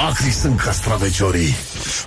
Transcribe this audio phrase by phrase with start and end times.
[0.00, 1.56] Acri sunt castraveciorii.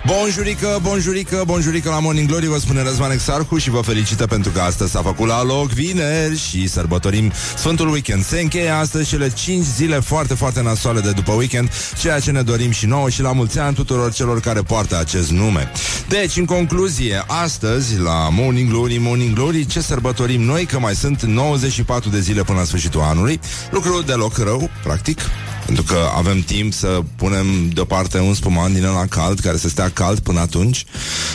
[0.06, 4.60] Bonjurică, bonjurică, bonjurică la Morning Glory Vă spune Răzvan Exarhu și vă felicită pentru că
[4.60, 8.24] astăzi s-a făcut la loc vineri Și sărbătorim Sfântul Weekend.
[8.24, 12.42] Se încheie astăzi cele 5 zile foarte, foarte nasoale de după weekend Ceea ce ne
[12.42, 15.70] dorim și nouă și la mulți ani tuturor celor care poartă acest nume.
[16.08, 20.64] Deci, în concluzie, astăzi la Morning Glory, Morning Glory Ce sărbătorim noi?
[20.64, 23.40] Că mai sunt 94 de zile până la sfârșitul anului?
[23.70, 25.20] Lucru deloc rău, practic
[25.64, 29.88] pentru că avem timp să punem deoparte un spumant din ăla cald Care să stea
[29.88, 30.84] cald până atunci.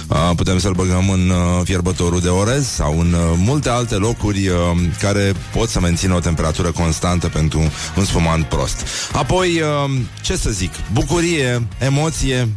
[0.08, 4.48] Uh, Putem să-l băgăm în uh, fierbătorul de orez Sau în uh, multe alte locuri
[4.48, 4.56] uh,
[5.00, 7.60] Care pot să mențină o temperatură constantă Pentru
[7.98, 8.88] un spumant prost.
[9.12, 10.72] Apoi, uh, ce să zic?
[10.94, 12.50] Bucurie, emoție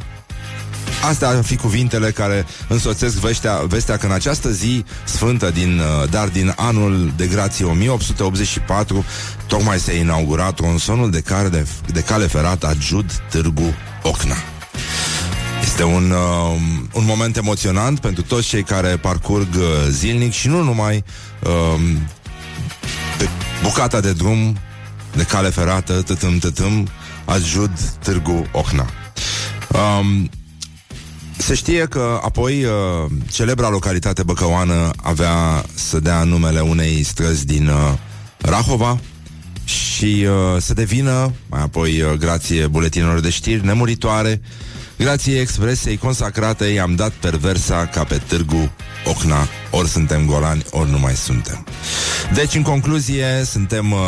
[1.08, 6.10] Astea ar fi cuvintele care însoțesc vestea, vestea că în această zi sfântă, din, uh,
[6.10, 9.04] dar din anul de grație 1884,
[9.46, 14.36] tocmai s-a inaugurat tronsonul de, care de, de cale ferată Jud Târgu Ocna.
[15.62, 16.60] Este un, uh,
[16.92, 21.04] un moment emoționant pentru toți cei care parcurg uh, zilnic și nu numai
[21.42, 21.80] uh,
[23.18, 23.28] pe
[23.62, 24.58] bucata de drum
[25.14, 26.88] de cale ferată, tătâm, tătâm,
[27.24, 27.70] Ajud
[28.02, 28.86] Târgu Ocna.
[29.68, 30.30] Um,
[31.40, 32.70] se știe că apoi uh,
[33.30, 37.92] celebra localitate băcăoană avea să dea numele unei străzi din uh,
[38.38, 38.98] Rahova
[39.64, 44.40] și uh, să devină, mai apoi, uh, grație buletinilor de știri nemuritoare,
[44.98, 48.72] grație expresei consacrate, i-am dat perversa ca pe târgu
[49.04, 51.66] Ocna, ori suntem golani, ori nu mai suntem.
[52.34, 53.98] Deci, în concluzie, suntem uh,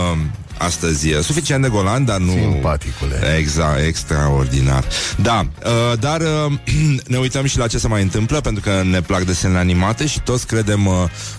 [0.64, 2.32] astăzi e suficient de golan, dar nu...
[2.32, 3.36] Simpaticule.
[3.38, 4.84] Exact, extraordinar.
[5.22, 6.52] Da, uh, dar uh,
[7.12, 10.20] ne uităm și la ce se mai întâmplă, pentru că ne plac desenele animate și
[10.20, 10.94] toți credem uh,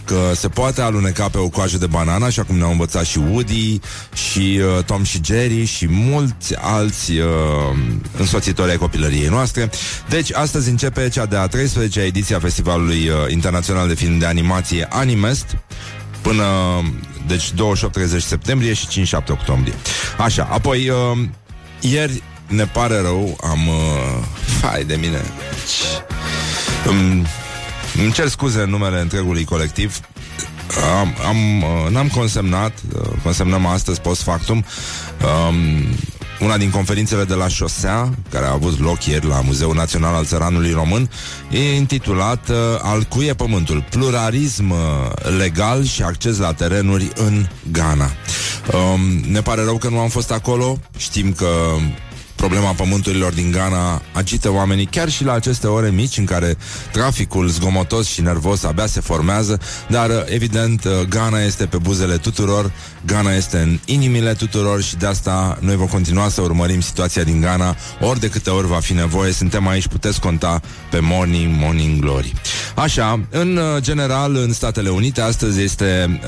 [0.06, 3.80] că se poate aluneca pe o coajă de banana, așa cum ne-au învățat și Woody,
[4.14, 7.28] și uh, Tom și Jerry, și mulți alți uh,
[8.18, 9.70] însoțitori ai copilăriei noastre.
[10.10, 14.88] Deci, astăzi începe cea de-a 13-a ediție a Festivalului uh, Internațional de Film de Animație
[14.90, 15.46] Animest,
[16.22, 16.44] până
[17.28, 17.54] deci 28-30
[18.18, 19.74] septembrie și 5-7 octombrie.
[20.18, 20.96] Așa, apoi uh,
[21.80, 24.24] ieri ne pare rău, am uh,
[24.60, 25.22] fai de mine.
[26.86, 27.26] Îmi,
[28.04, 30.00] îmi cer scuze în numele întregului colectiv.
[31.00, 34.66] Am, am, uh, n-am consemnat, uh, consemnăm astăzi post factum,
[35.48, 35.56] um,
[36.44, 40.26] una din conferințele de la șosea, care a avut loc ieri la Muzeul Național al
[40.26, 41.10] Țăranului Român,
[41.52, 43.86] e intitulat uh, Al cui e pământul?
[43.90, 44.78] Pluralism uh,
[45.38, 48.10] legal și acces la terenuri în Ghana.
[48.74, 50.80] Um, ne pare rău că nu am fost acolo.
[50.98, 51.48] Știm că
[52.36, 56.58] Problema pământurilor din Ghana agită oamenii chiar și la aceste ore mici în care
[56.92, 62.72] traficul zgomotos și nervos abia se formează, dar evident Ghana este pe buzele tuturor,
[63.06, 67.42] Ghana este în inimile tuturor și de asta noi vom continua să urmărim situația din
[67.42, 69.32] Ghana ori de câte ori va fi nevoie.
[69.32, 70.62] Suntem aici, puteți conta
[70.94, 72.34] pe Morning, Morning Glory.
[72.76, 76.20] Așa, în general, în Statele Unite, astăzi este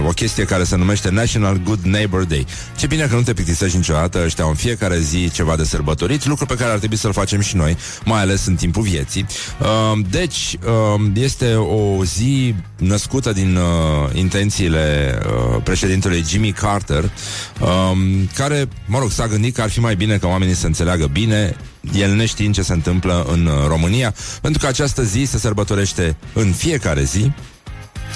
[0.00, 2.46] uh, o chestie care se numește National Good Neighbor Day.
[2.76, 6.46] Ce bine că nu te plictisești niciodată, ăștia în fiecare zi ceva de sărbătorit, lucru
[6.46, 9.26] pe care ar trebui să-l facem și noi, mai ales în timpul vieții.
[9.60, 10.58] Uh, deci,
[10.94, 17.10] uh, este o zi născută din uh, intențiile uh, președintelui Jimmy Carter,
[17.60, 17.92] uh,
[18.34, 21.56] care, mă rog, s-a gândit că ar fi mai bine ca oamenii să înțeleagă bine
[21.94, 26.52] el neștiind ce se întâmplă în uh, România, pentru că această zi se sărbătorește în
[26.52, 27.32] fiecare zi,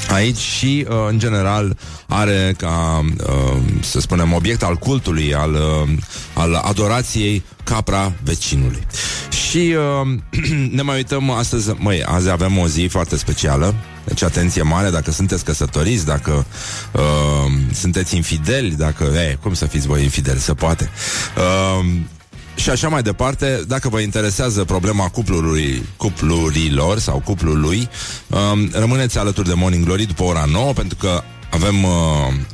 [0.09, 5.89] aici și, uh, în general, are ca, uh, să spunem, obiect al cultului, al, uh,
[6.35, 8.87] al adorației capra vecinului.
[9.49, 10.19] Și uh,
[10.77, 15.11] ne mai uităm astăzi, măi, azi avem o zi foarte specială, deci atenție mare dacă
[15.11, 16.47] sunteți căsătoriți, dacă
[16.93, 20.91] uh, sunteți infideli, dacă, e, cum să fiți voi infideli, se poate.
[21.37, 21.87] Uh,
[22.61, 27.89] și așa mai departe, dacă vă interesează problema cuplului, cuplurilor sau cuplului,
[28.29, 31.91] um, rămâneți alături de Morning Glory după ora 9, pentru că avem uh,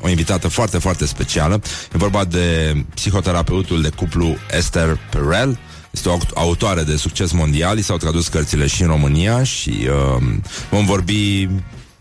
[0.01, 1.61] o invitată foarte, foarte specială.
[1.95, 5.59] E vorba de psihoterapeutul de cuplu Esther Perel.
[5.91, 10.23] Este o autoare de succes mondial, i s-au tradus cărțile și în România și uh,
[10.71, 11.49] vom vorbi,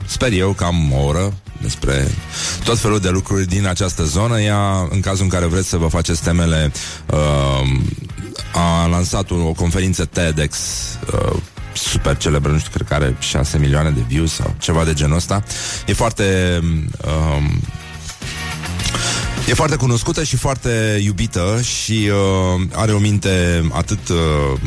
[0.05, 2.07] sper eu, cam o oră despre
[2.63, 4.41] tot felul de lucruri din această zonă.
[4.41, 6.71] Ea, în cazul în care vreți să vă faceți temele,
[7.05, 7.69] uh,
[8.53, 10.57] a lansat o, o conferință TEDx
[11.13, 11.37] uh,
[11.73, 15.15] super celebră, nu știu, cred că are 6 milioane de views sau ceva de genul
[15.15, 15.43] ăsta.
[15.85, 16.59] E foarte...
[17.05, 17.59] Um,
[19.47, 24.59] E foarte cunoscută și foarte iubită și uh, are o minte atât uh,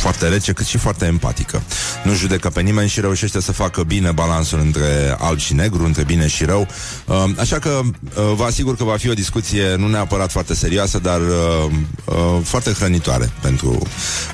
[0.00, 1.62] foarte rece cât și foarte empatică.
[2.04, 6.04] Nu judecă pe nimeni și reușește să facă bine balansul între alb și negru, între
[6.04, 6.68] bine și rău.
[7.06, 10.98] Uh, așa că uh, vă asigur că va fi o discuție nu neapărat foarte serioasă,
[10.98, 11.70] dar uh,
[12.04, 13.78] uh, foarte hrănitoare pentru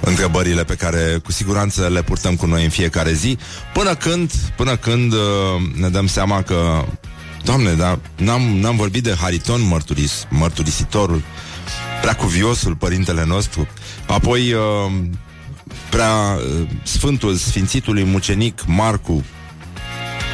[0.00, 3.38] întrebările pe care cu siguranță le purtăm cu noi în fiecare zi,
[3.72, 5.20] până când, până când uh,
[5.75, 6.84] ne dăm seama că
[7.46, 11.22] Doamne, dar n-am, n-am vorbit de Hariton mărturis, mărturisitorul,
[12.00, 13.69] preacuviosul părintele nostru,
[14.06, 14.60] apoi uh,
[15.90, 19.25] prea uh, sfântul, sfințitului mucenic Marcu,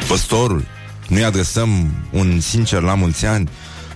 [0.07, 0.65] păstorul,
[1.07, 3.49] nu-i adresăm un sincer la mulți ani,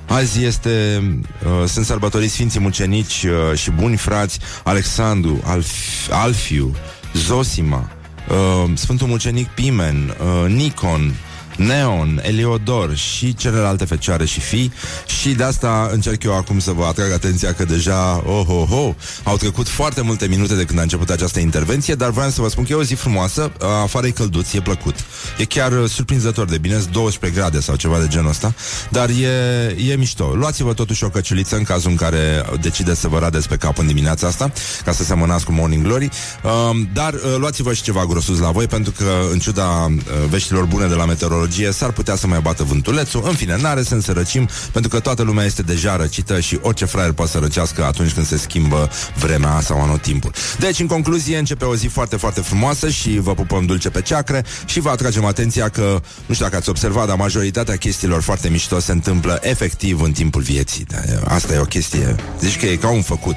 [0.07, 1.03] Azi este,
[1.45, 6.75] uh, sunt sărbătoriți Sfinții Mucenici uh, și buni frați Alexandru, Alf- Alfiu,
[7.13, 7.91] Zosima,
[8.29, 11.13] uh, Sfântul Mucenic Pimen, uh, Nikon,
[11.57, 14.73] Neon, Eliodor și celelalte fecioare și fii
[15.19, 18.93] și de asta încerc eu acum să vă atrag atenția că deja, oh, oh, oh,
[19.23, 22.49] au trecut foarte multe minute de când a început această intervenție, dar vreau să vă
[22.49, 23.51] spun că e o zi frumoasă,
[23.83, 24.95] afară e călduț, e plăcut.
[25.37, 28.53] E chiar surprinzător de bine, 12 grade sau ceva de genul ăsta,
[28.89, 30.33] dar e, e mișto.
[30.35, 33.87] Luați-vă totuși o căciuliță în cazul în care decideți să vă radeți pe cap în
[33.87, 34.51] dimineața asta,
[34.85, 36.09] ca să semănați cu Morning Glory,
[36.43, 36.51] uh,
[36.93, 39.93] dar uh, luați-vă și ceva grosus la voi, pentru că în ciuda uh,
[40.29, 43.21] veștilor bune de la meteorologie, meteorologie, s-ar putea să mai bată vântulețul.
[43.25, 46.85] În fine, n-are sens să răcim, pentru că toată lumea este deja răcită și orice
[46.85, 48.89] fraier poate să răcească atunci când se schimbă
[49.19, 50.31] vremea sau anotimpul.
[50.59, 54.45] Deci, în concluzie, începe o zi foarte, foarte frumoasă și vă pupăm dulce pe ceacre
[54.65, 58.79] și vă atragem atenția că, nu știu dacă ați observat, dar majoritatea chestiilor foarte mișto
[58.79, 60.85] se întâmplă efectiv în timpul vieții.
[60.87, 63.35] Da, asta e o chestie, zici că e ca un făcut.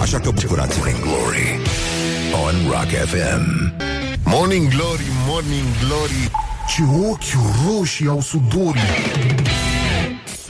[0.00, 0.86] Așa că bucurați-vă.
[1.00, 1.60] Glory
[2.44, 3.72] on Rock FM.
[4.24, 7.36] Morning Glory, Morning Glory ce ochi
[7.66, 8.80] roșii au sudorii.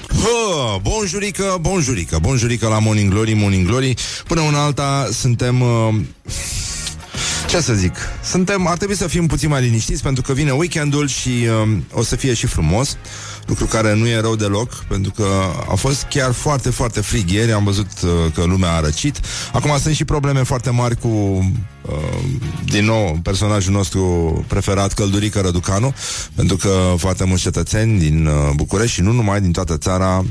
[0.09, 3.95] Hă, bonjurică, bonjurică, bonjurică la Morning Glory, Morning Glory.
[4.27, 5.61] Până una alta suntem...
[5.61, 5.95] Uh,
[7.51, 7.97] ce să zic?
[8.25, 12.03] Suntem, ar trebui să fim puțin mai liniștiți pentru că vine weekendul și uh, o
[12.03, 12.97] să fie și frumos
[13.47, 15.27] lucru care nu e rău deloc, pentru că
[15.71, 19.21] a fost chiar foarte, foarte frig ieri, am văzut uh, că lumea a răcit.
[19.53, 22.25] Acum sunt și probleme foarte mari cu, uh,
[22.65, 25.95] din nou, personajul nostru preferat, Căldurică Răducanu,
[26.35, 30.25] pentru că foarte mulți cetățeni din uh, București și nu numai din toată țara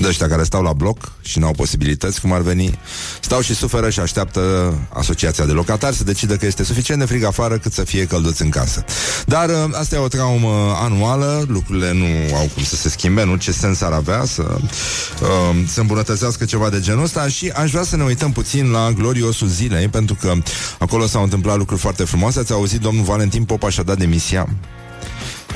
[0.00, 2.78] de ăștia care stau la bloc și nu au posibilități, cum ar veni,
[3.20, 7.24] stau și suferă și așteaptă asociația de locatari să decidă că este suficient de frig
[7.24, 8.84] afară cât să fie călduți în casă.
[9.26, 13.36] Dar uh, asta e o traumă anuală, lucrurile nu au cum să se schimbe, nu
[13.36, 14.58] ce sens ar avea să,
[15.22, 18.90] uh, să îmbunătățească ceva de genul ăsta și aș vrea să ne uităm puțin la
[18.90, 20.32] gloriosul zilei, pentru că
[20.78, 22.38] acolo s-au întâmplat lucruri foarte frumoase.
[22.38, 24.48] Ați auzit, domnul Valentin Popa și-a dat demisia.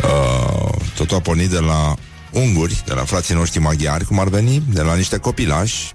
[0.02, 1.94] Uh, totul a pornit de la
[2.32, 5.92] unguri, de la frații noștri maghiari, cum ar veni, de la niște copilași,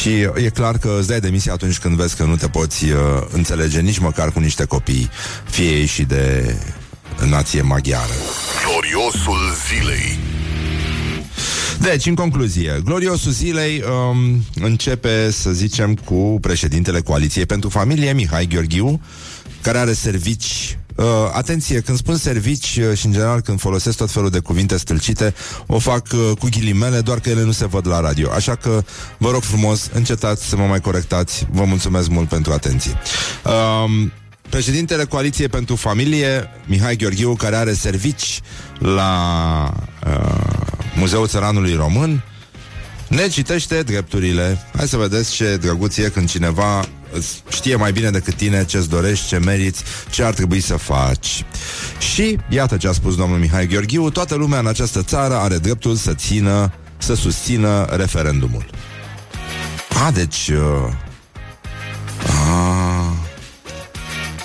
[0.00, 2.98] și e clar că îți dai demisia atunci când vezi că nu te poți uh,
[3.32, 5.10] înțelege nici măcar cu niște copii,
[5.50, 6.56] fie ei și de
[7.28, 8.12] nație maghiară.
[8.66, 10.18] Gloriosul zilei
[11.80, 18.46] deci, în concluzie, gloriosul zilei um, începe, să zicem, cu președintele Coaliției pentru Familie, Mihai
[18.46, 19.00] Gheorghiu,
[19.60, 24.10] care are servici Uh, atenție, când spun servici uh, și în general când folosesc tot
[24.10, 25.34] felul de cuvinte stâlcite,
[25.66, 28.30] o fac uh, cu ghilimele, doar că ele nu se văd la radio.
[28.30, 28.84] Așa că
[29.18, 31.46] vă rog frumos, încetați să mă mai corectați.
[31.50, 32.98] Vă mulțumesc mult pentru atenție.
[33.44, 34.06] Uh,
[34.48, 38.40] președintele Coaliției pentru Familie, Mihai Gheorghiu, care are servici
[38.78, 39.72] la
[40.06, 40.54] uh,
[40.96, 42.22] Muzeul Țăranului Român,
[43.08, 44.58] ne citește drepturile.
[44.76, 46.84] Hai să vedeți ce drăguț e când cineva
[47.48, 51.44] știe mai bine decât tine ce-ți dorești, ce meriți, ce ar trebui să faci.
[51.98, 55.94] Și iată ce a spus domnul Mihai Gheorghiu, toată lumea în această țară are dreptul
[55.94, 58.64] să țină, să susțină referendumul.
[60.06, 60.48] A, deci...
[60.48, 60.92] Uh,
[62.26, 63.03] a,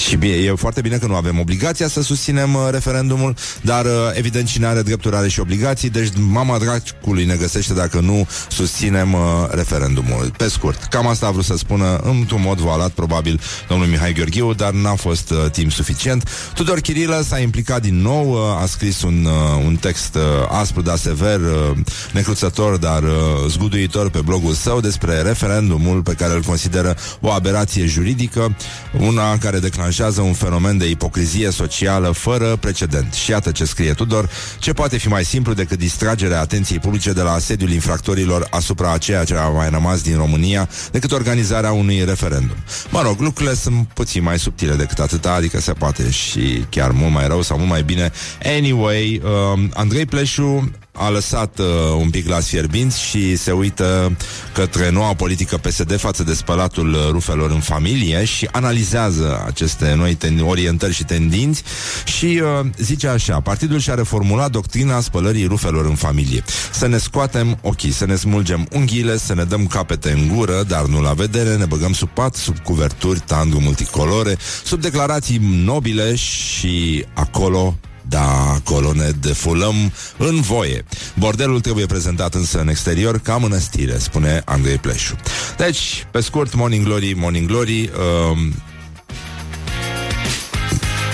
[0.10, 3.92] și bine, e foarte bine că nu avem obligația să susținem uh, referendumul, dar uh,
[4.14, 9.14] evident cine are drepturi are și obligații, deci mama dracului ne găsește dacă nu susținem
[9.14, 10.34] uh, referendumul.
[10.38, 14.54] Pe scurt, cam asta a vrut să spună într-un mod voalat, probabil, domnul Mihai Gheorghiu,
[14.54, 16.30] dar n-a fost uh, timp suficient.
[16.54, 20.22] Tudor Chirilă s-a implicat din nou, uh, a scris un, uh, un text uh,
[20.60, 21.78] aspru, dar sever, uh,
[22.14, 23.10] necruțător, dar uh,
[23.48, 28.56] zguduitor pe blogul său despre referendumul pe care îl consideră o aberație juridică,
[29.00, 33.14] una care declanșează declanșează un fenomen de ipocrizie socială fără precedent.
[33.14, 34.30] Și iată ce scrie Tudor,
[34.60, 38.98] ce poate fi mai simplu decât distragerea atenției publice de la asediul infractorilor asupra a
[38.98, 42.56] ceea ce a mai rămas din România decât organizarea unui referendum.
[42.90, 47.14] Mă rog, lucrurile sunt puțin mai subtile decât atâta, adică se poate și chiar mult
[47.14, 48.12] mai rău sau mult mai bine.
[48.58, 51.66] Anyway, um, Andrei Pleșu a lăsat uh,
[52.00, 54.18] un pic la fierbinți și se uită
[54.54, 60.16] către noua politică PSD față de spălatul uh, rufelor în familie și analizează aceste noi
[60.16, 61.64] ten- orientări și tendinți
[62.06, 66.44] și uh, zice așa, partidul și-a reformulat doctrina spălării rufelor în familie.
[66.72, 70.86] Să ne scoatem ochii, să ne smulgem unghiile, să ne dăm capete în gură, dar
[70.86, 77.06] nu la vedere, ne băgăm sub pat, sub cuverturi, tandu multicolore, sub declarații nobile și
[77.14, 77.78] acolo
[78.10, 80.86] da, acolo ne defulăm în voie.
[81.14, 85.16] Bordelul trebuie prezentat însă în exterior ca mănăstire, spune Andrei Pleșu.
[85.58, 87.90] Deci, pe scurt, Morning Glory, Morning Glory,
[88.32, 88.54] um,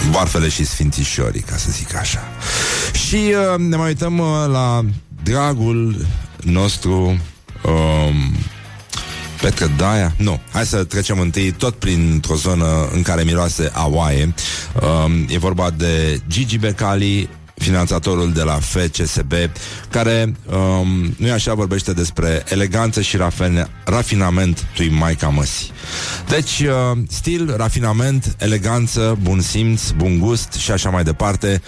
[0.10, 2.24] boarfele și sfințișorii, ca să zic așa.
[3.08, 4.86] Și uh, ne mai uităm uh, la
[5.24, 6.06] dragul
[6.44, 7.20] nostru
[7.64, 8.36] um,
[9.46, 10.14] Petre Daia?
[10.18, 10.40] Nu.
[10.52, 14.34] Hai să trecem întâi tot printr-o zonă în care miroase aoaie.
[14.82, 19.34] Um, e vorba de Gigi Becali, finanțatorul de la FCSB,
[19.90, 25.72] care, um, nu așa, vorbește despre eleganță și rafine, rafinament tui Maica Măsi.
[26.30, 31.62] Deci, uh, stil, rafinament, eleganță, bun simț, bun gust și așa mai departe,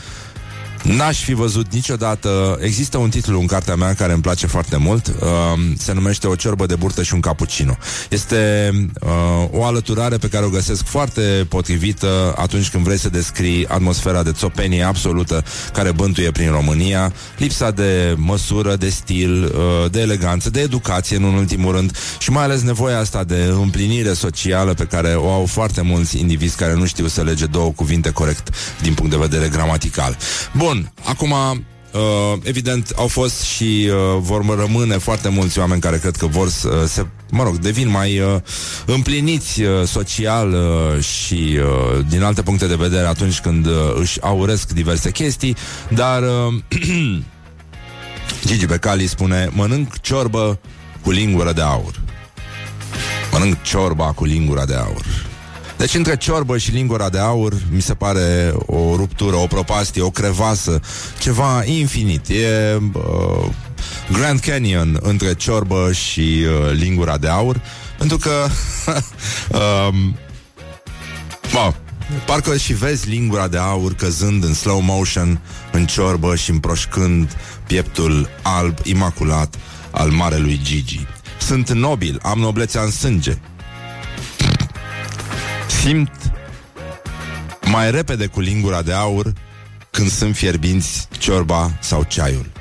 [0.96, 2.60] N-aș fi văzut niciodată.
[2.62, 5.08] Există un titlu în cartea mea care îmi place foarte mult.
[5.08, 5.13] Uh,
[5.77, 7.77] Se numește O ciorbă de burtă și un cappuccino.
[8.10, 9.10] Este uh,
[9.51, 14.32] o alăturare pe care o găsesc foarte potrivită Atunci când vrei să descrii atmosfera de
[14.32, 17.13] țopenie absolută Care bântuie prin România.
[17.38, 22.44] Lipsa de măsură, de stil, uh, de eleganță, de educație în ultimul rând Și mai
[22.44, 26.86] ales nevoia asta de împlinire socială Pe care o au foarte mulți indivizi care nu
[26.86, 28.50] știu să lege două cuvinte corect
[28.82, 30.17] Din punct de vedere gramatical.
[30.53, 31.34] Bun, Bun, acum
[31.93, 36.50] Uh, evident, au fost și uh, vor rămâne foarte mulți oameni care cred că vor
[36.50, 38.36] să uh, se, mă rog, devin mai uh,
[38.86, 44.22] împliniți uh, social uh, și uh, din alte puncte de vedere atunci când uh, își
[44.22, 45.55] auresc diverse chestii,
[45.89, 46.53] dar uh,
[48.48, 50.60] Gigi Becali spune mănânc ciorbă
[51.01, 52.01] cu lingură de aur.
[53.31, 55.26] Mănânc ciorba cu lingura de aur.
[55.77, 60.10] Deci între ciorbă și lingura de aur mi se pare o ruptură, o propastie, o
[60.10, 60.79] crevasă,
[61.19, 62.29] ceva infinit.
[62.29, 63.50] E uh,
[64.12, 67.62] Grand Canyon între ciorbă și uh, lingura de aur,
[67.98, 68.31] pentru că
[69.88, 70.17] um,
[71.53, 71.74] bă,
[72.25, 75.39] Parcă și vezi lingura de aur căzând în slow motion
[75.72, 79.55] în ciorbă și împroșcând pieptul alb imaculat
[79.91, 81.05] al marelui Gigi.
[81.39, 83.38] Sunt nobil, am noblețea în sânge
[85.67, 86.12] simt
[87.65, 89.33] mai repede cu lingura de aur
[89.91, 92.51] când sunt fierbinți ciorba sau ceaiul.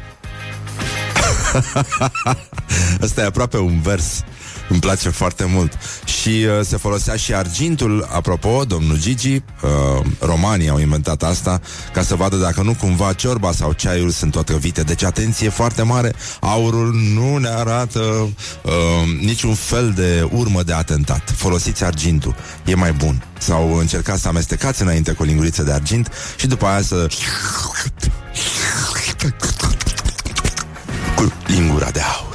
[3.02, 4.24] Asta e aproape un vers
[4.68, 5.72] îmi place foarte mult.
[6.04, 11.60] Și uh, se folosea și argintul, apropo, domnul Gigi, uh, romanii au inventat asta,
[11.92, 14.82] ca să vadă dacă nu cumva ciorba sau ceaiul sunt otrăvite.
[14.82, 18.72] Deci atenție foarte mare, aurul nu ne arată uh,
[19.20, 21.34] niciun fel de urmă de atentat.
[21.36, 23.24] Folosiți argintul, e mai bun.
[23.38, 27.08] Sau încercați să amestecați înainte cu o linguriță de argint și după aia să
[31.16, 32.25] cu lingura de aur.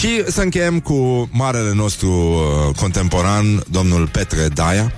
[0.00, 4.92] Și să încheiem cu marele nostru uh, contemporan, domnul Petre Daia.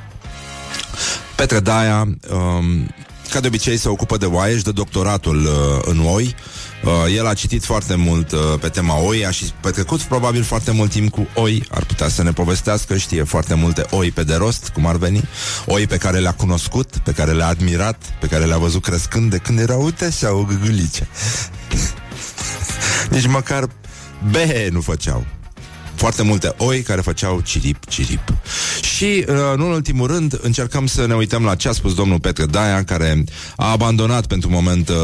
[1.36, 2.94] Petre Daia, um,
[3.30, 6.34] ca de obicei, se ocupă de oaie și de doctoratul uh, în oi.
[6.84, 10.70] Uh, el a citit foarte mult uh, pe tema oi, a și petrecut probabil foarte
[10.70, 14.34] mult timp cu oi, ar putea să ne povestească, știe foarte multe oi pe de
[14.34, 15.24] rost, cum ar veni,
[15.66, 19.38] oi pe care le-a cunoscut, pe care le-a admirat, pe care le-a văzut crescând de
[19.38, 21.08] când era, uite așa, o gâgâlice.
[23.10, 23.68] Nici măcar
[24.30, 25.26] behe nu făceau.
[25.94, 28.32] Foarte multe oi care făceau cirip, cirip.
[28.80, 32.20] Și, uh, nu în ultimul rând, încercăm să ne uităm la ce a spus domnul
[32.20, 33.24] Petre Daia, care
[33.56, 34.96] a abandonat pentru moment uh,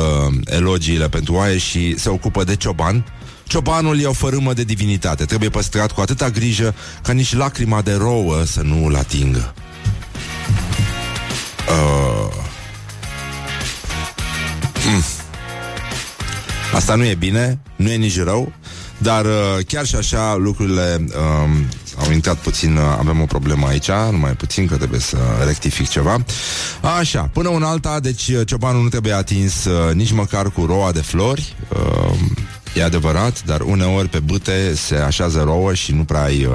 [0.45, 3.05] elogiile pentru oaie și se ocupă de cioban.
[3.47, 5.25] Ciobanul e o fărâmă de divinitate.
[5.25, 9.55] Trebuie păstrat cu atâta grijă ca nici lacrima de rouă să nu îl atingă.
[11.69, 12.47] Uh.
[14.87, 15.03] Mm.
[16.75, 18.53] Asta nu e bine, nu e nici rău,
[18.99, 19.33] dar uh,
[19.67, 21.51] chiar și așa lucrurile uh,
[22.05, 26.25] au intrat puțin, uh, avem o problemă aici, numai puțin că trebuie să rectific ceva.
[26.99, 30.93] Așa, până un alta, deci uh, ciobanul nu trebuie atins uh, nici măcar cu roa
[30.93, 31.57] de flori.
[31.69, 32.15] Uh,
[32.79, 36.53] E adevărat, dar uneori pe bâte se așează rouă și nu prea ai uh,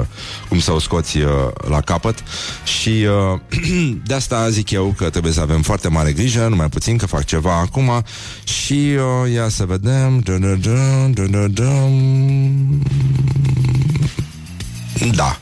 [0.48, 1.30] cum să o scoți uh,
[1.68, 2.22] la capăt.
[2.64, 3.40] Și uh,
[4.06, 7.24] de asta zic eu că trebuie să avem foarte mare grijă, numai puțin că fac
[7.24, 8.04] ceva acum.
[8.44, 8.72] Și
[9.22, 10.22] uh, ia să vedem.
[15.14, 15.38] Da.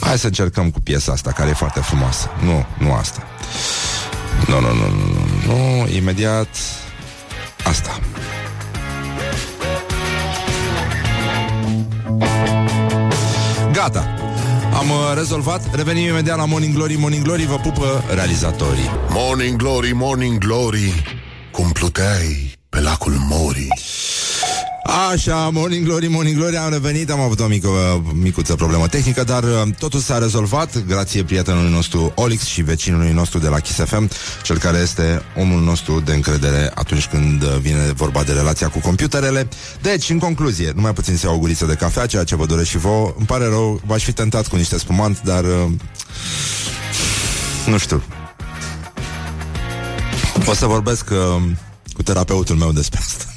[0.00, 2.30] Hai să încercăm cu piesa asta care e foarte frumoasă.
[2.44, 3.22] Nu, nu asta.
[4.46, 5.04] Nu, nu, nu, nu,
[5.46, 5.88] nu, nu.
[5.96, 6.48] Imediat
[7.64, 8.00] Asta
[13.72, 14.14] Gata,
[14.78, 16.96] am uh, rezolvat, revenim imediat la Morning Glory.
[16.98, 18.90] Morning Glory vă pupă realizatorii.
[19.08, 21.02] Morning Glory, Morning Glory.
[21.52, 23.68] Cum pluteai pe lacul Mori.
[24.84, 27.68] Așa, Morning Glory, Morning Glory, am revenit, am avut o mică,
[28.12, 33.38] micuță problemă tehnică, dar uh, totul s-a rezolvat, grație prietenului nostru Olix și vecinului nostru
[33.38, 34.10] de la Kiss FM,
[34.42, 38.78] cel care este omul nostru de încredere atunci când uh, vine vorba de relația cu
[38.78, 39.48] computerele.
[39.82, 42.68] Deci, în concluzie, numai puțin să iau o guriță de cafea, ceea ce vă doresc
[42.68, 43.14] și vouă.
[43.16, 45.44] Îmi pare rău, v-aș fi tentat cu niște spumant, dar...
[45.44, 45.70] Uh,
[47.66, 48.02] nu știu.
[50.46, 51.42] O să vorbesc uh,
[51.92, 53.29] cu terapeutul meu despre asta.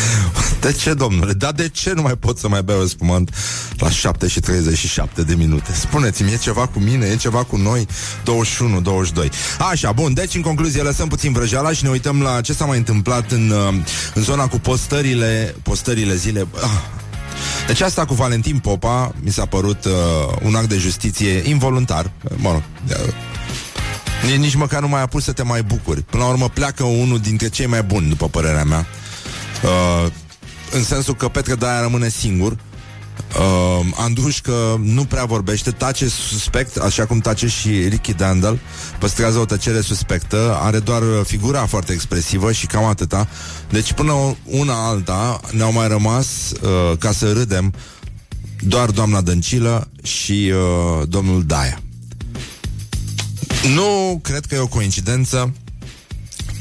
[0.60, 1.32] De ce, domnule?
[1.32, 3.34] Dar de ce nu mai pot să mai beau spumant
[3.76, 5.72] la 7 și 37 de minute?
[5.72, 7.86] Spuneți-mi, e ceva cu mine, e ceva cu noi?
[8.24, 9.30] 21, 22.
[9.70, 12.76] Așa, bun, deci în concluzie lăsăm puțin vrăjeala și ne uităm la ce s-a mai
[12.76, 13.74] întâmplat în, uh,
[14.14, 16.46] în zona cu postările, postările zile...
[16.54, 16.70] Ah.
[17.66, 19.92] Deci asta cu Valentin Popa mi s-a părut uh,
[20.42, 22.10] un act de justiție involuntar.
[22.36, 26.02] Mă rog, uh, nici măcar nu mai a pus să te mai bucuri.
[26.02, 28.86] Până la urmă pleacă unul dintre cei mai buni, după părerea mea.
[29.64, 30.12] Uh,
[30.72, 32.56] în sensul că Petre Daia rămâne singur.
[33.38, 38.58] Uh, Andruș că nu prea vorbește, tace suspect, așa cum tace și Ricky Dandel,
[38.98, 43.28] păstrează o tăcere suspectă, are doar figura foarte expresivă și cam atâta.
[43.70, 44.12] Deci până
[44.44, 47.74] una alta ne-au mai rămas, uh, ca să râdem,
[48.60, 51.80] doar doamna Dăncilă și uh, domnul Daia.
[53.74, 55.52] Nu cred că e o coincidență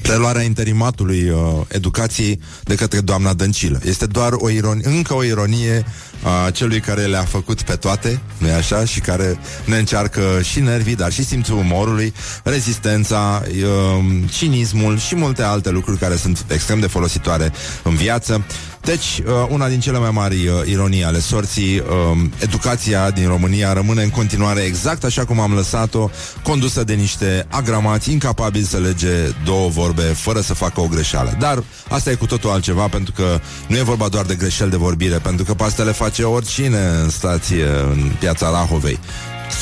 [0.05, 3.79] preluarea interimatului uh, educației de către doamna Dăncilă.
[3.85, 5.85] Este doar o ironie, încă o ironie
[6.23, 10.95] a celui care le-a făcut pe toate, nu așa, și care ne încearcă și nervii,
[10.95, 16.87] dar și simțul umorului, rezistența, uh, cinismul și multe alte lucruri care sunt extrem de
[16.87, 17.51] folositoare
[17.83, 18.45] în viață.
[18.85, 23.73] Deci, uh, una din cele mai mari uh, ironii ale sorții, uh, educația din România
[23.73, 26.09] rămâne în continuare exact așa cum am lăsat-o,
[26.43, 29.09] condusă de niște agramați incapabili să lege
[29.45, 31.35] două vorbe fără să facă o greșeală.
[31.39, 34.77] Dar asta e cu totul altceva, pentru că nu e vorba doar de greșeli de
[34.77, 38.99] vorbire, pentru că pe asta le face oricine în stație, în piața Rahovei.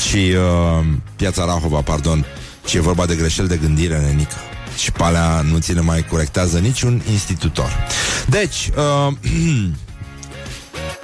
[0.08, 2.24] Și uh, piața Rahova, pardon,
[2.64, 4.36] ci e vorba de greșeli de gândire, nenică
[4.76, 7.86] și pe alea nu ți le mai corectează niciun institutor.
[8.28, 9.12] Deci, uh,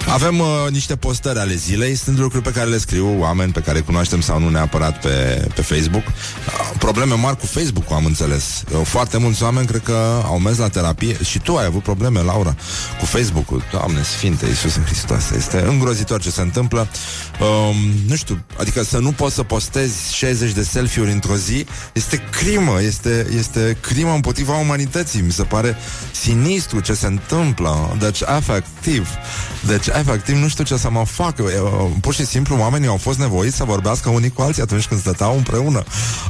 [0.07, 3.79] Avem uh, niște postări ale zilei, sunt lucruri pe care le scriu oameni pe care
[3.79, 6.03] cunoaștem sau nu neapărat pe, pe Facebook.
[6.05, 8.63] Uh, probleme mari cu Facebook, am înțeles.
[8.71, 12.21] Uh, foarte mulți oameni cred că au mers la terapie și tu ai avut probleme,
[12.21, 12.55] Laura,
[12.99, 13.63] cu Facebook-ul.
[13.71, 16.87] Doamne Sfinte, Iisus Hristos, este îngrozitor ce se întâmplă.
[17.39, 17.75] Uh,
[18.07, 22.81] nu știu, adică să nu poți să postezi 60 de selfie-uri într-o zi este crimă,
[22.81, 25.21] este, este crimă împotriva umanității.
[25.21, 25.75] Mi se pare
[26.11, 27.95] sinistru ce se întâmplă.
[27.99, 29.07] Deci, efectiv.
[29.67, 31.37] Deci, efectiv, nu știu ce să mă fac.
[31.37, 34.99] Eu, pur și simplu, oamenii au fost nevoiți să vorbească unii cu alții atunci când
[34.99, 35.83] stăteau împreună.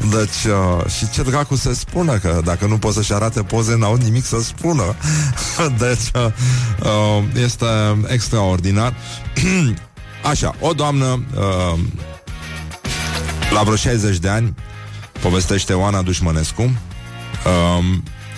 [0.09, 3.95] Deci, uh, și ce dracu să spună, că dacă nu pot să-și arate poze, n-au
[3.95, 4.83] nimic să spună.
[5.83, 6.25] deci, uh,
[6.79, 7.65] uh, este
[8.07, 8.93] extraordinar.
[10.31, 11.79] Așa, o doamnă uh,
[13.53, 14.55] la vreo 60 de ani
[15.21, 17.83] povestește Oana Dușmănescu uh,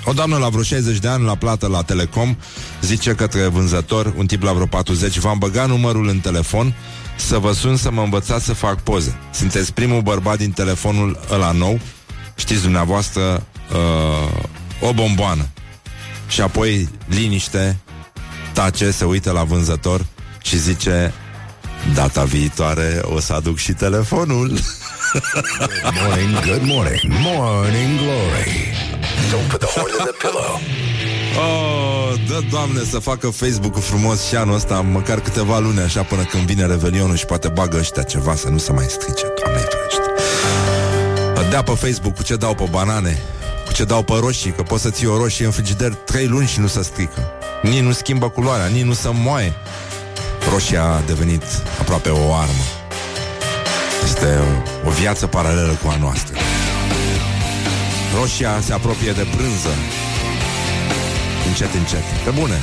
[0.05, 2.35] o doamnă la vreo 60 de ani la plată la Telecom
[2.81, 6.73] zice către vânzător, un tip la vreo 40, v-am băgat numărul în telefon
[7.15, 9.17] să vă sun să mă învățați să fac poze.
[9.33, 11.79] Sunteți primul bărbat din telefonul ăla nou,
[12.35, 15.47] știți dumneavoastră, uh, o bomboană.
[16.27, 17.79] Și apoi liniște,
[18.53, 20.05] tace, se uită la vânzător
[20.41, 21.13] și zice
[21.93, 24.47] Data viitoare o să aduc și telefonul
[25.83, 28.82] Good morning, good morning Morning Glory
[29.31, 30.59] Don't put the horn in the pillow.
[31.37, 36.23] Oh, dă, Doamne, să facă Facebook-ul frumos și anul ăsta Măcar câteva luni așa până
[36.23, 40.11] când vine Revelionul Și poate bagă ăștia ceva să nu se mai strice Doamne, ferește.
[41.49, 43.21] Dea pe Facebook cu ce dau pe banane
[43.65, 46.47] Cu ce dau pe roșii Că poți să ții o roșie în frigider trei luni
[46.47, 47.31] și nu se strică.
[47.61, 49.53] Nici nu schimbă culoarea, nici nu se moaie.
[50.51, 51.43] Roșia a devenit
[51.79, 52.63] aproape o armă.
[54.03, 54.39] Este
[54.85, 56.37] o viață paralelă cu a noastră
[58.19, 59.73] Roșia se apropie de brânză
[61.47, 62.03] Încet, încet.
[62.23, 62.61] Pe bune.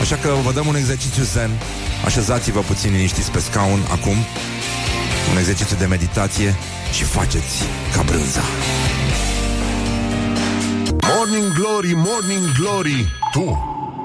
[0.00, 1.50] Așa că vă dăm un exercițiu zen.
[2.04, 4.16] Așezați-vă puțin liniștiți pe scaun acum.
[5.30, 6.54] Un exercițiu de meditație
[6.92, 7.62] Și faceți
[7.94, 8.42] ca brânza.
[11.16, 13.12] Morning Glory, Morning Glory.
[13.32, 13.44] Tu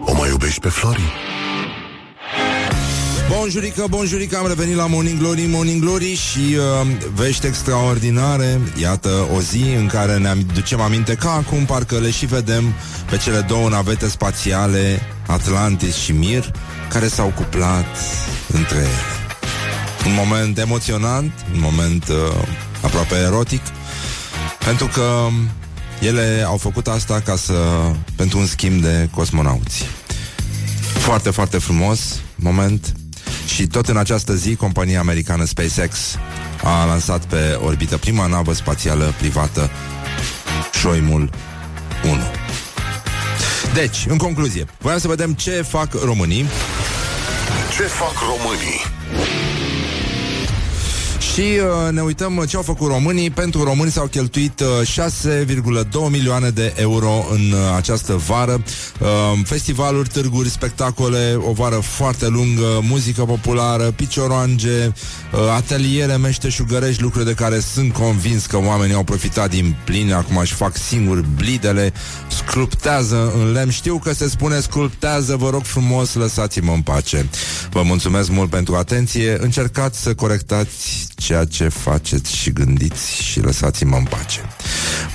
[0.05, 1.28] o mai iubești pe Flori?
[3.37, 8.59] Bonjurică, bonjurică, am revenit la Morning Glory, Morning Glory și uh, vești extraordinare.
[8.81, 12.73] Iată o zi în care ne ducem aminte ca acum parcă le și vedem
[13.09, 16.51] pe cele două navete spațiale, Atlantis și Mir,
[16.89, 17.97] care s-au cuplat
[18.53, 18.89] între ele.
[20.05, 22.15] Un moment emoționant, un moment uh,
[22.81, 23.61] aproape erotic,
[24.65, 25.27] pentru că
[26.01, 27.53] ele au făcut asta ca să
[28.15, 29.85] pentru un schimb de cosmonauți.
[30.93, 32.93] Foarte, foarte frumos moment
[33.53, 36.17] și tot în această zi compania americană SpaceX
[36.63, 39.69] a lansat pe orbită prima navă spațială privată
[40.79, 41.29] Șoimul
[42.03, 42.17] 1.
[43.73, 46.45] Deci, în concluzie, voiam să vedem ce fac românii.
[47.75, 48.98] Ce fac românii?
[51.33, 53.29] Și uh, ne uităm uh, ce au făcut românii.
[53.29, 55.07] Pentru români s-au cheltuit uh,
[55.83, 58.63] 6,2 milioane de euro în uh, această vară.
[58.99, 59.07] Uh,
[59.43, 67.33] festivaluri, târguri, spectacole, o vară foarte lungă, muzică populară, picioroange, uh, ateliere meșteșugărești, lucruri de
[67.33, 70.13] care sunt convins că oamenii au profitat din plin.
[70.13, 71.93] Acum își fac singuri blidele,
[72.27, 73.71] sculptează în lemn.
[73.71, 77.29] Știu că se spune sculptează, vă rog frumos, lăsați-mă în pace.
[77.69, 79.37] Vă mulțumesc mult pentru atenție.
[79.41, 84.41] Încercați să corectați ceea ce faceți și gândiți și lăsați-mă în pace.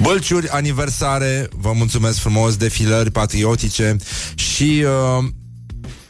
[0.03, 3.97] Bălciuri, aniversare, vă mulțumesc frumos, defilări patriotice
[4.35, 4.85] și
[5.19, 5.25] uh,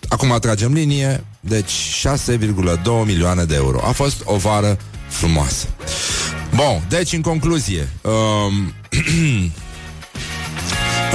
[0.08, 1.72] acum atragem linie, deci
[2.36, 2.44] 6,2
[3.04, 3.80] milioane de euro.
[3.86, 4.78] A fost o vară
[5.08, 5.66] frumoasă.
[6.54, 8.12] Bun, deci în concluzie, uh,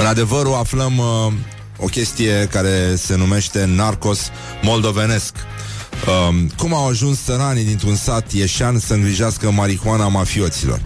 [0.00, 1.32] în adevărul aflăm uh,
[1.76, 4.30] o chestie care se numește narcos
[4.62, 5.34] moldovenesc.
[6.06, 10.80] Um, cum au ajuns săranii dintr-un sat ieșean să îngrijească marihuana mafioților?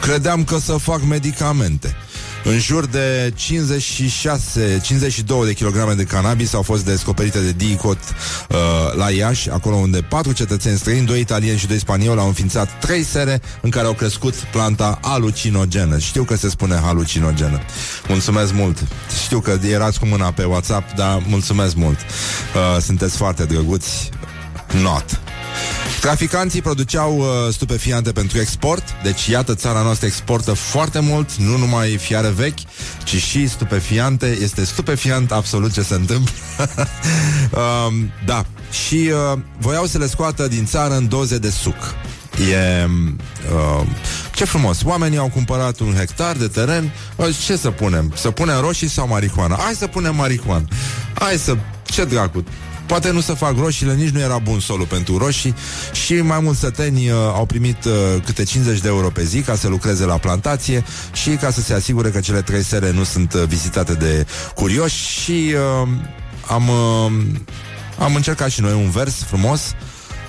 [0.00, 1.96] Credeam că să fac medicamente.
[2.44, 8.56] În jur de 56, 52 de kilograme de cannabis au fost descoperite de DICOT uh,
[8.96, 13.02] la Iași, acolo unde patru cetățeni străini, doi italieni și doi spanioli au înființat trei
[13.02, 15.98] sere în care au crescut planta alucinogenă.
[15.98, 17.60] Știu că se spune halucinogenă.
[18.08, 18.78] Mulțumesc mult.
[19.24, 21.98] Știu că erați cu mâna pe WhatsApp, dar mulțumesc mult.
[21.98, 24.10] Uh, sunteți foarte drăguți.
[24.72, 25.20] Not.
[26.00, 31.96] Traficanții produceau uh, stupefiante pentru export, deci iată țara noastră exportă foarte mult, nu numai
[31.96, 32.58] fiare vechi,
[33.04, 34.38] ci și stupefiante.
[34.40, 36.32] Este stupefiant absolut ce se întâmplă.
[37.86, 41.94] um, da, și uh, voiau să le scoată din țară în doze de suc.
[42.52, 42.84] E...
[42.84, 43.86] Uh,
[44.34, 44.78] ce frumos!
[44.84, 46.92] Oamenii au cumpărat un hectar de teren.
[47.16, 48.12] Uh, ce să punem?
[48.14, 49.56] Să punem roșii sau marihuana?
[49.56, 50.64] Hai să punem marihuana.
[51.14, 51.56] Hai să...
[51.84, 52.44] Ce dracu?
[52.90, 55.54] Poate nu să fac roșiile, nici nu era bun solul pentru roșii
[55.92, 57.92] și mai mulți săteni uh, au primit uh,
[58.24, 61.74] câte 50 de euro pe zi ca să lucreze la plantație și ca să se
[61.74, 65.88] asigure că cele trei sere nu sunt uh, vizitate de curioși și uh,
[66.46, 67.12] am, uh,
[67.98, 69.74] am încercat și noi un vers frumos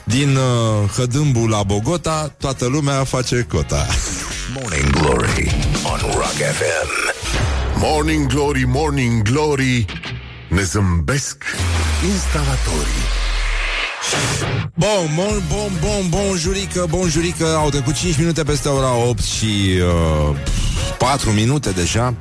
[0.04, 3.86] din uh, Hădâmbu la Bogota, toată lumea face cota.
[4.60, 7.12] Morning Glory on Rock FM.
[7.76, 9.86] Morning Glory, Morning Glory,
[10.52, 11.44] ne zâmbesc
[12.12, 13.04] instalatorii.
[14.74, 19.24] Bun, bun, bun, bun, bun, jurică, bun, jurică Au trecut 5 minute peste ora 8
[19.24, 19.80] și
[20.30, 20.36] uh,
[20.98, 22.16] 4 minute deja.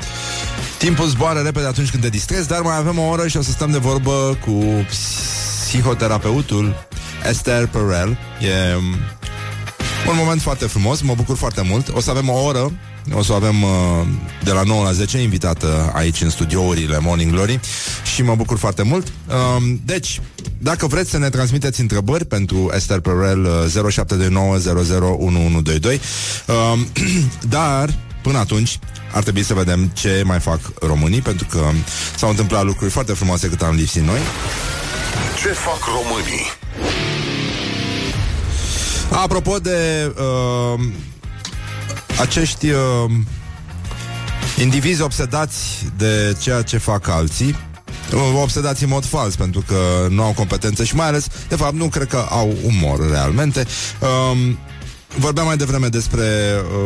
[0.79, 3.51] Timpul zboară repede atunci când te distrezi Dar mai avem o oră și o să
[3.51, 6.87] stăm de vorbă cu psihoterapeutul
[7.29, 8.19] Esther Perel.
[8.41, 8.83] E um,
[10.09, 11.89] un moment foarte frumos, mă bucur foarte mult.
[11.89, 12.73] O să avem o oră
[13.13, 13.71] o să o avem uh,
[14.45, 17.61] de la 9 la 10 invitată aici în studiourile Morning Glory
[18.15, 19.07] și mă bucur foarte mult.
[19.07, 19.35] Uh,
[19.85, 20.21] deci,
[20.59, 25.99] dacă vreți să ne transmiteți întrebări pentru Esther Perel uh, 0729001122, uh,
[27.57, 28.79] dar Până atunci,
[29.13, 31.61] ar trebui să vedem ce mai fac românii, pentru că
[32.17, 34.19] s-au întâmplat lucruri foarte frumoase cât am lipsit noi.
[35.43, 36.47] Ce fac românii?
[39.11, 40.81] Apropo de uh,
[42.21, 43.11] acești uh,
[44.59, 45.59] indivizi obsedați
[45.97, 47.57] de ceea ce fac alții,
[48.15, 51.75] uh, obsedați în mod fals, pentru că nu au competențe și mai ales, de fapt,
[51.75, 53.67] nu cred că au umor realmente.
[54.01, 54.59] Um,
[55.19, 56.25] Vorbeam mai devreme despre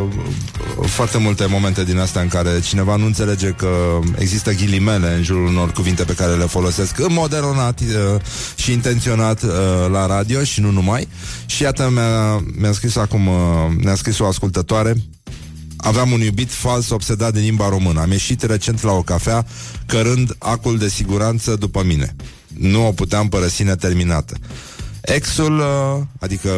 [0.06, 5.22] uh, foarte multe momente din astea în care cineva nu înțelege că există ghilimele în
[5.22, 8.20] jurul unor cuvinte pe care le folosesc în mod eronat uh,
[8.54, 9.50] și intenționat uh,
[9.90, 11.08] la radio și nu numai.
[11.46, 13.34] Și iată, mi-a, mi-a scris acum, uh,
[13.82, 14.94] mi-a scris o ascultătoare
[15.84, 18.00] Aveam un iubit fals obsedat de limba română.
[18.00, 19.46] Am ieșit recent la o cafea
[19.86, 22.16] cărând acul de siguranță după mine.
[22.58, 24.36] Nu o puteam părăsi neterminată.
[25.00, 26.50] Exul, uh, adică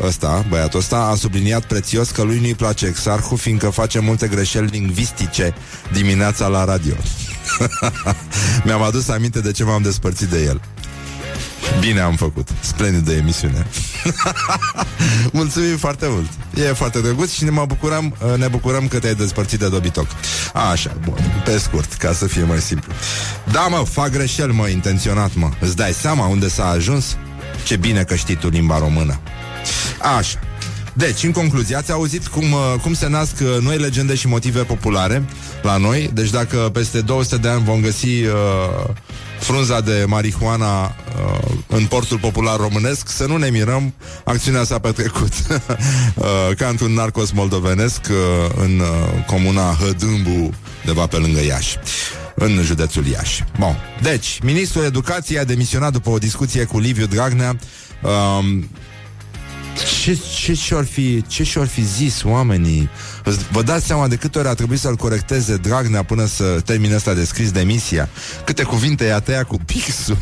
[0.00, 4.66] ăsta, băiatul ăsta, a subliniat prețios că lui nu-i place exarhul, fiindcă face multe greșeli
[4.66, 5.54] lingvistice
[5.92, 6.94] dimineața la radio.
[8.64, 10.60] Mi-am adus aminte de ce m-am despărțit de el.
[11.80, 12.48] Bine am făcut.
[12.60, 13.66] Splendid de emisiune.
[15.32, 16.30] Mulțumim foarte mult.
[16.54, 20.06] E foarte drăguț și ne, mă bucurăm, ne bucurăm că te-ai despărțit de Dobitoc.
[20.70, 22.92] Așa, bun, pe scurt, ca să fie mai simplu.
[23.52, 25.50] Da, mă, fac greșeli, mă, intenționat, mă.
[25.60, 27.16] Îți dai seama unde s-a ajuns?
[27.64, 29.20] Ce bine că știi tu limba română.
[30.18, 30.38] Așa.
[30.94, 34.62] Deci, în concluzie, ați auzit cum, uh, cum se nasc uh, noi legende și motive
[34.62, 35.24] populare
[35.62, 36.10] la noi.
[36.14, 38.32] Deci dacă peste 200 de ani vom găsi uh,
[39.42, 45.32] frunza de marihuana uh, în portul popular românesc, să nu ne mirăm, acțiunea s-a petrecut
[45.48, 46.26] uh,
[46.56, 48.16] ca într-un narcos moldovenesc uh,
[48.56, 50.50] în uh, comuna Hădâmbu,
[50.84, 51.76] de pe lângă Iași
[52.34, 53.44] în județul Iași.
[53.58, 53.76] Bun.
[54.02, 57.56] Deci, ministrul educației a demisionat după o discuție cu Liviu Dragnea
[58.02, 58.68] um,
[60.02, 62.88] ce, ce și-or fi, ce și-or fi zis oamenii?
[63.50, 67.14] Vă dați seama de câte ori a trebuit să-l corecteze Dragnea până să termine asta
[67.14, 68.08] de scris demisia?
[68.44, 70.18] Câte cuvinte i-a tăiat cu pixul?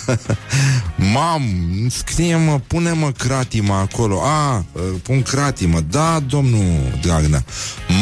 [1.14, 1.42] Mam,
[1.88, 4.20] scrie-mă, pune-mă cratima acolo.
[4.24, 4.64] A,
[5.02, 5.80] pun cratimă.
[5.90, 7.44] Da, domnul Dragnea.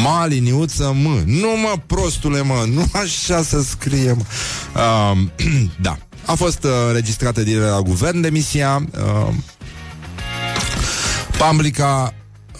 [0.03, 1.21] Ma, liniuță, mă.
[1.25, 2.65] Nu mă, prostule, mă.
[2.71, 4.23] Nu așa să scrie, mă.
[4.75, 5.17] Uh,
[5.81, 5.97] da.
[6.25, 8.85] A fost uh, registrată direct la guvern demisia.
[8.91, 9.33] Uh,
[11.39, 12.13] Pamblica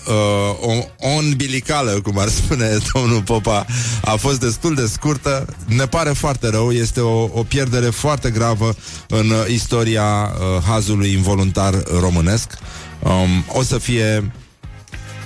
[0.07, 0.13] uh,
[0.61, 3.65] o, o umbilicală, cum ar spune domnul Popa,
[4.01, 5.45] a fost destul de scurtă.
[5.65, 8.75] Ne pare foarte rău, este o, o pierdere foarte gravă
[9.07, 12.57] în istoria uh, hazului involuntar românesc.
[12.99, 14.31] Um, o să fie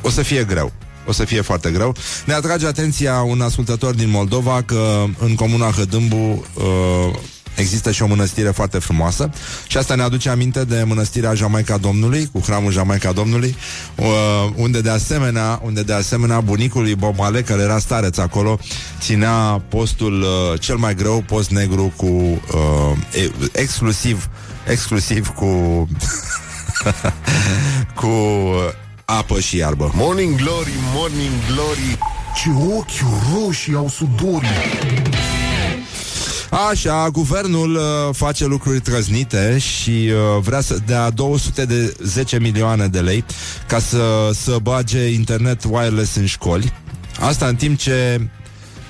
[0.01, 0.71] o să fie greu.
[1.05, 1.95] O să fie foarte greu.
[2.25, 7.15] Ne atrage atenția un ascultător din Moldova că în comuna Hădâmbu uh,
[7.55, 9.29] Există și o mănăstire foarte frumoasă
[9.67, 13.55] și asta ne aduce aminte de mănăstirea Jamaica Domnului, cu hramul Jamaica Domnului,
[13.95, 14.05] uh,
[14.55, 18.59] unde de asemenea, unde de asemenea bunicul lui Bob Male, care era stareț acolo,
[18.99, 22.97] ținea postul uh, cel mai greu, post negru cu uh,
[23.51, 24.29] exclusiv
[24.67, 25.45] exclusiv cu
[27.99, 28.07] cu
[29.05, 29.91] apă și iarbă.
[29.95, 31.97] Morning Glory, Morning Glory,
[32.35, 34.49] ce ochi roșii au sudorii.
[36.53, 43.25] Așa, guvernul uh, face lucruri trăznite și uh, vrea să dea 210 milioane de lei
[43.67, 46.73] ca să, să bage internet wireless în școli.
[47.19, 48.21] Asta în timp ce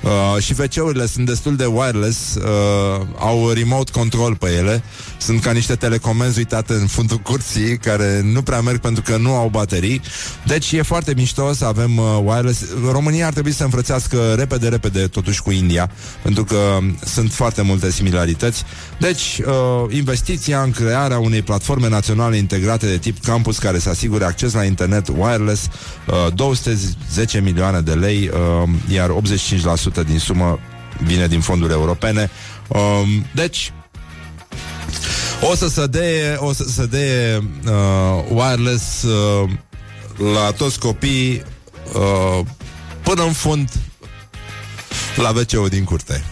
[0.03, 4.83] Uh, și WC-urile sunt destul de wireless, uh, au remote control pe ele,
[5.23, 9.35] sunt ca niște telecomenzi uitate în fundul curții, care nu prea merg pentru că nu
[9.35, 10.01] au baterii.
[10.45, 12.65] Deci e foarte mișto să avem uh, wireless.
[12.91, 17.91] România ar trebui să înfrățească repede, repede, totuși cu India, pentru că sunt foarte multe
[17.91, 18.63] similarități.
[18.99, 24.25] Deci, uh, investiția în crearea unei platforme naționale integrate de tip campus care să asigure
[24.25, 25.69] acces la internet wireless,
[26.07, 30.59] uh, 210 milioane de lei, uh, iar 85% din sumă
[31.03, 32.29] vine din fonduri europene.
[32.67, 33.71] Um, deci,
[35.51, 39.49] o să se dea, o să se dea uh, wireless uh,
[40.33, 41.43] la toți copiii
[41.93, 42.45] uh,
[43.03, 43.69] până în fund
[45.15, 46.23] la wc din curte.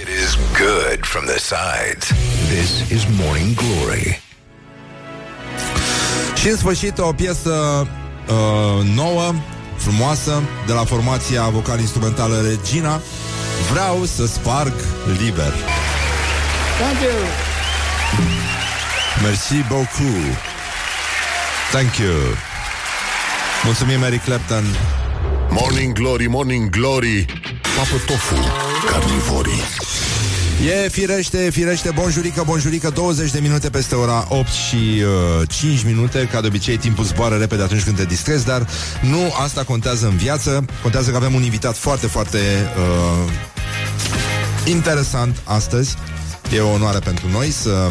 [0.00, 2.08] It is good from the sides.
[2.48, 4.22] This is Morning Glory.
[6.34, 7.86] Și în sfârșit o piesă
[8.28, 9.34] uh, nouă
[9.76, 13.00] frumoasă de la formația vocal-instrumentală Regina
[13.70, 14.72] Vreau să sparg
[15.18, 15.52] liber
[16.78, 18.57] Thank you
[19.22, 20.36] Merci beaucoup.
[21.72, 22.14] Thank you.
[23.64, 24.64] Mulțumim, Eric Clapton.
[25.50, 27.24] Morning Glory, Morning Glory.
[27.76, 28.34] Papă tofu,
[28.90, 29.62] carnivorii.
[30.84, 35.02] E firește, firește, bonjurică, bonjurică 20 de minute peste ora 8 și
[35.40, 36.28] uh, 5 minute.
[36.32, 38.66] Ca de obicei timpul zboară repede atunci când te distrezi Dar
[39.00, 40.64] nu asta contează în viață.
[40.82, 42.38] Contează că avem un invitat foarte, foarte
[42.76, 43.32] uh,
[44.64, 45.96] Interesant astăzi.
[46.54, 47.90] E o onoare pentru noi să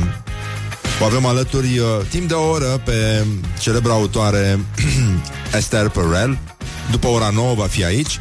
[1.02, 3.26] o avem alături uh, timp de o oră pe
[3.60, 4.60] celebra autoare
[5.58, 6.38] Esther Perel.
[6.92, 8.20] După ora 9 va fi aici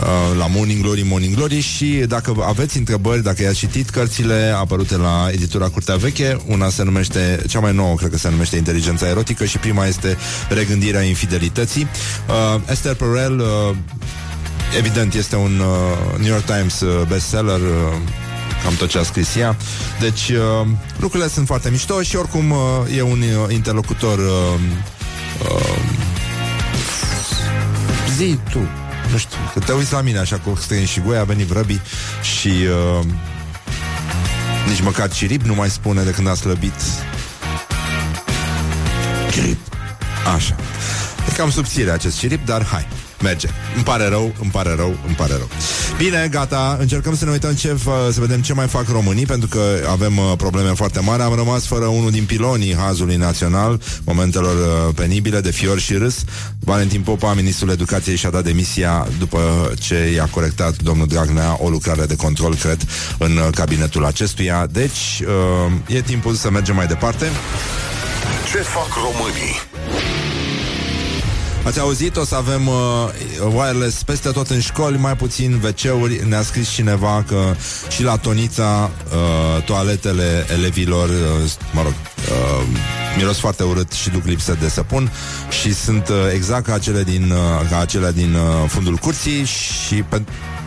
[0.00, 1.60] uh, La Morning Glory, Morning Glory.
[1.60, 6.40] Și dacă aveți întrebări, dacă i-ați citit Cărțile apărute la editura Curtea Veche.
[6.46, 10.16] Una se numește, cea mai nouă Cred că se numește Inteligența Erotică Și prima este
[10.48, 11.86] Regândirea Infidelității.
[12.28, 13.76] Uh, Esther Perel uh,
[14.78, 18.23] Evident, este un uh, New York Times uh, bestseller uh,
[18.62, 19.56] cam tot ce a scris ea.
[20.00, 22.58] Deci, uh, lucrurile sunt foarte mișto și oricum uh,
[22.96, 24.60] e un uh, interlocutor uh,
[25.50, 25.78] uh,
[28.16, 28.58] zi tu.
[29.10, 31.80] Nu știu, că te uiți la mine așa cu străini și goi, a venit vrăbii
[32.36, 33.04] și uh,
[34.68, 36.74] nici măcar cirip nu mai spune de când a slăbit.
[39.30, 39.58] Cirip.
[40.34, 40.56] Așa.
[41.28, 42.86] E cam subțire acest cirip, dar hai.
[43.22, 43.48] Merge.
[43.74, 45.48] Îmi pare rău, îmi pare rău, îmi pare rău.
[45.96, 49.48] Bine, gata, încercăm să ne uităm ce f- să vedem ce mai fac românii, pentru
[49.48, 51.22] că avem uh, probleme foarte mari.
[51.22, 56.24] Am rămas fără unul din pilonii hazului național, momentelor uh, penibile de fior și râs.
[56.60, 62.04] Valentin Popa, ministrul educației, și-a dat demisia după ce i-a corectat domnul Dragnea o lucrare
[62.04, 62.80] de control, cred,
[63.18, 64.66] în uh, cabinetul acestuia.
[64.70, 67.30] Deci, uh, e timpul să mergem mai departe.
[68.52, 70.13] Ce fac românii?
[71.64, 72.74] Ați auzit, o să avem uh,
[73.54, 76.28] wireless peste tot în școli, mai puțin WC-uri.
[76.28, 77.54] Ne-a scris cineva că
[77.88, 84.24] și la Tonița uh, toaletele elevilor, uh, mă rog, uh, miros foarte urât și duc
[84.24, 85.12] lipsă de săpun
[85.62, 89.94] și sunt uh, exact ca acele din, uh, ca acele din uh, fundul curții și
[89.94, 90.22] pe,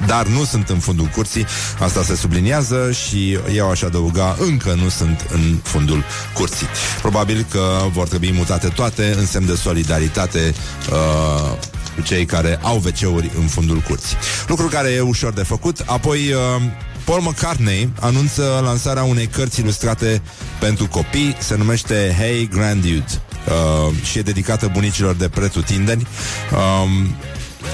[0.05, 1.45] dar nu sunt în fundul curții,
[1.79, 6.67] asta se subliniază și eu aș adăuga, încă nu sunt în fundul curții.
[7.01, 10.53] Probabil că vor trebui mutate toate în semn de solidaritate
[10.91, 11.51] uh,
[11.95, 14.17] cu cei care au wc în fundul curții.
[14.47, 15.83] Lucru care e ușor de făcut.
[15.85, 16.61] Apoi uh,
[17.07, 20.21] Paul McCartney anunță lansarea unei cărți ilustrate
[20.59, 23.05] pentru copii, se numește Hey Granddude.
[23.47, 26.07] Uh, și e dedicată bunicilor de pretutindeni.
[26.51, 27.15] Um,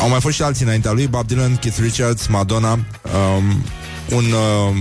[0.01, 3.63] au mai fost și alții înaintea lui, Bob Dylan, Keith Richards, Madonna, um,
[4.09, 4.25] un...
[4.31, 4.75] Uh,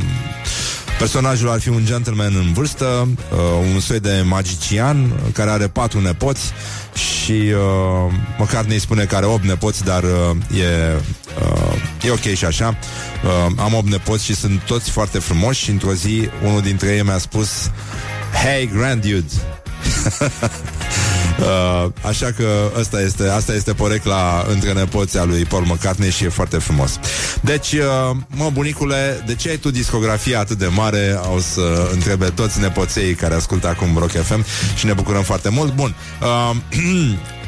[1.02, 3.38] Personajul ar fi un gentleman în vârstă, uh,
[3.74, 6.52] un soi de magician care are patru nepoți
[6.94, 10.96] și uh, măcar ne spune că are 8 nepoți, dar uh, e,
[11.40, 12.76] uh, e ok și așa.
[13.24, 17.02] Uh, am 8 nepoți și sunt toți foarte frumoși și într-o zi unul dintre ei
[17.02, 17.70] mi-a spus
[18.44, 19.32] Hey, grand dude!
[21.42, 22.46] Uh, așa că
[22.78, 26.98] asta este, asta este porecla între nepoția lui Paul McCartney și e foarte frumos.
[27.40, 31.20] Deci, uh, mă, bunicule, de ce ai tu discografia atât de mare?
[31.34, 34.44] O să întrebe toți nepoței care ascultă acum Rock FM
[34.76, 35.74] și ne bucurăm foarte mult.
[35.74, 35.94] Bun.
[36.20, 36.56] Uh,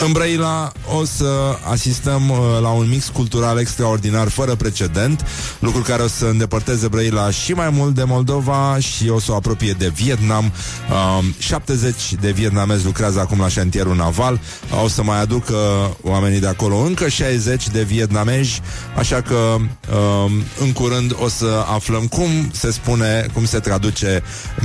[0.00, 5.26] În Brăila o să asistăm uh, la un mix cultural extraordinar, fără precedent,
[5.58, 9.34] lucru care o să îndepărteze Brăila și mai mult de Moldova și o să o
[9.34, 10.52] apropie de Vietnam.
[10.90, 14.40] Uh, 70 de vietnamezi lucrează acum la șantierul naval,
[14.84, 15.56] o să mai aducă
[16.02, 18.60] oamenii de acolo încă 60 de vietnamezi,
[18.96, 20.30] așa că uh,
[20.60, 24.22] în curând o să aflăm cum se spune, cum se traduce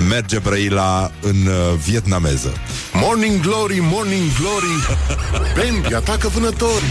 [0.09, 2.53] merge Brăila în uh, vietnameză.
[2.93, 4.97] Morning Glory, Morning Glory
[5.55, 6.87] Bambi atacă vânătorii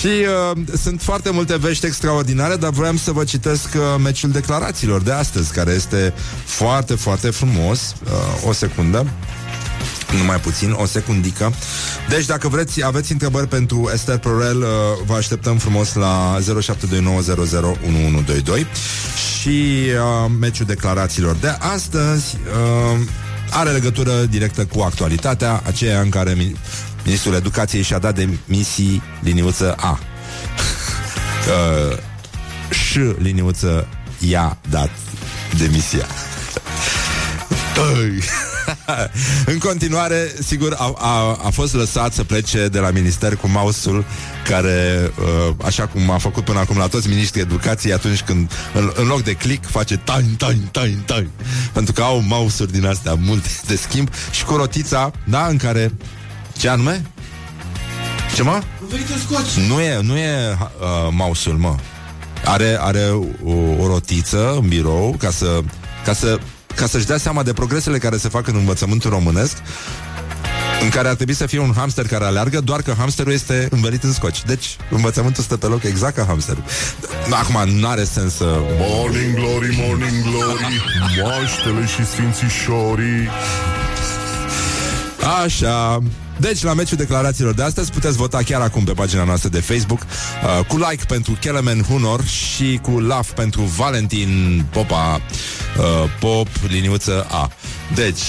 [0.00, 5.02] Și uh, sunt foarte multe vești extraordinare, dar vreau să vă citesc uh, meciul declarațiilor
[5.02, 7.94] de astăzi, care este foarte, foarte frumos.
[8.04, 9.06] Uh, o secundă.
[10.18, 11.52] Numai puțin, o secundică.
[12.08, 14.66] Deci, dacă vreți, aveți întrebări pentru Esther Prorel, uh,
[15.06, 16.42] vă așteptăm frumos la 0729001122
[19.40, 22.98] și uh, meciul declarațiilor de astăzi uh,
[23.52, 26.56] are legătură directă cu actualitatea, aceea în care mi-
[27.04, 29.98] Ministrul Educației și-a dat demisii liniuță A.
[31.90, 31.96] uh,
[32.70, 33.86] și liniuță
[34.18, 34.90] i-a dat
[35.58, 36.06] demisia.
[38.86, 39.10] Tăi.
[39.52, 44.04] în continuare, sigur, a, a, a fost lăsat să plece de la minister cu mausul
[44.48, 48.92] care, uh, așa cum a făcut până acum la toți ministrii educației, atunci când, în,
[48.94, 51.28] în loc de click, face tain, tain, tain, tain.
[51.72, 55.92] Pentru că au mausuri din astea multe de schimb și cu rotița, da, în care...
[56.58, 57.02] Ce anume?
[58.34, 58.62] Ce, mă?
[59.68, 61.76] Nu e, nu e uh, mausul, mă.
[62.44, 63.10] Are, are
[63.44, 65.60] o, o rotiță în birou ca să,
[66.04, 66.38] ca să
[66.76, 69.56] ca să-și dea seama de progresele care se fac în învățământul românesc
[70.82, 74.02] în care ar trebui să fie un hamster care aleargă, doar că hamsterul este învelit
[74.02, 74.42] în scoci.
[74.42, 76.64] Deci, învățământul stă pe loc exact ca hamsterul.
[77.30, 78.58] Acum, nu are sens să...
[78.78, 80.82] Morning Glory, Morning Glory
[81.18, 83.28] Moaștele și sfințișorii
[85.44, 86.02] Așa...
[86.36, 90.00] Deci, la meciul declarațiilor de astăzi puteți vota chiar acum pe pagina noastră de Facebook
[90.00, 95.20] uh, cu like pentru Kelemen Hunor și cu love pentru Valentin Popa
[95.78, 97.50] uh, Pop, liniuță A.
[97.94, 98.20] Deci,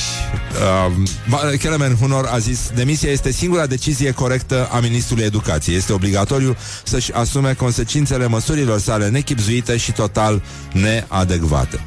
[1.51, 5.75] uh, Kelemen Hunor a zis demisia este singura decizie corectă a Ministrului Educației.
[5.75, 11.79] Este obligatoriu să-și asume consecințele măsurilor sale nechipzuite și total neadecvate.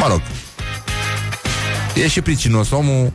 [0.00, 0.20] Mă rog,
[1.94, 3.12] E și pricinos omul,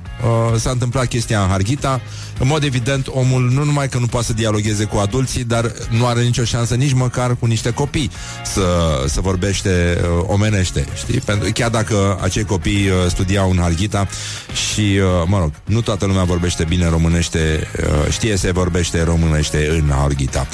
[0.52, 2.02] uh, s-a întâmplat chestia în Harghita.
[2.40, 6.06] În mod evident, omul nu numai că nu poate să dialogueze cu adulții Dar nu
[6.06, 8.12] are nicio șansă nici măcar cu niște copii
[8.46, 8.64] Să,
[9.08, 11.20] să vorbește uh, omenește știi?
[11.20, 14.08] Pentru, Chiar dacă acei copii uh, studiau în Harghita
[14.54, 19.68] Și, uh, mă rog, nu toată lumea vorbește bine românește uh, Știe să vorbește românește
[19.70, 20.48] în Harghita.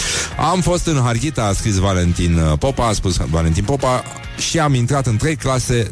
[0.51, 4.03] Am fost în Harghita, a scris Valentin uh, Popa A spus Valentin Popa
[4.37, 5.91] Și am intrat în trei clase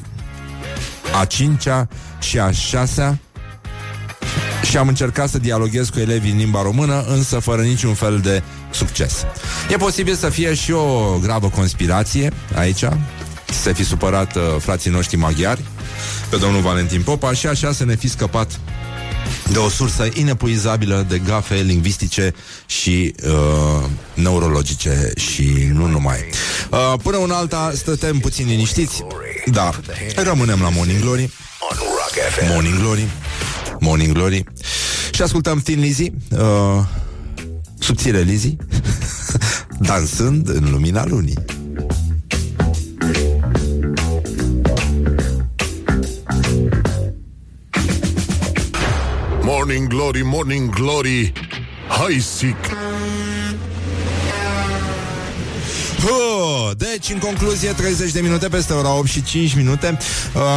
[1.20, 1.88] a cincea
[2.20, 3.20] și a șasea
[4.64, 8.44] și am încercat să dialoghez cu elevii în limba română, însă fără niciun fel de
[8.72, 9.26] succes.
[9.70, 12.84] E posibil să fie și o gravă conspirație aici,
[13.62, 15.62] să fi supărat uh, frații noștri maghiari
[16.30, 18.60] pe domnul Valentin Popa și așa să ne fi scăpat
[19.52, 22.34] de o sursă inepuizabilă de gafe lingvistice
[22.66, 26.18] și uh, neurologice și nu numai.
[26.72, 29.04] Uh, până un alta, stătem puțin liniștiți.
[29.46, 29.72] Da,
[30.16, 31.32] rămânem la Morning Glory.
[31.60, 33.08] On Rock FM Morning Glory.
[33.80, 34.44] Morning Glory.
[35.12, 36.40] Și ascultăm Thin Lizzy, uh,
[37.80, 38.56] subțire Lizzy,
[39.80, 41.38] dansând în lumina lunii.
[49.42, 51.34] Morning Glory, Morning Glory.
[51.88, 52.56] Hai sic
[56.10, 59.98] Oh, deci, în concluzie, 30 de minute peste ora 8 și 5 minute.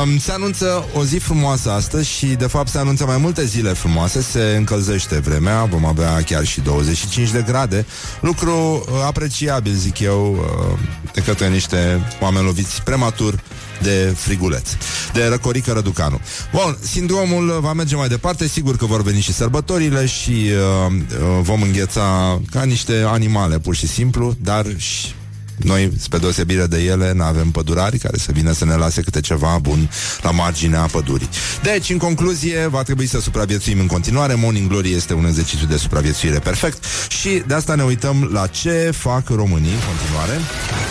[0.03, 3.73] Um, Se anunță o zi frumoasă astăzi Și, de fapt, se anunță mai multe zile
[3.73, 4.23] frumoase.
[4.23, 7.87] Se încălzește vremea Vom avea chiar și 25 de grade.
[8.21, 10.79] Lucru uh, apreciabil, zic eu uh,
[11.13, 13.43] De către niște oameni loviți prematur
[13.83, 14.69] de friguleț,
[15.13, 16.21] de Răcorică Răducanu.
[16.53, 21.39] Bun, sindromul va merge mai departe, sigur că vor veni și sărbătorile și uh, uh,
[21.41, 25.15] vom îngheța ca niște animale, pur și simplu, dar și
[25.57, 29.21] noi, spre deosebire de ele, nu avem pădurari care să vină să ne lase câte
[29.21, 29.91] ceva bun
[30.23, 31.29] la marginea pădurii.
[31.63, 34.35] Deci, în concluzie, va trebui să supraviețuim în continuare.
[34.35, 38.91] Morning Glory este un exercițiu de supraviețuire perfect și de asta ne uităm la ce
[38.97, 40.41] fac românii în continuare.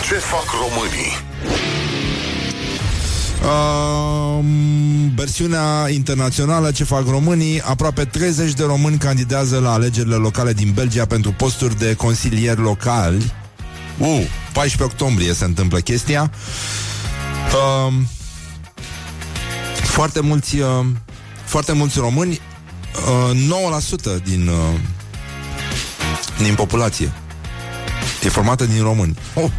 [0.08, 1.12] Ce fac românii?
[3.44, 4.44] Uh,
[5.14, 11.04] versiunea internațională ce fac românii Aproape 30 de români candidează la alegerile locale din Belgia
[11.04, 13.32] Pentru posturi de consilieri locali
[13.98, 14.24] uh,
[14.54, 16.30] 14 octombrie se întâmplă chestia
[17.52, 17.94] uh,
[19.82, 20.86] Foarte mulți uh,
[21.44, 22.40] Foarte mulți români
[23.30, 24.78] uh, 9% din uh,
[26.42, 27.12] Din populație
[28.24, 29.50] E formată din români oh.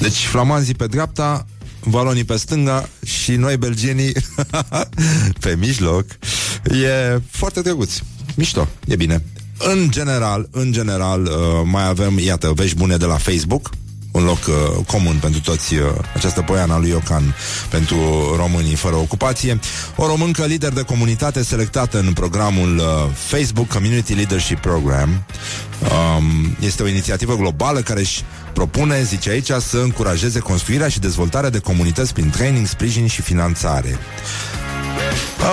[0.00, 1.46] Deci flamanzii pe dreapta
[1.80, 4.12] valonii pe stânga și noi belgenii
[5.42, 6.06] pe mijloc.
[6.64, 7.98] E foarte drăguț.
[8.34, 9.24] Mișto, e bine.
[9.70, 11.30] În general, în general, uh,
[11.64, 13.70] mai avem, iată, vești bune de la Facebook,
[14.12, 15.82] un loc uh, comun pentru toți uh,
[16.14, 17.34] această poiană lui Iocan
[17.68, 17.96] pentru
[18.36, 19.58] românii fără ocupație.
[19.96, 22.84] O româncă lider de comunitate selectată în programul uh,
[23.14, 25.08] Facebook Community Leadership Program.
[26.18, 31.50] Um, este o inițiativă globală care își propune, zice aici, să încurajeze construirea și dezvoltarea
[31.50, 33.98] de comunități prin training, sprijin și finanțare.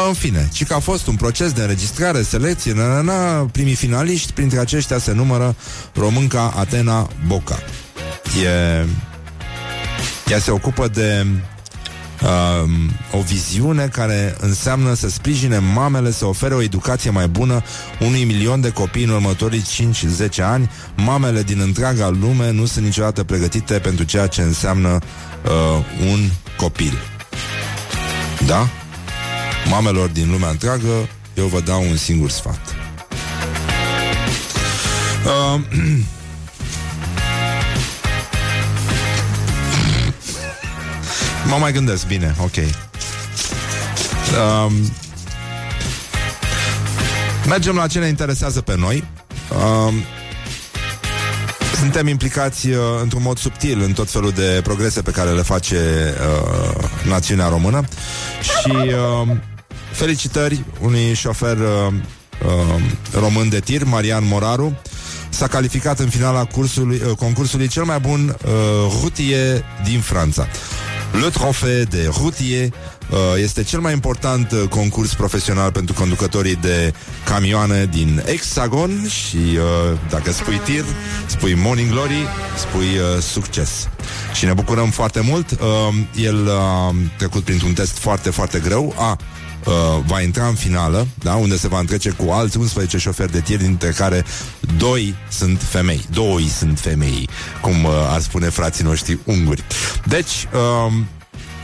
[0.08, 3.76] În fine, ci că a fost un proces de înregistrare, selecție, na, na, na, primii
[3.76, 5.56] finaliști, printre aceștia se numără
[5.94, 7.60] românca Atena Boca.
[8.44, 8.86] E...
[10.28, 11.26] Ea se ocupă de
[12.22, 12.70] uh,
[13.12, 17.62] o viziune care înseamnă să sprijine mamele să ofere o educație mai bună
[18.00, 19.64] unui milion de copii în următorii
[20.40, 20.70] 5-10 ani.
[20.96, 25.00] Mamele din întreaga lume nu sunt niciodată pregătite pentru ceea ce înseamnă
[25.46, 26.20] uh, un
[26.58, 26.94] copil.
[28.46, 28.68] Da?
[29.70, 32.76] Mamelor din lumea întreagă, eu vă dau un singur sfat.
[35.26, 35.62] Uh,
[41.50, 42.56] Mă mai gândesc, bine, ok.
[44.66, 44.74] Um,
[47.48, 49.04] mergem la ce ne interesează pe noi.
[49.52, 49.94] Um,
[51.80, 55.78] suntem implicați uh, într-un mod subtil în tot felul de progrese pe care le face
[55.78, 57.84] uh, națiunea română
[58.42, 59.36] și uh,
[59.92, 61.94] felicitări unui șofer uh,
[62.46, 62.82] uh,
[63.14, 64.78] român de tir, Marian Moraru,
[65.30, 68.52] s-a calificat în finala cursului, uh, concursului cel mai bun uh,
[69.02, 70.48] rutier din Franța.
[71.12, 76.94] Le Trophée de Routier uh, este cel mai important uh, concurs profesional pentru conducătorii de
[77.26, 80.86] camioane din Hexagon și uh, dacă spui tir,
[81.26, 82.28] spui Morning Glory,
[82.58, 83.90] spui succes.
[84.34, 85.60] Și ne bucurăm foarte mult.
[86.16, 88.96] El a trecut printr-un test foarte, foarte greu.
[88.98, 89.18] A,
[89.66, 89.74] uh,
[90.05, 93.57] va intra în finală, da, unde se va întrece cu alți 11 șoferi de tir,
[93.57, 94.26] dintre care
[94.78, 96.05] doi sunt femei.
[96.12, 97.30] Doi sunt femei,
[97.62, 99.64] cum uh, ar spune frații noștri unguri.
[100.05, 100.93] Deci, uh,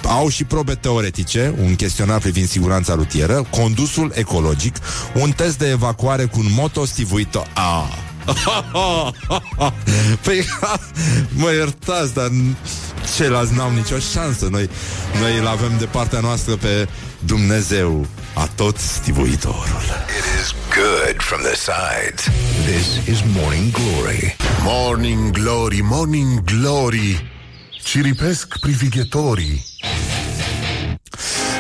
[0.08, 4.76] au și probe teoretice, un chestionar privind siguranța rutieră, condusul ecologic,
[5.14, 7.48] un test de evacuare cu un moto stivuitor.
[7.54, 8.15] Ah!
[10.24, 10.46] păi,
[11.42, 12.30] mă iertați, dar
[13.16, 14.48] ceilalți n-au nicio șansă.
[14.52, 14.70] Noi,
[15.22, 16.88] noi îl avem de partea noastră pe
[17.20, 19.82] Dumnezeu, a tot stivuitorul.
[20.18, 22.24] It is good from the sides.
[22.66, 24.36] This is Morning Glory.
[24.62, 27.32] Morning Glory, Morning Glory.
[27.84, 29.66] Ciripesc privighetorii.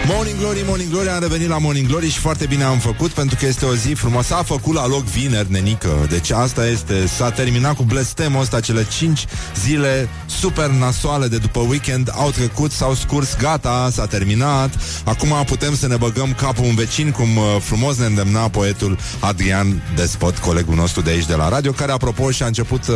[0.08, 3.38] Morning Glory, Morning Glory, am revenit la Morning Glory și foarte bine am făcut pentru
[3.40, 4.34] că este o zi frumoasă.
[4.34, 6.06] A făcut la loc vineri, nenică.
[6.10, 9.26] Deci asta este, s-a terminat cu blestemul ăsta, cele 5
[9.62, 14.70] zile super nasoale de după weekend au trecut, s-au scurs, gata, s-a terminat.
[15.04, 19.82] Acum putem să ne băgăm capul în vecin, cum uh, frumos ne îndemna poetul Adrian
[19.96, 22.96] Despot, colegul nostru de aici de la radio, care apropo și-a început uh,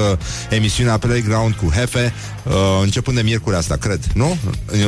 [0.50, 2.14] emisiunea Playground cu Hefe,
[2.50, 4.38] uh, începând de miercuri asta, cred, nu?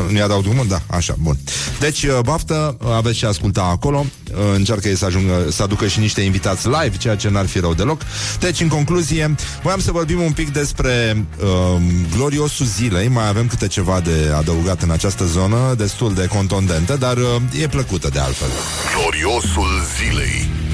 [0.09, 0.68] Nu i-a dat drumul?
[0.68, 1.38] Da, așa, bun.
[1.80, 5.99] Deci, uh, baftă, aveți și asculta acolo uh, Încearcă ei să ajungă Să aducă și
[5.99, 8.01] niște invitați live Ceea ce n-ar fi rău deloc
[8.39, 11.82] Deci, în concluzie, voiam să vorbim un pic despre uh,
[12.16, 17.18] gloriosul zilei Mai avem câte ceva de adăugat în această zonă Destul de contondentă Dar
[17.18, 18.49] uh, e plăcută de altfel
[18.95, 20.70] Gloriosul zilei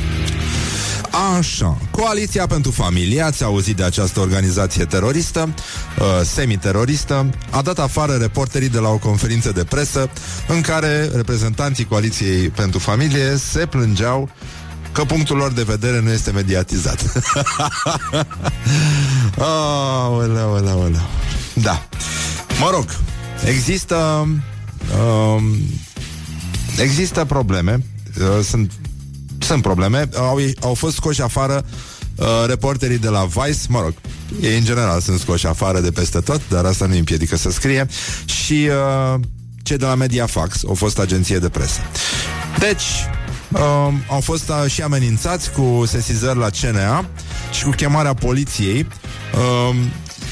[1.18, 5.54] Așa, Coaliția pentru Familie, ați auzit de această organizație teroristă,
[6.00, 10.10] uh, semiteroristă, a dat afară reporterii de la o conferință de presă
[10.48, 14.30] în care reprezentanții Coaliției pentru Familie se plângeau
[14.92, 17.04] că punctul lor de vedere nu este mediatizat.
[19.38, 21.08] aoleu, aoleu, aoleu.
[21.54, 21.88] Da.
[22.60, 22.86] Mă rog,
[23.46, 23.96] există
[24.98, 25.44] um,
[26.80, 27.84] există probleme,
[28.20, 28.72] uh, sunt
[29.48, 30.10] sunt probleme.
[30.16, 31.66] Au, au fost scoși afară
[32.16, 33.94] uh, reporterii de la Vice, mă rog,
[34.42, 37.52] ei în general sunt scoși afară de peste tot, dar asta nu îi împiedică să
[37.52, 37.88] scrie.
[38.26, 38.70] Și
[39.14, 39.20] uh,
[39.64, 41.80] cei de la Mediafax, au fost agenție de presă.
[42.60, 42.84] Deci,
[43.52, 47.06] uh, au fost uh, și amenințați cu sesizări la CNA
[47.52, 48.88] și cu chemarea poliției.
[49.34, 49.76] Uh,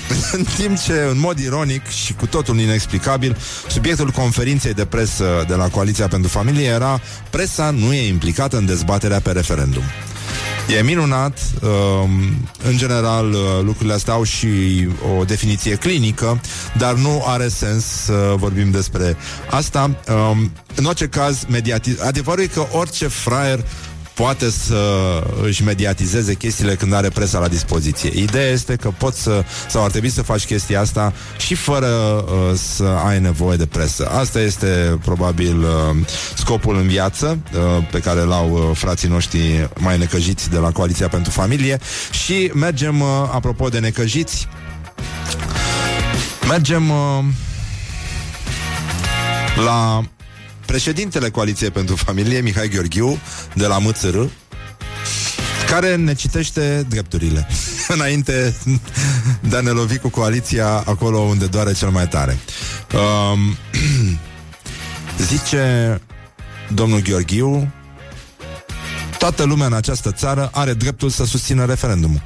[0.37, 3.37] în timp ce, în mod ironic și cu totul inexplicabil,
[3.69, 8.65] subiectul conferinței de presă de la Coaliția pentru Familie era presa nu e implicată în
[8.65, 9.83] dezbaterea pe referendum.
[10.77, 12.09] E minunat, um,
[12.63, 14.47] în general uh, lucrurile astea au și
[15.17, 16.41] o definiție clinică,
[16.77, 19.17] dar nu are sens să vorbim despre
[19.49, 19.95] asta.
[20.31, 23.65] Um, în orice caz, mediati- adevărul e că orice fraier
[24.15, 28.21] poate să își mediatizeze chestiile când are presa la dispoziție.
[28.21, 32.57] Ideea este că poți să, sau ar trebui să faci chestia asta și fără uh,
[32.75, 34.07] să ai nevoie de presă.
[34.07, 35.95] Asta este probabil uh,
[36.35, 41.07] scopul în viață uh, pe care l-au uh, frații noștri mai necăjiți de la Coaliția
[41.07, 41.79] pentru Familie
[42.11, 44.47] și mergem, uh, apropo de necăjiți,
[46.47, 47.23] mergem uh,
[49.65, 50.03] la
[50.65, 53.19] președintele Coaliției pentru Familie, Mihai Gheorghiu,
[53.53, 54.17] de la MЦR,
[55.69, 57.47] care ne citește drepturile
[57.95, 58.55] înainte
[59.39, 62.37] de a ne lovi cu coaliția acolo unde doare cel mai tare.
[62.93, 63.57] Um,
[65.29, 66.01] zice
[66.73, 67.71] domnul Gheorghiu,
[69.17, 72.21] toată lumea în această țară are dreptul să susțină referendumul.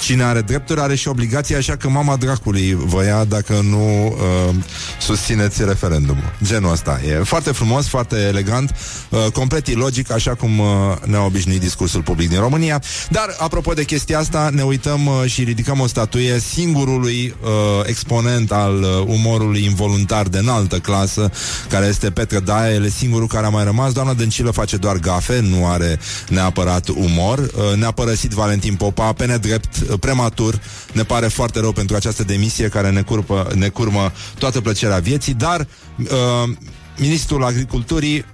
[0.00, 4.54] Cine are drepturi are și obligații, așa că mama dracului vă ia dacă nu uh,
[5.00, 6.32] susțineți referendumul.
[6.44, 7.00] Genul ăsta.
[7.08, 8.74] E foarte frumos, foarte elegant,
[9.08, 10.66] uh, complet ilogic, așa cum uh,
[11.04, 12.82] ne-a obișnuit discursul public din România.
[13.10, 17.48] Dar, apropo de chestia asta, ne uităm uh, și ridicăm o statuie singurului uh,
[17.86, 21.30] exponent al uh, umorului involuntar de înaltă clasă,
[21.68, 22.74] care este Petre Daia.
[22.74, 23.92] El e singurul care a mai rămas.
[23.92, 27.38] Doamna Dăncilă face doar gafe, nu are neapărat umor.
[27.38, 30.60] Uh, ne-a părăsit Valentin Popa pe nedrept prematur.
[30.92, 35.34] Ne pare foarte rău pentru această demisie care ne, curpă, ne curmă toată plăcerea vieții,
[35.34, 35.66] dar
[35.96, 36.56] uh,
[36.96, 38.24] Ministrul Agriculturii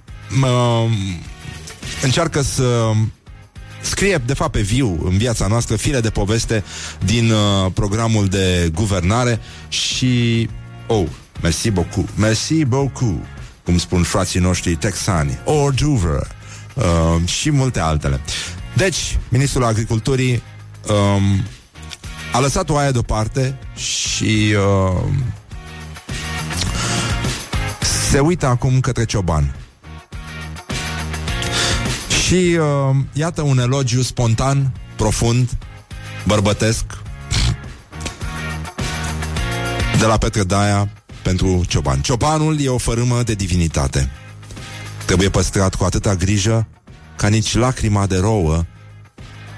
[0.43, 0.91] uh,
[2.01, 2.91] încearcă să
[3.81, 6.63] scrie, de fapt, pe viu în viața noastră file de poveste
[7.05, 10.49] din uh, programul de guvernare și...
[10.87, 11.07] Oh,
[11.41, 13.25] merci beaucoup, merci beaucoup,
[13.63, 16.27] cum spun frații noștri texani, Orduver
[16.73, 18.21] uh, și multe altele.
[18.75, 20.41] Deci, Ministrul Agriculturii
[20.89, 21.43] um,
[22.31, 25.03] a lăsat oaia deoparte și uh,
[28.09, 29.55] se uită acum către cioban.
[32.23, 35.49] Și uh, iată un elogiu spontan, profund,
[36.25, 36.85] bărbătesc,
[39.99, 40.89] de la Petre Daia
[41.21, 42.01] pentru cioban.
[42.01, 44.11] Ciobanul e o fărâmă de divinitate.
[45.05, 46.67] Trebuie păstrat cu atâta grijă
[47.15, 48.65] ca nici lacrima de rouă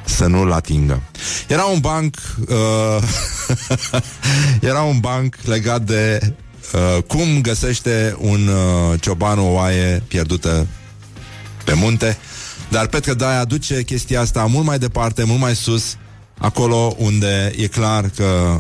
[0.06, 1.02] să nu-l atingă.
[1.48, 2.16] Era un banc
[2.48, 3.04] uh,
[4.70, 6.34] era un banc legat de
[6.74, 10.68] uh, cum găsește un uh, cioban o oaie pierdută
[11.64, 12.18] pe munte,
[12.70, 15.98] dar Petre Daia aduce chestia asta mult mai departe, mult mai sus,
[16.38, 18.60] acolo unde e clar că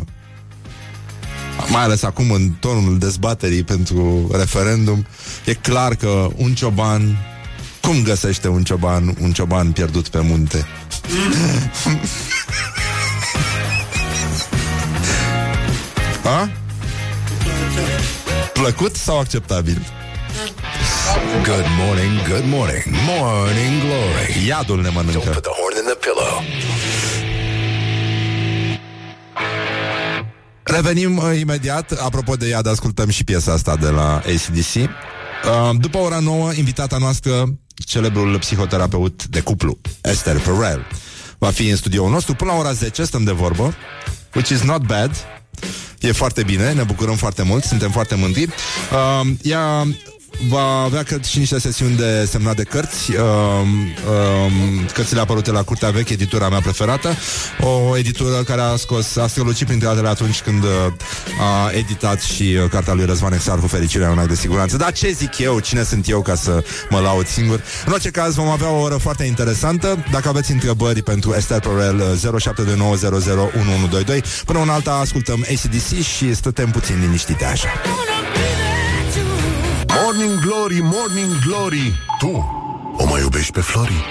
[1.67, 5.05] mai ales acum în tonul dezbaterii pentru referendum,
[5.45, 7.17] e clar că un cioban
[7.81, 10.65] cum găsește un cioban un cioban pierdut pe munte?
[16.23, 16.49] A?
[18.53, 19.81] Plăcut sau acceptabil?
[21.43, 24.45] Good morning, good morning, morning glory.
[24.47, 25.19] Iadul ne Don't mănâncă.
[25.29, 26.43] put the horn in the pillow.
[30.63, 31.91] Revenim uh, imediat.
[31.91, 34.75] Apropo de iad, ascultăm și piesa asta de la ACDC.
[34.75, 34.89] Uh,
[35.79, 37.43] după ora 9, invitata noastră,
[37.85, 40.85] celebrul psihoterapeut de cuplu, Esther Perel,
[41.37, 42.33] va fi în studioul nostru.
[42.33, 43.73] Până la ora 10 stăm de vorbă,
[44.33, 45.11] which is not bad.
[45.99, 48.43] E foarte bine, ne bucurăm foarte mult, suntem foarte mândri.
[48.43, 49.87] Uh, ea
[50.47, 53.11] va avea, cred, și niște sesiuni de semnat de cărți.
[53.11, 54.51] Uh, uh,
[54.93, 57.15] cărțile apărute la Curtea Veche, editura mea preferată.
[57.59, 60.69] O editură care a scos, a strălucit printre altele atunci când uh,
[61.41, 64.77] a editat și uh, cartea lui Răzvan Exarhu, Fericirea un act de siguranță.
[64.77, 65.59] Dar ce zic eu?
[65.59, 67.63] Cine sunt eu ca să mă laud singur?
[67.85, 70.05] În orice caz, vom avea o oră foarte interesantă.
[70.11, 72.21] Dacă aveți întrebări pentru Esther Perel, 0729001122.
[74.45, 77.67] Până un alta ascultăm ACDC și stătem puțin liniștite așa.
[79.89, 82.27] Morning Glory, Morning Glory Tu
[82.97, 84.03] o mai iubești pe Flori?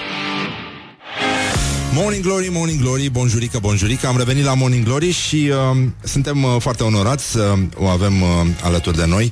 [1.93, 6.55] Morning Glory, Morning Glory, bonjurică, bonjurică Am revenit la Morning Glory și uh, suntem uh,
[6.59, 8.27] foarte onorați să uh, o avem uh,
[8.63, 9.31] alături de noi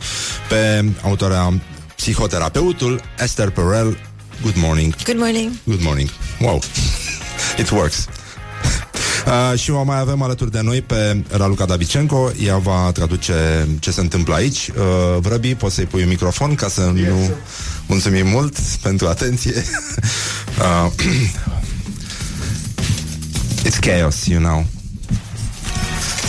[0.49, 1.53] pe autoarea
[1.95, 3.97] psihoterapeutul Esther Perel.
[4.41, 4.95] Good morning.
[5.03, 5.51] Good morning.
[5.63, 6.09] Good morning.
[6.39, 6.59] Wow.
[7.61, 8.07] It works.
[9.27, 12.31] Uh, și o mai avem alături de noi pe Raluca Davicenco.
[12.43, 14.67] Ea va traduce ce se întâmplă aici.
[14.67, 17.07] Uh, Vrăbi, poți să-i pui un microfon Ca să yes.
[17.07, 17.29] nu
[17.87, 19.63] mulțumim mult Pentru atenție.
[20.57, 20.91] Uh,
[23.65, 24.65] It's chaos, you know.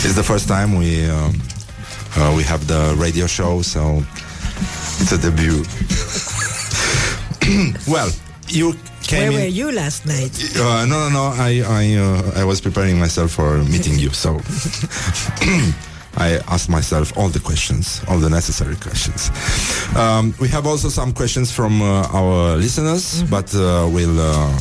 [0.03, 1.29] It's the first time we uh,
[2.17, 4.03] uh, We have the radio show So
[5.01, 5.65] It's a debut.
[7.87, 8.11] Well,
[8.47, 8.75] you
[9.11, 10.31] Where in, were you last night?
[10.55, 11.23] Uh, no, no, no.
[11.33, 14.39] I I uh, I was preparing myself for meeting you, so
[16.17, 19.31] I asked myself all the questions, all the necessary questions.
[19.95, 23.29] Um, we have also some questions from uh, our listeners, mm-hmm.
[23.29, 24.51] but uh, we'll uh,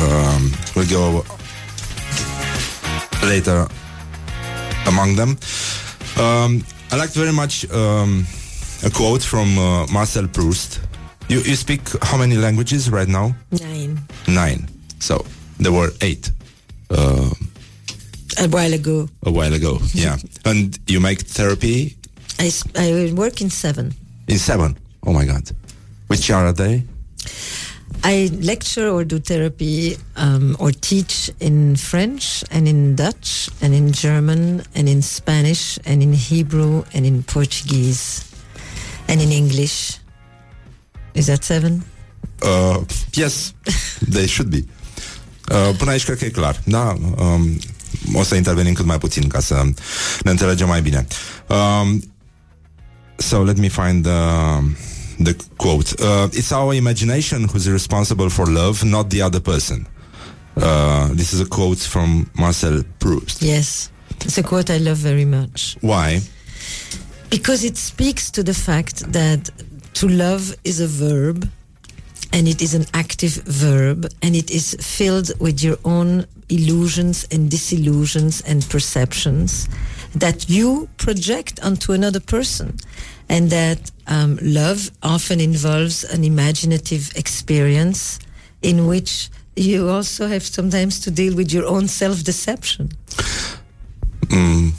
[0.00, 1.24] um, we'll go
[3.22, 3.66] later
[4.86, 5.38] among them.
[6.18, 8.26] Um, I liked very much um,
[8.84, 10.80] a quote from uh, Marcel Proust
[11.28, 13.34] you, you speak how many languages right now?
[13.50, 13.98] Nine.
[14.28, 14.68] Nine.
[15.00, 15.24] So
[15.58, 16.30] there were eight.
[16.90, 17.30] Uh,
[18.38, 19.08] a while ago.
[19.24, 20.16] A while ago, yeah.
[20.44, 21.96] and you make therapy?
[22.38, 23.94] I, I work in seven.
[24.28, 24.76] In seven?
[25.06, 25.50] Oh my God.
[26.08, 26.84] Which are they?
[28.04, 33.92] I lecture or do therapy um, or teach in French and in Dutch and in
[33.92, 38.30] German and in Spanish and in Hebrew and in Portuguese
[39.08, 39.98] and in English
[41.16, 41.82] Is that seven?
[42.42, 43.54] Uh, yes,
[44.14, 44.64] they should be.
[45.50, 46.60] Uh, până aici cred că e clar.
[46.64, 47.58] Da, um,
[48.14, 49.62] o să intervenim cât mai puțin ca să
[50.22, 51.06] ne înțelegem mai bine.
[51.46, 52.12] Um,
[53.16, 54.20] so let me find the,
[55.22, 56.02] the quote.
[56.02, 59.88] Uh, it's our imagination who's responsible for love, not the other person.
[60.54, 63.42] Uh, this is a quote from Marcel Proust.
[63.42, 63.90] Yes,
[64.24, 65.76] it's a quote I love very much.
[65.80, 66.20] Why?
[67.28, 69.50] Because it speaks to the fact that
[69.96, 71.48] to love is a verb
[72.30, 77.50] and it is an active verb and it is filled with your own illusions and
[77.50, 79.70] disillusions and perceptions
[80.14, 82.76] that you project onto another person
[83.30, 88.18] and that um, love often involves an imaginative experience
[88.60, 92.90] in which you also have sometimes to deal with your own self-deception
[94.26, 94.72] mm.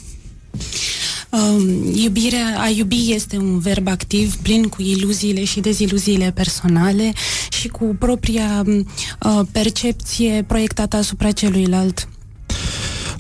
[1.30, 7.14] Um, iubirea, a iubi este un verb activ, plin cu iluziile și deziluziile personale
[7.50, 8.88] și cu propria um,
[9.22, 12.08] uh, percepție proiectată asupra celuilalt.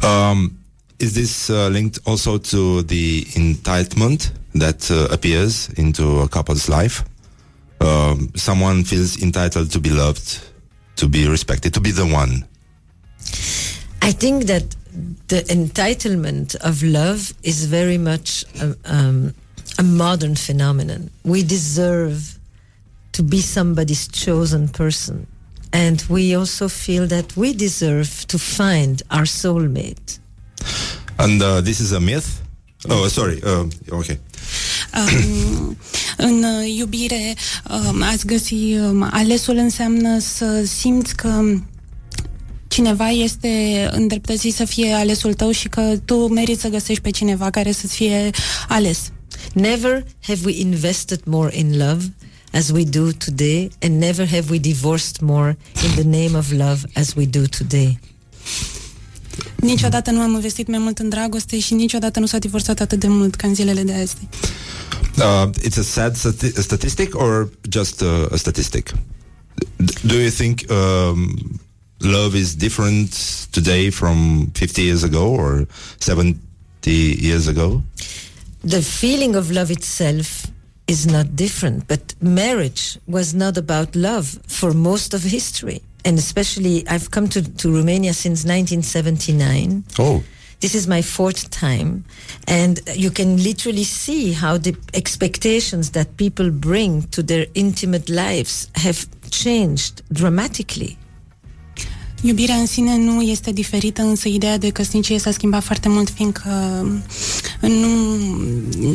[0.03, 0.51] Um,
[0.97, 7.03] is this uh, linked also to the entitlement that uh, appears into a couple's life?
[7.79, 10.41] Uh, someone feels entitled to be loved,
[10.95, 12.47] to be respected, to be the one.
[14.01, 14.63] I think that
[15.27, 19.33] the entitlement of love is very much a, um,
[19.77, 21.09] a modern phenomenon.
[21.23, 22.37] We deserve
[23.13, 25.27] to be somebody's chosen person.
[25.73, 30.19] And we also feel that we deserve to find our soulmate.
[31.19, 32.41] And uh, this is a myth?
[32.89, 33.41] Oh, sorry.
[33.43, 34.19] Uh, okay.
[34.93, 35.77] Um,
[36.17, 36.43] în
[36.77, 37.35] iubire,
[37.69, 41.43] um, ați găsi um, alesul înseamnă să simți că
[42.77, 47.49] cineva este îndreptățit să fie alesul tău și că tu meriți să găsești pe cineva
[47.49, 48.29] care să-ți fie
[48.67, 49.11] ales.
[49.53, 52.13] Never have we invested more in love
[52.51, 56.79] as we do today and never have we divorced more in the name of love
[56.93, 57.99] as we do today.
[59.55, 63.07] Niciodată nu am investit mai mult în dragoste și niciodată nu s-a divorțat atât de
[63.07, 64.15] mult ca în zilele de azi.
[65.17, 68.91] Uh, it's a sad stati- statistic or just uh, a statistic?
[70.01, 71.59] Do you think um,
[72.01, 73.11] love is different
[73.51, 75.67] today from 50 years ago or
[75.99, 76.37] 70
[76.85, 77.81] years ago?
[78.63, 80.47] The feeling of love itself
[80.87, 85.81] is not different, but marriage was not about love for most of history.
[86.05, 89.83] And especially, I've come to, to Romania since 1979.
[89.99, 90.23] Oh.
[90.59, 92.05] This is my fourth time.
[92.47, 98.71] And you can literally see how the expectations that people bring to their intimate lives
[98.75, 100.97] have changed dramatically.
[102.21, 106.49] Iubirea în sine nu este diferită, însă ideea de căsnicie s-a schimbat foarte mult, fiindcă
[107.59, 108.15] nu,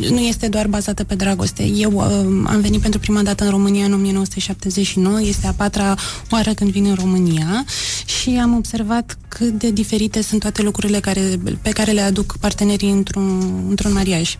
[0.09, 1.63] nu este doar bazată pe dragoste.
[1.63, 2.03] Eu uh,
[2.45, 5.95] am venit pentru prima dată în România în 1979, este a patra
[6.31, 7.65] oară când vin în România
[8.05, 12.91] și am observat cât de diferite sunt toate lucrurile care, pe care le aduc partenerii
[12.91, 14.37] într-un, într-un mariaj.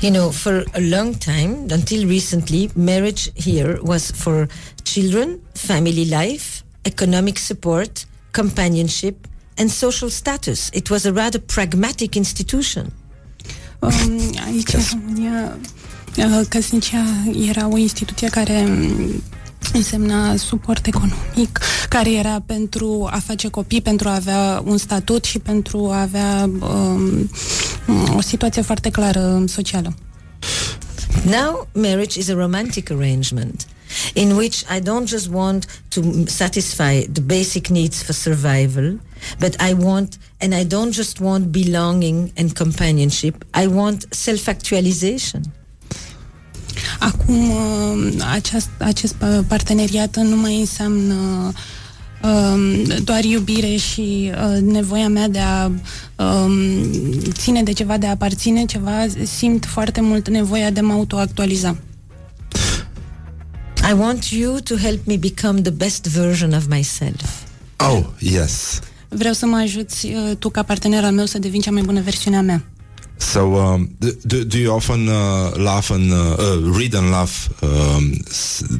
[0.00, 4.48] You know, for a long time, until recently, marriage here was for
[4.82, 6.55] children, family life,
[6.86, 9.26] economic support, companionship,
[9.58, 10.70] and social status.
[10.72, 12.92] It was a rather pragmatic institution.
[13.78, 13.92] Um,
[14.46, 15.58] aici, în România,
[16.16, 17.04] uh, căsnicia
[17.48, 19.22] era o instituție care um,
[19.72, 21.58] însemna suport economic,
[21.88, 26.50] care era pentru a face copii, pentru a avea un statut și pentru a avea
[26.60, 27.30] um,
[28.16, 29.94] o situație foarte clară socială.
[31.24, 33.66] Now, marriage is a romantic arrangement
[34.14, 38.98] in which I don't just want to satisfy the basic needs for survival,
[39.38, 45.42] but I want, and I don't just want belonging and companionship, I want self actualization.
[46.98, 49.14] Acum, uh, aceast, acest
[49.46, 51.52] parteneriat nu mai înseamnă
[52.22, 55.70] um, doar iubire și uh, nevoia mea de a
[56.24, 56.62] um,
[57.32, 61.76] ține de ceva, de a aparține ceva, simt foarte mult nevoia de a mă autoactualiza.
[63.88, 67.44] I want you to help me become the best version of myself.
[67.76, 68.80] Oh, yes.
[69.08, 72.00] Vreau să mă ajuți uh, tu ca partener al meu să devin cea mai bună
[72.00, 72.64] versiune a mea.
[73.16, 78.12] So, um, do, do you often uh, laugh and uh, uh, read and laugh um,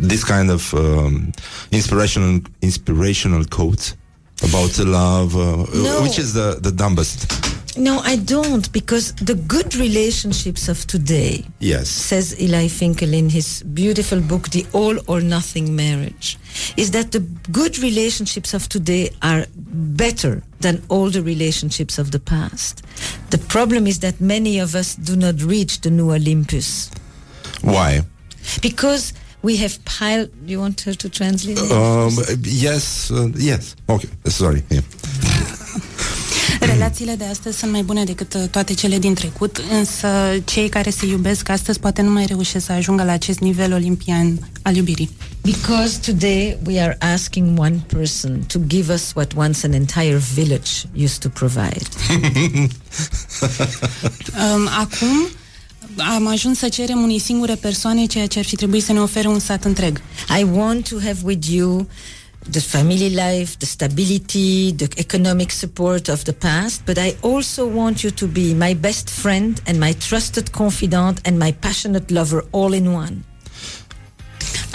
[0.01, 1.31] this kind of um,
[1.69, 3.97] inspirational inspirational quotes
[4.43, 6.03] about love, uh, No.
[6.03, 7.27] which is the the dumbest?
[7.77, 11.89] No, I don't, because the good relationships of today, Yes.
[11.91, 16.39] says Eli Finkel in his beautiful book, The All or Nothing Marriage,
[16.79, 17.21] is that the
[17.53, 22.83] good relationships of today are better than all the relationships of the past.
[23.31, 26.91] The problem is that many of us do not reach the new Olympus
[27.61, 28.03] Why?
[28.63, 29.13] because
[29.43, 30.31] we have piled.
[30.47, 31.59] You want her to translate?
[31.71, 33.77] Um, yes, uh, yes.
[33.89, 34.63] Okay, sorry.
[34.71, 34.81] Yeah.
[36.61, 40.09] Relațiile de astăzi sunt mai bune decât uh, toate cele din trecut, însă
[40.45, 44.49] cei care se iubesc astăzi poate nu mai reușesc să ajungă la acest nivel olimpian
[44.63, 45.11] al iubirii.
[45.43, 50.71] Because today we are asking one person to give us what once an entire village
[50.97, 51.87] used to provide.
[54.55, 55.29] Um, acum
[56.15, 59.29] am ajuns să cerem unei singure persoane ceea ce ar fi trebuit să ne ofere
[59.29, 60.01] un sat întreg.
[60.39, 61.87] I want to have with you
[62.49, 68.03] the family life, the stability, the economic support of the past, but I also want
[68.05, 72.73] you to be my best friend and my trusted confidant and my passionate lover all
[72.73, 73.25] in one.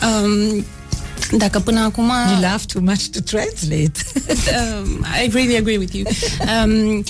[0.01, 0.65] Um,
[1.38, 2.11] dacă până acum...
[2.32, 3.97] You laugh too much to translate.
[4.59, 6.05] um, I really agree with you.
[6.47, 7.03] Um,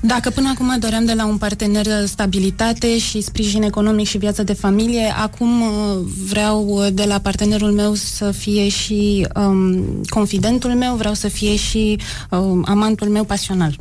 [0.00, 4.52] dacă până acum doream de la un partener stabilitate și sprijin economic și viață de
[4.52, 10.94] familie, acum uh, vreau uh, de la partenerul meu să fie și um, confidentul meu,
[10.94, 11.98] vreau să fie și
[12.30, 13.76] um, amantul meu pasional.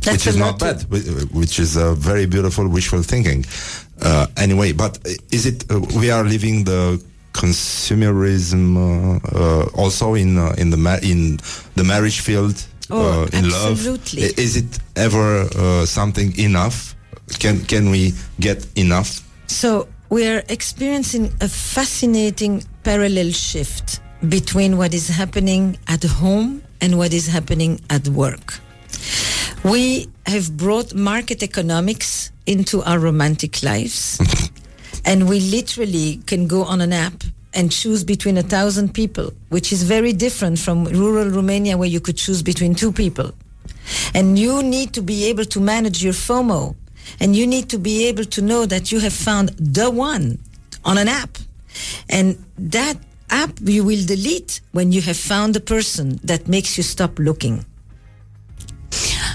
[0.00, 3.44] That's which a is not lot bad, whi- which is a very beautiful wishful thinking.
[4.04, 4.98] Uh, anyway, but
[5.28, 7.00] is it uh, we are living the
[7.32, 11.38] consumerism uh, uh, also in uh, in the ma- in
[11.74, 12.54] the marriage field
[12.92, 14.22] Oh, uh, in absolutely.
[14.22, 14.38] love?
[14.38, 16.94] Is it ever uh, something enough?
[17.38, 19.22] Can can we get enough?
[19.46, 26.98] So we are experiencing a fascinating parallel shift between what is happening at home and
[26.98, 28.60] what is happening at work.
[29.64, 34.20] We have brought market economics into our romantic lives,
[35.06, 37.24] and we literally can go on an app
[37.54, 42.00] and choose between a thousand people, which is very different from rural Romania where you
[42.00, 43.32] could choose between two people.
[44.14, 46.74] And you need to be able to manage your FOMO.
[47.20, 50.38] And you need to be able to know that you have found the one
[50.84, 51.38] on an app.
[52.08, 52.96] And that
[53.30, 57.64] app you will delete when you have found the person that makes you stop looking.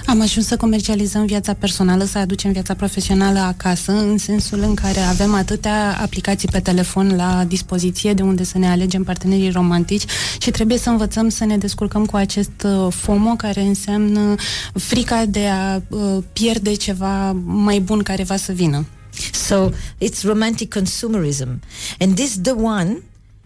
[0.08, 5.00] Am ajuns să comercializăm viața personală, să aducem viața profesională acasă, în sensul în care
[5.00, 10.04] avem atâtea aplicații pe telefon la dispoziție de unde să ne alegem partenerii romantici
[10.38, 14.34] și trebuie să învățăm să ne descurcăm cu acest uh, FOMO care înseamnă
[14.72, 18.86] frica de a uh, pierde ceva mai bun care va să vină.
[19.32, 19.68] So
[20.04, 21.60] it's romantic consumerism.
[21.98, 23.02] And this the one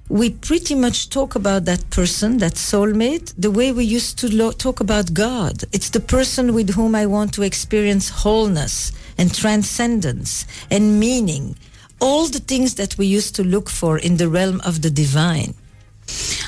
[0.09, 4.53] we pretty much talk about that person, that soulmate, the way we used to lo-
[4.53, 5.65] talk about God.
[5.73, 11.57] It's the person with whom I want to experience wholeness and transcendence and meaning.
[12.01, 15.55] All the things that we used to look for in the realm of the divine.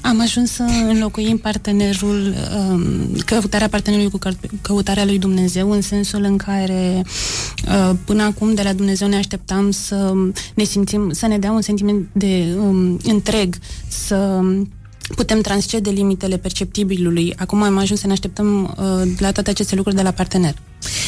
[0.02, 2.82] Am ajuns să înlocuim partenerul, um,
[3.26, 4.18] căutarea partenerului cu
[4.62, 7.02] căutarea lui Dumnezeu, în sensul în care
[7.68, 10.12] uh, până acum de la Dumnezeu ne așteptam să
[10.54, 13.56] ne simțim, să ne dea un sentiment de um, întreg,
[13.88, 14.40] să
[15.16, 17.34] putem transcede limitele perceptibilului.
[17.36, 20.55] Acum am ajuns să ne așteptăm uh, la toate aceste lucruri de la partener.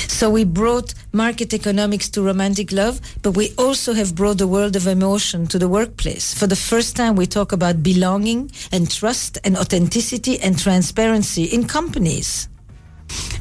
[0.09, 4.76] So we brought market economics to romantic love, but we also have brought the world
[4.76, 6.34] of emotion to the workplace.
[6.34, 11.66] For the first time, we talk about belonging and trust and authenticity and transparency in
[11.66, 12.49] companies.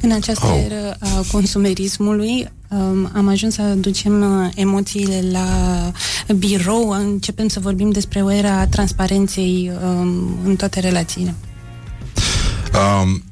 [0.02, 0.64] În această oh.
[0.64, 2.50] eră a consumerismului um,
[3.12, 5.46] am ajuns să aducem uh, emoțiile la
[6.36, 11.34] birou, începem să vorbim despre o era a transparenței um, în toate relațiile.
[12.74, 13.22] Um,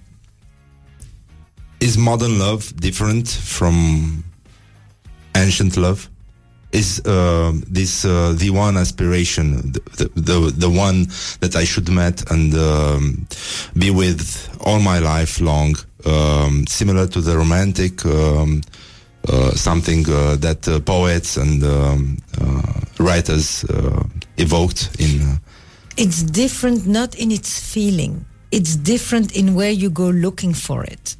[1.78, 3.74] is modern love different from
[5.32, 6.08] ancient love?
[6.70, 11.06] Is uh, this uh, the one aspiration, the, the the one
[11.38, 13.26] that I should met and um,
[13.74, 15.76] be with all my life long?
[16.04, 18.83] Um, similar to the romantic, um, uh,
[19.54, 22.62] something uh, that uh, poets and um, uh,
[22.98, 23.64] writers
[24.36, 25.40] evoked in.
[25.96, 28.24] it's different, not in its feeling.
[28.50, 31.16] It's different in where you go looking for it.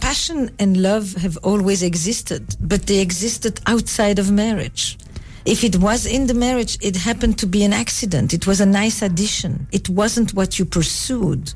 [0.00, 4.98] Passion and love have always existed, but they existed outside of marriage.
[5.44, 8.32] If it was in the marriage, it happened to be an accident.
[8.32, 9.66] It was a nice addition.
[9.72, 11.52] It wasn't what you pursued.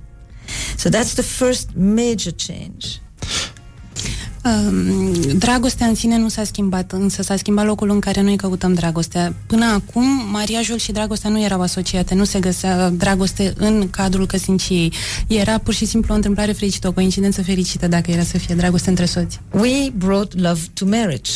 [0.77, 3.01] So that's the first major change.
[4.45, 8.75] Um, dragostea în sine nu s-a schimbat, însă s-a schimbat locul în care noi căutăm
[8.75, 9.35] dragostea.
[9.47, 14.93] Până acum, mariajul și dragostea nu erau asociate, nu se găsea dragoste în cadrul căsniciei.
[15.27, 18.89] Era pur și simplu o întâmplare fericită, o coincidență fericită dacă era să fie dragoste
[18.89, 19.41] între soți.
[19.51, 21.31] We brought love to marriage.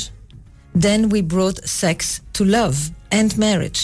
[0.78, 2.76] Then we brought sex to love
[3.08, 3.80] and marriage.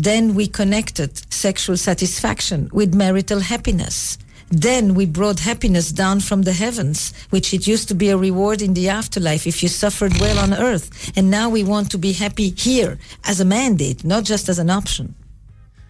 [0.00, 4.16] Then we connected sexual satisfaction with marital happiness.
[4.48, 8.60] Then we brought happiness down from the heavens, which it used to be a reward
[8.60, 10.90] in the afterlife if you suffered well on earth.
[11.16, 14.70] And now we want to be happy here as a mandate, not just as an
[14.70, 15.14] option.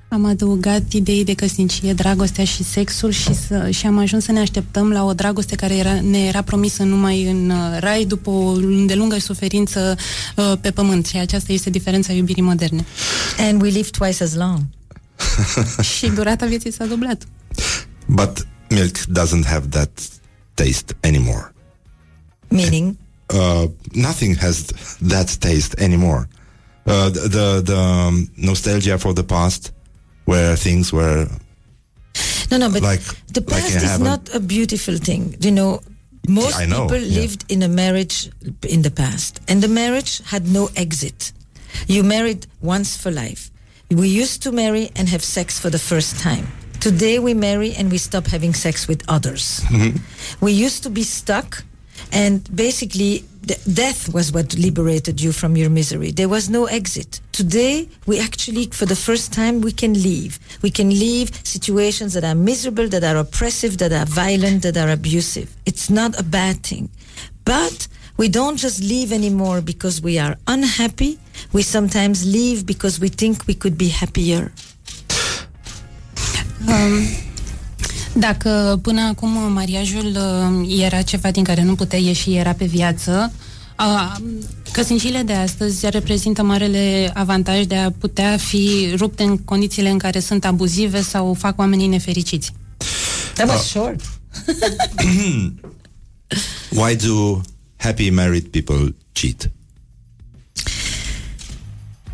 [0.09, 4.41] Am adăugat idei de căsnicie, dragostea și sexul și, să, și am ajuns să ne
[4.41, 8.49] așteptăm la o dragoste care era, ne era promisă numai în uh, rai după o
[8.49, 9.97] îndelungă suferință
[10.37, 11.07] uh, pe pământ.
[11.07, 12.85] Și aceasta este diferența iubirii moderne.
[13.39, 14.61] And we live twice as long.
[15.97, 17.23] și durata vieții s-a dublat.
[18.09, 20.21] But milk doesn't have that
[20.57, 21.53] taste anymore.
[22.51, 22.99] Meaning?
[23.31, 24.67] Uh, nothing has
[25.01, 26.29] that taste anymore.
[26.87, 29.73] Uh, the the, the um, nostalgia for the past,
[30.27, 31.27] where things were.
[32.51, 33.01] No, no, but like,
[33.33, 35.35] the past like is not a beautiful thing.
[35.41, 35.81] You know,
[36.29, 37.21] most know, people yeah.
[37.21, 38.31] lived in a marriage
[38.69, 41.33] in the past, and the marriage had no exit.
[41.87, 43.51] You married once for life.
[43.91, 46.47] We used to marry and have sex for the first time.
[46.85, 49.61] Today we marry and we stop having sex with others.
[49.71, 50.45] Mm-hmm.
[50.45, 51.65] We used to be stuck
[52.13, 53.25] and basically
[53.73, 56.11] death was what liberated you from your misery.
[56.11, 57.23] There was no exit.
[57.33, 60.39] Today we actually for the first time we can leave.
[60.61, 64.91] We can leave situations that are miserable, that are oppressive, that are violent, that are
[64.91, 65.57] abusive.
[65.65, 66.91] It's not a bad thing.
[67.47, 71.19] But we don't just leave anymore because we are unhappy.
[71.51, 74.53] We sometimes leave because we think we could be happier.
[76.67, 77.07] Um,
[78.13, 83.33] dacă până acum mariajul uh, era ceva din care nu putea ieși, era pe viață,
[83.79, 84.17] uh,
[84.73, 90.21] căsnicile de astăzi reprezintă marele avantaj de a putea fi rupte în condițiile în care
[90.21, 92.53] sunt abuzive sau fac oamenii nefericiți.
[93.35, 94.01] That was uh, short.
[96.81, 97.41] Why do
[97.77, 99.51] happy married people cheat?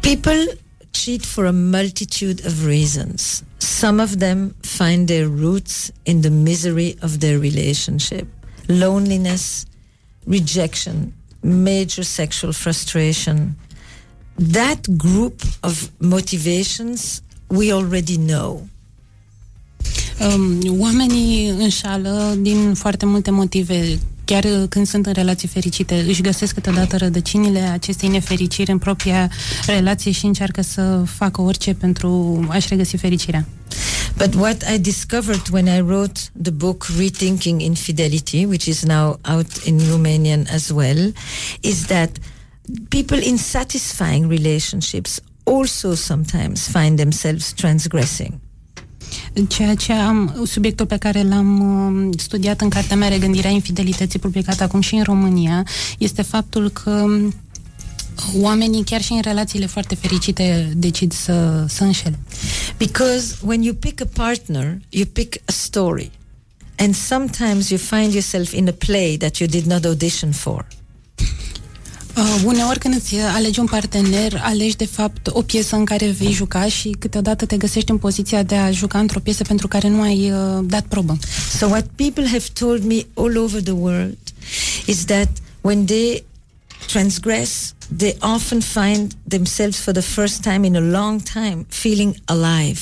[0.00, 0.58] People
[1.00, 3.42] cheat for a multitude of reasons.
[3.58, 8.26] Some of them find their roots in the misery of their relationship,
[8.68, 9.64] loneliness,
[10.26, 13.56] rejection, major sexual frustration.
[14.38, 18.68] That group of motivations we already know.
[20.20, 23.98] Um, oamenii înșală din foarte multe motive
[24.30, 29.30] chiar uh, când sunt în relații fericite, își găsesc câteodată rădăcinile acestei nefericiri în propria
[29.66, 33.46] relație și încearcă să facă orice pentru a-și regăsi fericirea.
[34.16, 39.64] But what I discovered when I wrote the book Rethinking Infidelity, which is now out
[39.64, 41.12] in Romanian as well,
[41.60, 42.10] is that
[42.88, 48.40] people in satisfying relationships also sometimes find themselves transgressing.
[49.48, 54.62] Ceea ce am, subiectul pe care l-am uh, studiat în cartea mea Regândirea infidelității, publicată
[54.62, 55.66] acum și în România,
[55.98, 57.34] este faptul că um,
[58.34, 62.18] oamenii, chiar și în relațiile foarte fericite, decid să, să înșele.
[62.78, 66.10] Because when you pick a partner, you pick a story.
[66.78, 70.66] And sometimes you find yourself in a play that you did not audition for.
[72.16, 76.32] Uh, uneori când îți alegi un partener, alegi de fapt o piesă în care vei
[76.32, 80.00] juca și câteodată te găsești în poziția de a juca într-o piesă pentru care nu
[80.00, 81.18] ai uh, dat probă.
[81.58, 84.18] So what people have told me all over the world
[84.86, 85.28] is that
[85.60, 86.24] when they
[86.86, 92.80] transgress, they often find themselves for the first time in a long time feeling alive.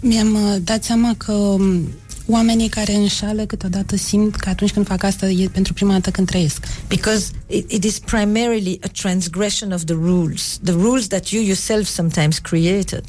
[0.00, 1.88] Mi-am uh, dat seama că um,
[2.26, 6.26] oamenii care înșală câteodată simt că atunci când fac asta e pentru prima dată când
[6.26, 6.64] trăiesc.
[6.88, 11.86] Because it, it is primarily a transgression of the rules, the rules that you yourself
[11.86, 13.04] sometimes created.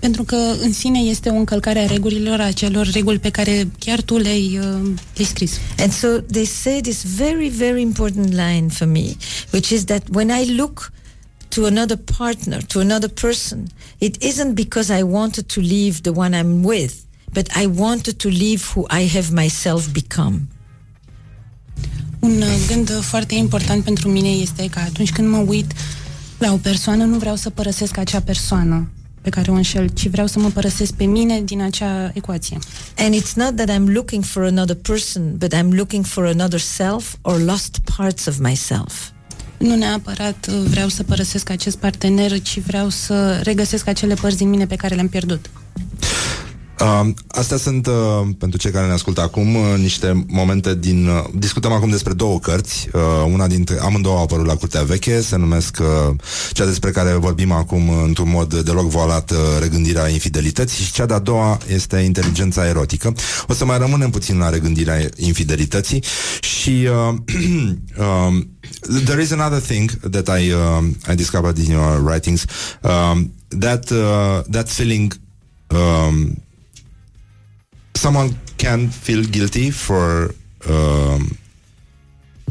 [0.00, 4.16] Pentru că în sine este o încălcare a regulilor, acelor reguli pe care chiar tu
[4.16, 5.58] le-ai, uh, le scris.
[5.78, 9.04] And so they say this very, very important line for me,
[9.52, 10.92] which is that when I look
[11.48, 13.66] to another partner, to another person,
[13.98, 16.94] it isn't because I wanted to leave the one I'm with,
[17.32, 20.40] but I wanted to leave who I have myself become.
[22.18, 25.72] Un uh, gând foarte important pentru mine este că atunci când mă uit
[26.38, 30.26] la o persoană, nu vreau să părăsesc acea persoană pe care o înșel, ci vreau
[30.26, 32.58] să mă părăsesc pe mine din acea ecuație.
[32.96, 37.14] And it's not that I'm looking for another person, but I'm looking for another self
[37.20, 39.10] or lost parts of myself.
[39.58, 44.48] Nu neapărat uh, vreau să părăsesc acest partener, ci vreau să regăsesc acele părți din
[44.48, 45.50] mine pe care le-am pierdut.
[46.82, 51.06] Uh, astea sunt, uh, pentru cei care ne ascultă acum, uh, niște momente din...
[51.06, 52.88] Uh, discutăm acum despre două cărți.
[52.92, 53.00] Uh,
[53.32, 53.78] una dintre...
[53.80, 56.14] Amândouă au apărut la Curtea Veche, se numesc uh,
[56.52, 61.06] cea despre care vorbim acum uh, într-un mod deloc voalat, uh, regândirea infidelității și cea
[61.06, 63.14] de-a doua este inteligența erotică.
[63.46, 66.02] O să mai rămânem puțin la regândirea infidelității
[66.40, 66.88] și...
[67.10, 67.14] Uh,
[68.06, 68.50] um,
[69.04, 72.44] there is another thing that I, uh, I discovered in your writings,
[72.80, 75.20] um, that, uh, that feeling
[75.68, 76.42] um,
[78.02, 80.34] someone can feel guilty for
[80.68, 81.20] um,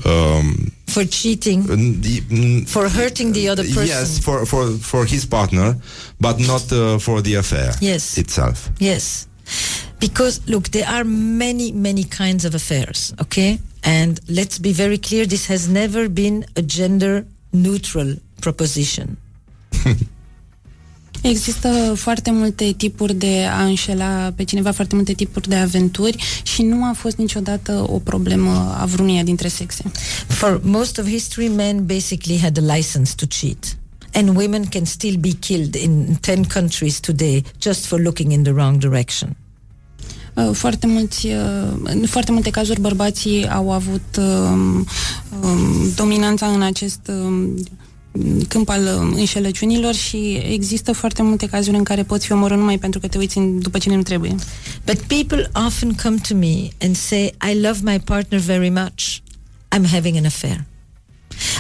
[0.05, 1.59] um, For cheating,
[2.01, 3.87] the, for hurting the other person.
[3.87, 5.75] Yes, for, for, for his partner,
[6.19, 8.17] but not uh, for the affair Yes.
[8.17, 8.69] itself.
[8.79, 9.27] Yes.
[9.99, 13.59] Because, look, there are many, many kinds of affairs, okay?
[13.83, 19.17] And let's be very clear this has never been a gender neutral proposition.
[21.21, 26.61] Există foarte multe tipuri de a înșela pe cineva, foarte multe tipuri de aventuri și
[26.61, 29.83] nu a fost niciodată o problemă a vreunia dintre sexe.
[30.27, 33.77] For most of history, men basically had a license to cheat.
[34.13, 38.51] And women can still be killed in 10 countries today just for looking in the
[38.51, 39.35] wrong direction.
[40.33, 41.33] Uh, Foarte, mulți, uh,
[41.83, 44.87] în foarte multe cazuri bărbații au avut um,
[45.41, 47.55] um, dominanța în acest um,
[48.47, 48.85] câmp al
[49.15, 53.17] înșelăciunilor și există foarte multe cazuri în care poți fi omorât numai pentru că te
[53.17, 54.35] uiți după cine nu trebuie.
[54.85, 59.17] But people often come to me and say, I love my partner very much.
[59.75, 60.65] I'm having an affair.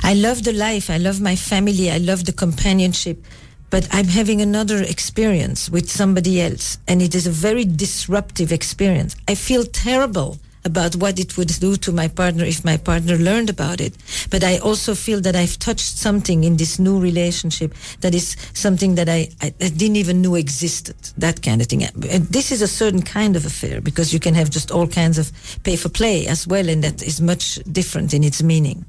[0.03, 3.25] I love the life, I love my family, I love the companionship,
[3.69, 9.15] but I'm having another experience with somebody else, and it is a very disruptive experience.
[9.27, 13.49] I feel terrible about what it would do to my partner if my partner learned
[13.49, 13.93] about it.
[14.29, 18.95] But I also feel that I've touched something in this new relationship that is something
[18.95, 21.83] that I, I, I didn't even know existed, that kind of thing.
[21.83, 25.17] And this is a certain kind of affair because you can have just all kinds
[25.17, 25.31] of
[25.63, 28.85] pay for play as well, and that is much different in its meaning.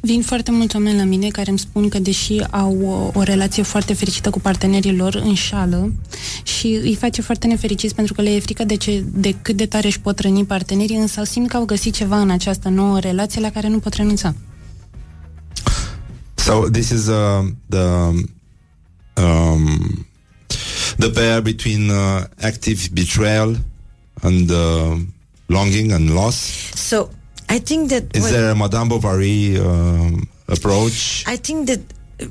[0.00, 2.78] Vin foarte mulți oameni la mine care îmi spun că deși au
[3.14, 5.92] o, o relație foarte fericită cu partenerii lor, înșală
[6.42, 9.66] și îi face foarte nefericiți pentru că le e frică de, ce, de cât de
[9.66, 13.40] tare își pot răni partenerii, însă simt că au găsit ceva în această nouă relație
[13.40, 14.34] la care nu pot renunța.
[16.34, 17.84] So this is uh, the
[19.22, 20.06] um,
[20.98, 23.56] the pair between uh, active betrayal
[24.22, 24.96] and uh,
[25.46, 26.36] longing and loss.
[26.74, 27.08] So
[27.48, 31.24] I think that Is what- there a Madame Bovary um, approach?
[31.26, 31.80] I think that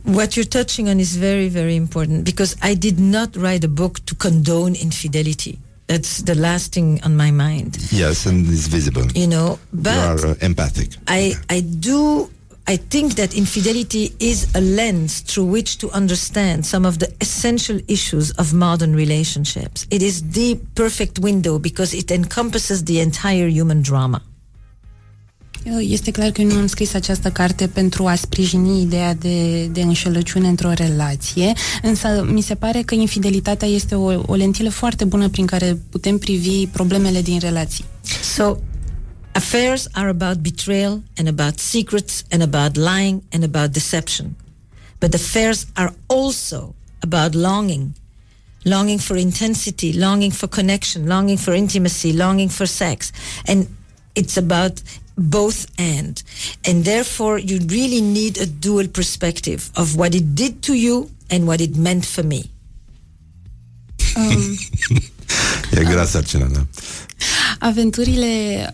[0.03, 4.05] what you're touching on is very, very important because I did not write a book
[4.05, 5.59] to condone infidelity.
[5.87, 9.05] That's the last thing on my mind, yes, and it's visible.
[9.15, 9.57] you know.
[9.71, 10.89] but you are uh, empathic.
[11.07, 12.29] I, I do,
[12.67, 17.79] I think that infidelity is a lens through which to understand some of the essential
[17.87, 19.87] issues of modern relationships.
[19.89, 24.21] It is the perfect window because it encompasses the entire human drama.
[25.79, 29.81] Este clar că eu nu am scris această carte pentru a sprijini ideea de, de
[29.81, 35.29] înșelăciune într-o relație, însă mi se pare că infidelitatea este o, o lentilă foarte bună
[35.29, 37.85] prin care putem privi problemele din relații.
[38.35, 38.57] So,
[39.31, 44.35] affairs are about betrayal and about secrets and about lying and about deception.
[44.99, 47.91] But affairs are also about longing.
[48.63, 53.11] Longing for intensity, longing for connection, longing for intimacy, longing for sex.
[53.45, 53.67] And
[54.13, 54.81] it's about
[55.17, 56.21] both and.
[56.63, 61.45] And therefore, you really need a dual perspective of what it did to you and
[61.45, 62.41] what it meant for me.
[64.15, 64.57] Um,
[65.79, 66.65] e grea sarcina, da.
[67.59, 68.27] Aventurile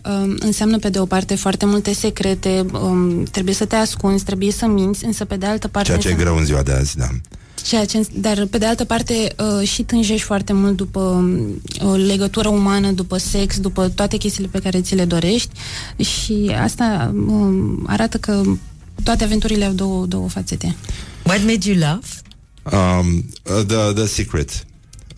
[0.04, 4.50] um, înseamnă pe de o parte foarte multe secrete, um, trebuie să te ascunzi, trebuie
[4.50, 5.88] să minți, însă pe de altă parte...
[5.88, 7.08] Ceea ce e greu în ziua de azi, da.
[7.64, 11.94] Ceea ce, dar pe de altă parte uh, și tânjești foarte mult după um, o
[11.94, 15.50] legătură umană, după sex, după toate chestiile pe care ți le dorești
[15.96, 18.42] și asta um, arată că
[19.02, 20.76] toate aventurile au două, două fațete.
[21.22, 22.06] What made you laugh?
[22.72, 24.66] Um, uh, the, the secret.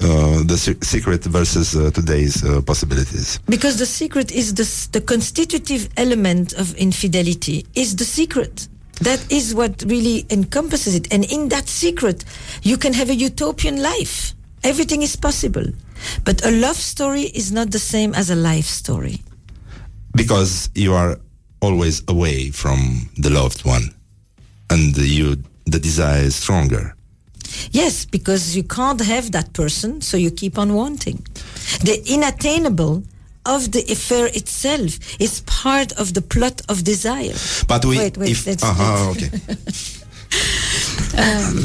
[0.00, 3.40] Uh, the secret versus uh, today's uh, possibilities.
[3.46, 8.68] Because the secret is the, the constitutive element of infidelity is the secret.
[9.00, 11.12] That is what really encompasses it.
[11.12, 12.24] And in that secret,
[12.62, 14.34] you can have a utopian life.
[14.62, 15.64] Everything is possible.
[16.24, 19.22] But a love story is not the same as a life story.
[20.14, 21.18] Because you are
[21.60, 23.94] always away from the loved one.
[24.70, 25.36] And you,
[25.66, 26.94] the desire is stronger.
[27.70, 31.24] Yes, because you can't have that person, so you keep on wanting.
[31.82, 33.04] The inattainable
[33.54, 37.34] of the affair itself is part of the plot of desire.
[37.66, 39.30] But we, wait, wait, if, uh-huh, okay.
[41.22, 41.58] um,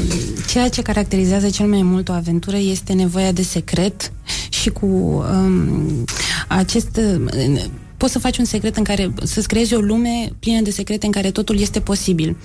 [0.46, 4.12] ceea ce caracterizează cel mai mult o aventură este nevoia de secret
[4.48, 6.04] și cu um,
[6.48, 7.62] acest uh,
[7.96, 11.12] poți să faci un secret în care să-ți creezi o lume plină de secrete în
[11.12, 12.36] care totul este posibil.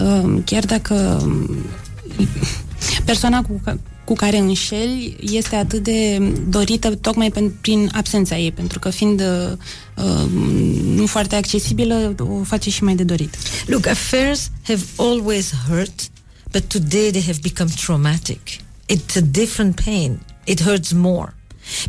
[0.00, 1.26] Um, chiar dacă
[3.04, 3.60] persoana cu,
[4.04, 9.20] cu care înșeli este atât de dorită tocmai pen, prin absența ei, pentru că fiind
[9.20, 10.28] uh,
[10.84, 13.36] nu foarte accesibilă, o face și mai de dorit.
[13.66, 16.08] Look, affairs have always hurt,
[16.52, 18.40] but today they have become traumatic.
[18.86, 20.20] It's a different pain.
[20.44, 21.34] It hurts more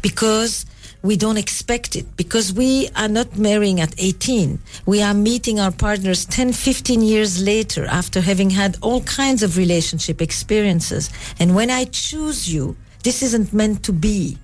[0.01, 0.63] because
[1.05, 4.59] we don't expect it because we are not marrying at 18.
[4.87, 9.55] We are meeting our partners 10, 15 years later after having had all kinds of
[9.55, 11.11] relationship experiences.
[11.39, 14.37] And when I choose you, this isn't meant to be.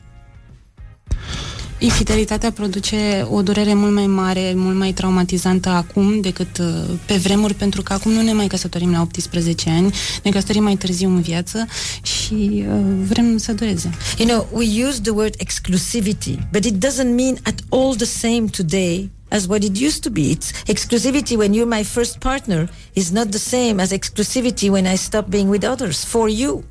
[1.84, 6.66] Infidelitatea produce o durere mult mai mare, mult mai traumatizantă acum decât uh,
[7.06, 10.76] pe vremuri, pentru că acum nu ne mai căsătorim la 18 ani, ne căsătorim mai
[10.76, 11.66] târziu în viață
[12.02, 13.90] și uh, vrem să dureze.
[14.18, 18.46] You know, we use the word exclusivity, but it doesn't mean at all the same
[18.52, 20.22] today as what it used to be.
[20.22, 24.98] It's exclusivity when you're my first partner is not the same as exclusivity when I
[24.98, 26.64] stop being with others for you.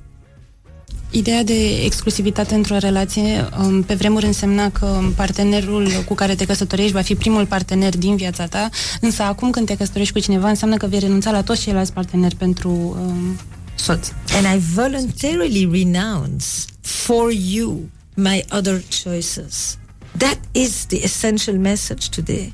[1.10, 6.92] Ideea de exclusivitate într-o relație um, pe vremuri însemna că partenerul cu care te căsătorești
[6.92, 8.68] va fi primul partener din viața ta,
[9.00, 12.34] însă acum când te căsătorești cu cineva înseamnă că vei renunța la toți ceilalți parteneri
[12.34, 13.38] pentru um,
[13.74, 14.08] soț.
[14.32, 16.46] And I voluntarily renounce
[16.80, 17.80] for you
[18.14, 19.78] my other choices.
[20.16, 22.52] That is the essential message today.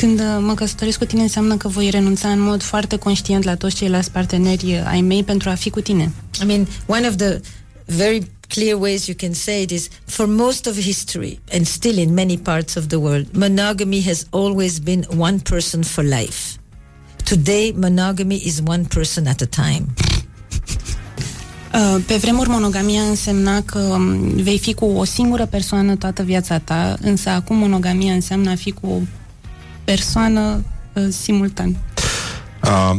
[0.00, 3.54] Când uh, mă căsătoresc cu tine înseamnă că voi renunța în mod foarte conștient la
[3.54, 6.12] toți ceilalți parteneri uh, ai mei pentru a fi cu tine.
[6.42, 7.40] I mean, one of the
[7.84, 12.14] very clear ways you can say it is for most of history and still in
[12.14, 16.58] many parts of the world, monogamy has always been one person for life.
[17.24, 19.86] Today, monogamy is one person at a time.
[21.74, 26.58] Uh, pe vremuri, monogamia însemna că um, vei fi cu o singură persoană toată viața
[26.58, 29.00] ta, însă acum monogamia înseamnă a fi cu o
[29.88, 31.76] persoană uh, simultan.
[32.62, 32.96] Uh,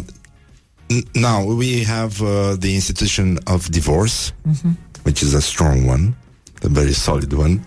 [1.14, 4.72] now we have uh, the institution of divorce, mm-hmm.
[5.04, 6.16] which is a strong one,
[6.64, 7.62] a very solid one.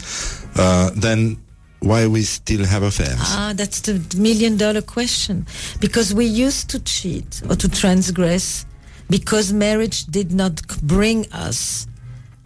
[0.57, 1.36] Uh, then
[1.78, 3.20] why we still have affairs?
[3.20, 5.47] Ah, that's the million dollar question.
[5.78, 8.66] Because we used to cheat or to transgress
[9.09, 11.86] because marriage did not bring us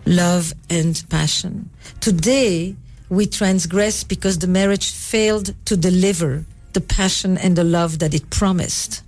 [0.04, 1.52] love and passion.
[2.00, 2.74] Today,
[3.08, 6.44] we transgress because the marriage failed to deliver
[6.76, 9.02] the passion and the love that it promised.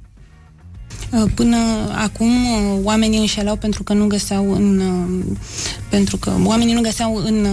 [1.12, 1.56] Uh, până
[1.94, 5.36] acum uh, oamenii înșelau pentru că nu găseau în uh,
[5.90, 7.46] pentru că oamenii nu găseau în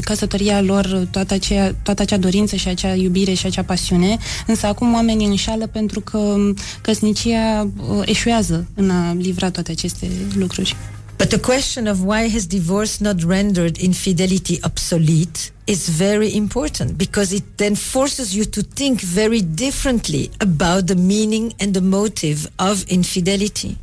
[0.00, 4.16] căsătoria lor toată, aceea, toată acea dorință și acea iubire și acea pasiune,
[4.46, 6.34] însă acum oamenii înșală pentru că
[6.80, 7.68] căsnicia
[8.04, 10.76] eșuează în a livra toate aceste lucruri.
[11.18, 17.32] But the question of why has divorce not rendered infidelity obsolete is very important because
[17.32, 22.84] it then forces you to think very differently about the meaning and the motive of
[22.88, 23.76] infidelity.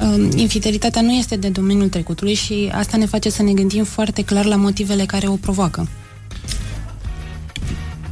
[0.00, 4.22] Um, infidelitatea nu este de domeniul trecutului și asta ne face să ne gândim foarte
[4.22, 5.88] clar la motivele care o provoacă.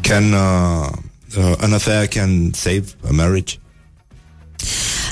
[0.01, 0.89] Can uh,
[1.37, 3.55] uh, an affair can save a marriage?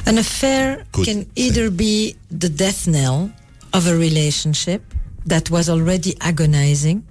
[0.07, 1.31] An affair Could can say.
[1.37, 3.31] either be the death knell
[3.73, 4.83] of a relationship
[5.27, 7.03] that was already agonizing,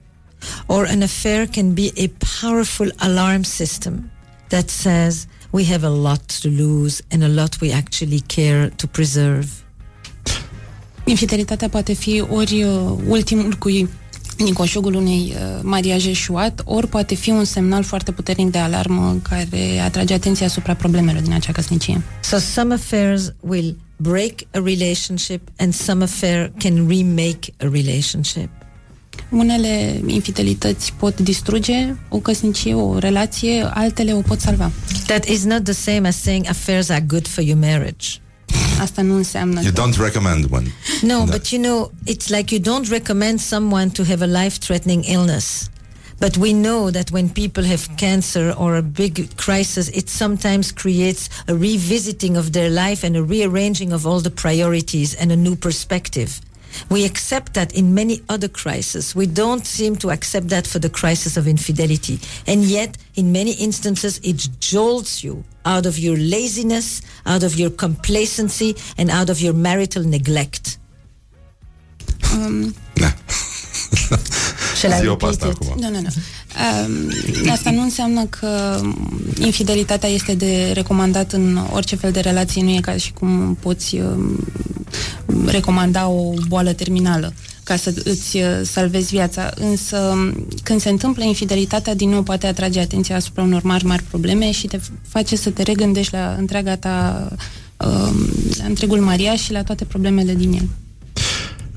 [0.67, 2.07] or an affair can be a
[2.41, 4.11] powerful alarm system
[4.49, 8.87] that says we have a lot to lose and a lot we actually care to
[8.87, 9.63] preserve.
[11.05, 12.63] Infidelitatea poate fi ori
[13.09, 13.87] ultimul cui
[14.37, 19.19] din coșugul unei uh, mariaje eșuat, ori poate fi un semnal foarte puternic de alarmă
[19.29, 22.01] care atrage atenția asupra problemelor din acea căsnicie.
[22.21, 28.49] So some affairs will break a relationship and some affair can remake a relationship.
[29.29, 34.71] Unele infidelități pot distruge o căsnicie, o relație, altele o pot salva.
[35.05, 38.22] That is not the same as saying affairs are good for your marriage.
[38.79, 40.71] Asta nu înseamnă You că don't recommend one.
[41.01, 41.31] No, Da.
[41.31, 45.67] but you know, it's like you don't recommend someone to have a life threatening illness.
[46.19, 51.27] But we know that when people have cancer or a big crisis, it sometimes creates
[51.47, 55.55] a revisiting of their life and a rearranging of all the priorities and a new
[55.55, 56.29] perspective.
[56.89, 59.13] We accept that in many other crises.
[59.15, 62.19] We don't seem to accept that for the crisis of infidelity.
[62.47, 67.71] And yet, in many instances, it jolts you out of your laziness, out of your
[67.75, 70.77] complacency, and out of your marital neglect.
[72.33, 73.13] um, Da.
[74.79, 75.53] Shall I Zi-o repeat pe asta it?
[75.53, 75.79] acum.
[75.81, 76.07] Nu, nu, nu.
[77.45, 78.81] Um, asta nu înseamnă că
[79.39, 82.63] infidelitatea este de recomandat în orice fel de relație.
[82.63, 84.47] Nu e ca și cum poți um,
[85.45, 87.33] recomanda o boală terminală
[87.63, 89.51] ca să îți uh, salvezi viața.
[89.55, 94.03] Însă, um, când se întâmplă infidelitatea, din nou poate atrage atenția asupra unor mari, mari
[94.03, 97.27] probleme și te face să te regândești la întreaga ta,
[97.77, 98.27] um,
[98.57, 100.67] la întregul Maria și la toate problemele din el.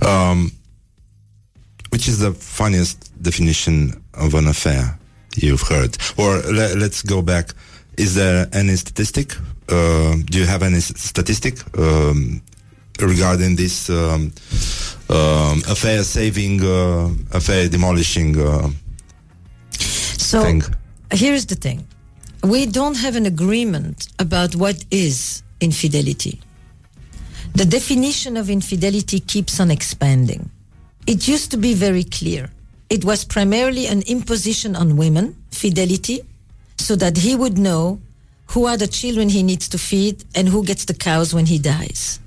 [0.01, 0.53] Um,
[1.91, 4.97] which is the funniest definition of an affair
[5.41, 5.97] you've heard?
[6.17, 7.55] Or le- let's go back.
[7.95, 9.41] Is there any statistic?
[9.69, 12.43] Uh, do you have any s- statistic um,
[13.01, 14.33] regarding this um,
[15.11, 18.71] um, affair saving, uh, affair demolishing uh,
[20.19, 20.63] So thing?
[21.13, 21.87] here's the thing.
[22.43, 26.41] We don't have an agreement about what is infidelity.
[27.55, 30.51] The definition of infidelity keeps on expanding.
[31.07, 32.51] It used to be very clear.
[32.91, 36.21] It was primarily an imposition on women, fidelity,
[36.79, 38.01] so that he would know
[38.49, 41.59] who are the children he needs to feed and who gets the cows when he
[41.59, 42.21] dies.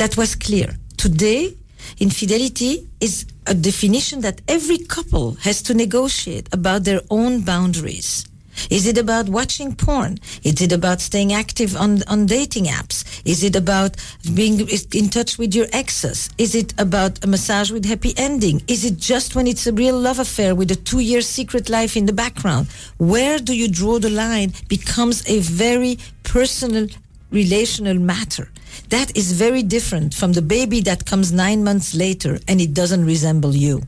[0.00, 0.78] That was clear.
[0.96, 1.54] Today,
[1.98, 8.24] infidelity is a definition that every couple has to negotiate about their own boundaries.
[8.70, 10.16] Is it about watching porn?
[10.42, 13.04] Is it about staying active on, on dating apps?
[13.26, 13.96] Is it about
[14.34, 16.30] being in touch with your exes?
[16.38, 18.62] Is it about a massage with happy ending?
[18.68, 21.94] Is it just when it's a real love affair with a two year secret life
[21.94, 22.68] in the background?
[22.96, 26.86] Where do you draw the line becomes a very personal
[27.30, 28.50] relational matter.
[28.88, 33.04] That is very different from the baby that comes nine months later and it doesn't
[33.04, 33.82] resemble you.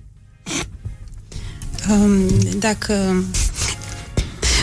[1.90, 2.28] Um,
[2.59, 3.24] dacă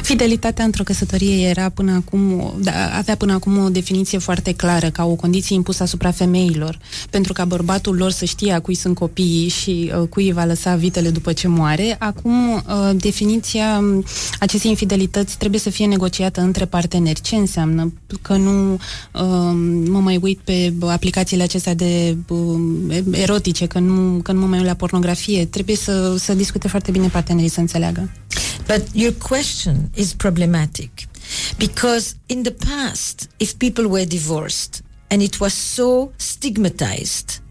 [0.09, 5.05] fidelitatea într-o căsătorie era până acum, da, avea până acum o definiție foarte clară, ca
[5.05, 6.79] o condiție impusă asupra femeilor,
[7.09, 10.45] pentru ca bărbatul lor să știe a cui sunt copiii și uh, cui îi va
[10.45, 12.61] lăsa vitele după ce moare, acum uh,
[12.95, 14.03] definiția um,
[14.39, 17.21] acestei infidelități trebuie să fie negociată între parteneri.
[17.21, 17.93] Ce înseamnă?
[18.21, 18.79] Că nu uh,
[19.89, 22.59] mă mai uit pe aplicațiile acestea de uh,
[23.11, 25.45] erotice, că nu, că nu mă mai uit la pornografie.
[25.45, 28.09] Trebuie să, să discute foarte bine partenerii să înțeleagă.
[28.67, 31.07] But your question is problematic
[31.59, 34.81] because in the past, if people were divorced
[35.11, 37.41] and it was so stigmatized,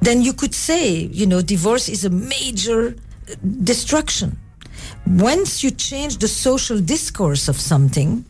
[0.00, 0.88] then you could say,
[1.20, 4.38] you know, divorce is a major uh, destruction.
[5.06, 8.24] Once you change the social discourse of something,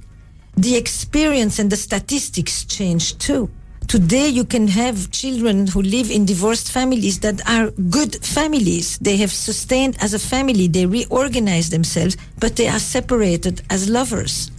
[0.57, 3.49] the experience and the statistics change too.
[3.89, 8.98] Today, you can have children who live in divorced families that are good families.
[8.98, 14.51] They have sustained as a family, they reorganize themselves, but they are separated as lovers.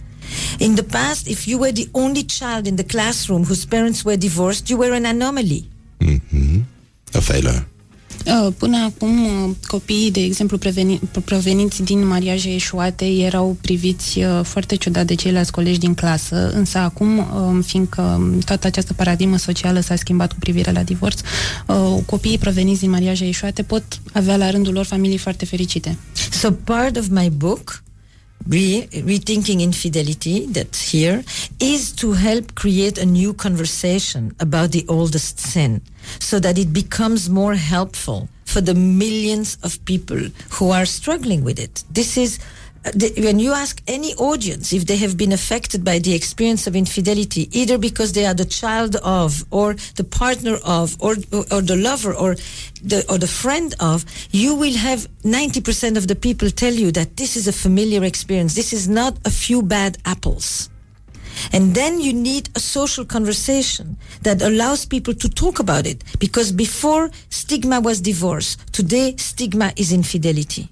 [0.58, 4.16] In the past, if you were the only child in the classroom whose parents were
[4.16, 5.68] divorced, you were an anomaly.
[6.00, 6.62] Mm-hmm.
[7.14, 7.64] A failure.
[8.26, 14.40] Uh, până acum, uh, copiii, de exemplu, preveni, proveniți din mariaje eșuate, erau priviți uh,
[14.42, 17.26] foarte ciudat de ceilalți colegi din clasă, însă acum,
[17.62, 21.20] fiindcă toată această paradigmă socială s-a schimbat cu privire la divorț,
[22.06, 25.98] copiii proveniți din mariaje eșuate pot avea la rândul lor familii foarte fericite.
[26.30, 27.82] So part of my book
[28.46, 31.22] re- rethinking infidelity that's here
[31.60, 35.80] is to help create a new conversation about the oldest sin
[36.18, 40.20] so that it becomes more helpful for the millions of people
[40.50, 41.84] who are struggling with it.
[41.90, 42.38] This is
[42.94, 47.48] when you ask any audience if they have been affected by the experience of infidelity,
[47.58, 51.16] either because they are the child of, or the partner of, or,
[51.50, 52.36] or, the lover, or
[52.82, 57.16] the, or the friend of, you will have 90% of the people tell you that
[57.16, 58.54] this is a familiar experience.
[58.54, 60.70] This is not a few bad apples.
[61.52, 66.02] And then you need a social conversation that allows people to talk about it.
[66.18, 68.56] Because before, stigma was divorce.
[68.72, 70.70] Today, stigma is infidelity.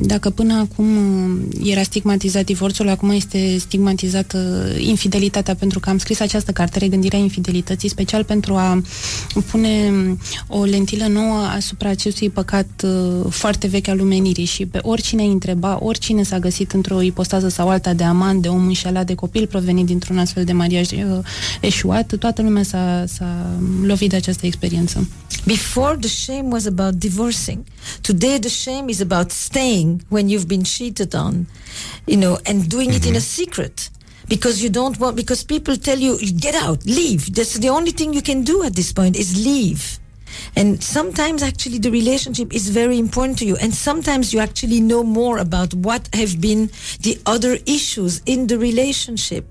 [0.00, 6.20] Dacă până acum uh, era stigmatizat divorțul, acum este stigmatizată infidelitatea, pentru că am scris
[6.20, 8.82] această carte, Regândirea infidelității, special pentru a
[9.50, 10.18] pune um,
[10.48, 15.30] o lentilă nouă asupra acestui păcat uh, foarte vechi al lumenirii și pe oricine îi
[15.30, 19.46] întreba, oricine s-a găsit într-o ipostază sau alta de amant, de om înșelat, de copil
[19.46, 20.98] provenit dintr-un astfel de mariaj uh,
[21.60, 25.08] eșuat, toată lumea s-a, s-a lovit de această experiență.
[25.44, 27.58] Before the shame was about divorcing.
[28.00, 31.46] Today the shame is about staying when you've been cheated on,
[32.06, 33.08] you know, and doing mm-hmm.
[33.08, 33.42] it in a mm-hmm.
[33.42, 33.90] secret
[34.28, 36.12] because you don't want because people tell you
[36.46, 39.98] get out leave that's the only thing you can do at this point is leave
[40.54, 45.02] and sometimes actually the relationship is very important to you and sometimes you actually know
[45.02, 46.70] more about what have been
[47.00, 49.44] the other issues in the relationship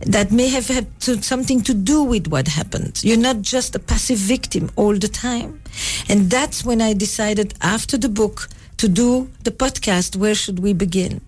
[0.00, 3.02] that may have had to, something to do with what happened.
[3.04, 5.60] You're not just a passive victim all the time.
[6.08, 10.72] And that's when I decided after the book to do the podcast, Where Should We
[10.72, 11.22] Begin?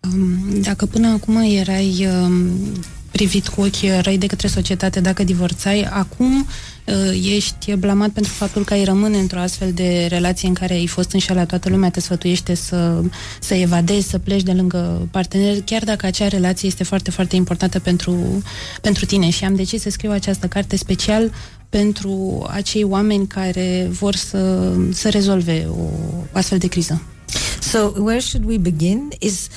[0.00, 2.50] Um, dacă până acum erai um,
[3.12, 6.46] privit cu ochi răi de către societate dacă divorțai, acum
[6.86, 10.86] uh, ești blamat pentru faptul că ai rămâne într-o astfel de relație în care ai
[10.86, 13.02] fost înșelat, toată lumea te sfătuiește să,
[13.40, 17.78] să evadezi, să pleci de lângă partener, chiar dacă acea relație este foarte, foarte importantă
[17.78, 18.42] pentru,
[18.80, 19.30] pentru tine.
[19.30, 21.32] Și am decis să scriu această carte special
[21.72, 25.88] pentru acei oameni care vor să, să rezolve o
[26.32, 27.02] astfel de criză.
[27.60, 29.48] So, where should we begin is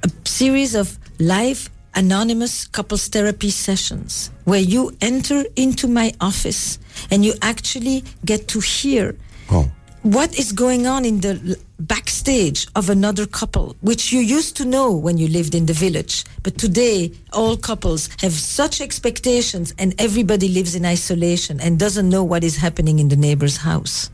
[0.00, 1.58] a series of live
[1.90, 6.78] anonymous couples therapy sessions where you enter into my office
[7.10, 9.14] and you actually get to hear
[9.50, 9.66] oh.
[10.00, 14.92] what is going on in the backstage of another couple, which you used to know
[14.92, 16.24] when you lived in the village.
[16.42, 22.24] But today, all couples have such expectations and everybody lives in isolation and doesn't know
[22.24, 24.10] what is happening in the neighbor's house.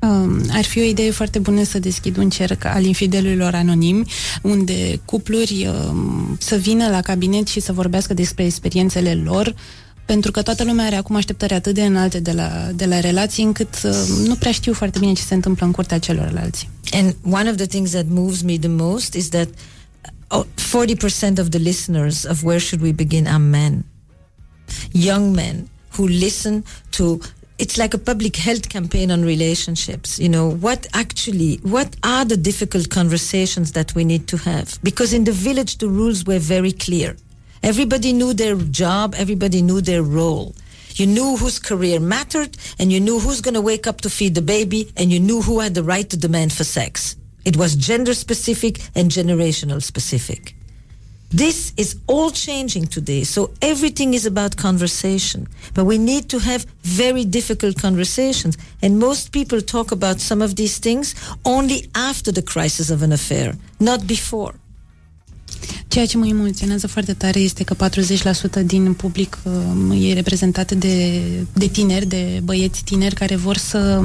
[0.00, 4.10] Um, ar fi o idee foarte bună să deschid un cerc al infidelilor anonimi,
[4.42, 9.54] unde cupluri um, să vină la cabinet și să vorbească despre experiențele lor,
[10.08, 13.44] pentru că toată lumea are acum așteptări atât de înalte de la, de la relații,
[13.44, 13.92] încât uh,
[14.26, 16.68] nu prea știu foarte bine ce se întâmplă în curtea celorlalți.
[16.90, 19.48] And one of the things that moves me the most is that
[20.28, 23.84] 40% of the listeners of Where Should We Begin are men.
[24.92, 27.18] Young men who listen to
[27.58, 30.18] it's like a public health campaign on relationships.
[30.18, 34.66] You know, what actually, what are the difficult conversations that we need to have?
[34.82, 37.16] Because in the village, the rules were very clear.
[37.62, 40.54] Everybody knew their job, everybody knew their role.
[40.94, 44.34] You knew whose career mattered, and you knew who's going to wake up to feed
[44.34, 47.16] the baby, and you knew who had the right to demand for sex.
[47.44, 50.54] It was gender specific and generational specific.
[51.30, 53.22] This is all changing today.
[53.24, 55.46] So everything is about conversation.
[55.74, 58.56] But we need to have very difficult conversations.
[58.80, 61.14] And most people talk about some of these things
[61.44, 64.54] only after the crisis of an affair, not before.
[65.88, 67.76] Ceea ce mă emoționează foarte tare este că
[68.62, 71.22] 40% din public uh, e reprezentat de,
[71.52, 74.00] de tineri, de băieți tineri care vor să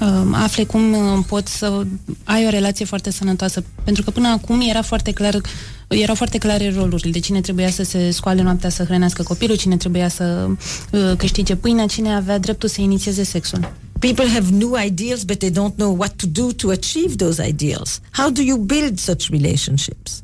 [0.00, 1.86] uh, afle cum uh, pot să
[2.24, 3.64] ai o relație foarte sănătoasă.
[3.84, 5.40] Pentru că până acum era foarte clar
[5.88, 9.76] erau foarte clare rolurile de cine trebuia să se scoale noaptea să hrănească copilul, cine
[9.76, 10.46] trebuia să
[10.90, 13.72] uh, câștige pâinea, cine avea dreptul să inițieze sexul.
[13.98, 18.00] People have new ideals, but they don't know what to do to achieve those ideals.
[18.12, 20.22] How do you build such relationships?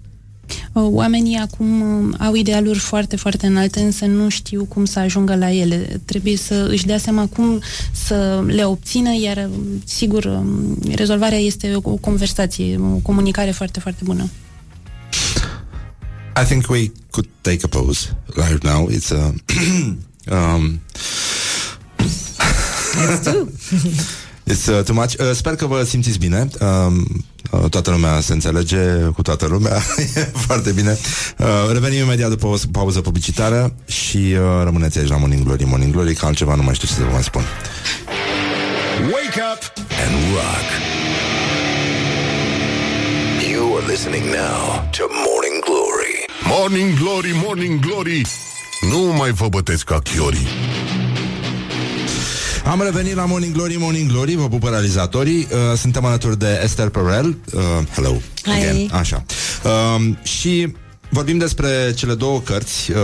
[0.73, 5.51] Oamenii acum uh, au idealuri foarte, foarte înalte, însă nu știu cum să ajungă la
[5.53, 6.01] ele.
[6.05, 7.61] Trebuie să își dea seama cum
[7.93, 14.01] să le obțină, iar, uh, sigur, um, rezolvarea este o conversație, o comunicare foarte, foarte
[14.05, 14.31] bună.
[16.43, 18.89] I think we could take a pause right now.
[18.91, 19.35] It's a
[20.55, 20.81] um,
[22.97, 23.49] Let's do.
[24.47, 25.19] It's uh, too much.
[25.19, 26.49] Uh, sper că vă simțiți bine.
[26.61, 27.03] Uh, uh,
[27.71, 28.79] toată lumea se înțelege
[29.15, 29.83] cu toată lumea.
[30.15, 30.99] e foarte bine.
[31.39, 35.65] Uh, revenim imediat după o pauză publicitară și uh, rămâneți aici la Morning Glory.
[35.65, 37.43] Morning Glory, că altceva nu mai știu ce să vă mai spun.
[39.13, 39.63] Wake up
[40.05, 40.69] and rock.
[43.51, 46.15] You are listening now to Morning Glory.
[46.43, 48.23] Morning Glory, Morning Glory.
[48.91, 50.47] Nu mai vă bătesc ca chiorii.
[52.67, 55.49] Am revenit la Morning Glory, Morning Glory, vă pupă realizatorii.
[55.51, 57.37] Uh, suntem alături de Esther Perel.
[57.55, 57.63] Uh,
[57.95, 58.21] hello.
[58.43, 58.51] Hi.
[58.51, 58.91] Again.
[58.93, 59.25] Așa.
[59.65, 60.75] Uh, și
[61.09, 62.97] vorbim despre cele două cărți uh,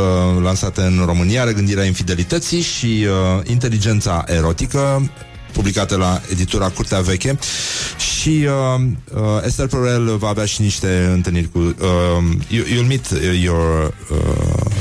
[0.43, 5.11] lansate în România, Regândirea infidelității și uh, Inteligența erotică,
[5.53, 7.39] publicate la editura Curtea Veche
[8.19, 8.83] și uh,
[9.15, 11.75] uh, Esther Perel va avea și niște întâlniri cu uh,
[12.49, 13.07] you, you'll meet
[13.43, 14.73] your uh,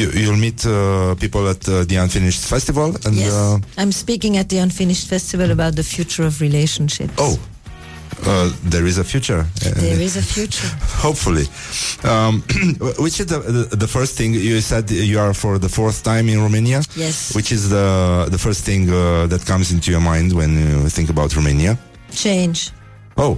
[0.00, 3.32] you, you'll meet uh, people at uh, the Unfinished Festival and yes.
[3.32, 7.12] uh, I'm speaking at the Unfinished Festival about the future of relationships.
[7.18, 7.38] oh
[8.24, 10.68] uh, there is a future uh, There is a future.
[11.06, 11.46] hopefully
[12.04, 12.42] um,
[13.04, 16.28] which is the, the the first thing you said you are for the fourth time
[16.28, 17.34] in Romania Yes.
[17.34, 17.86] which is the
[18.34, 21.72] the first thing uh, that comes into your mind when you think about Romania
[22.24, 22.58] Change.
[23.16, 23.34] oh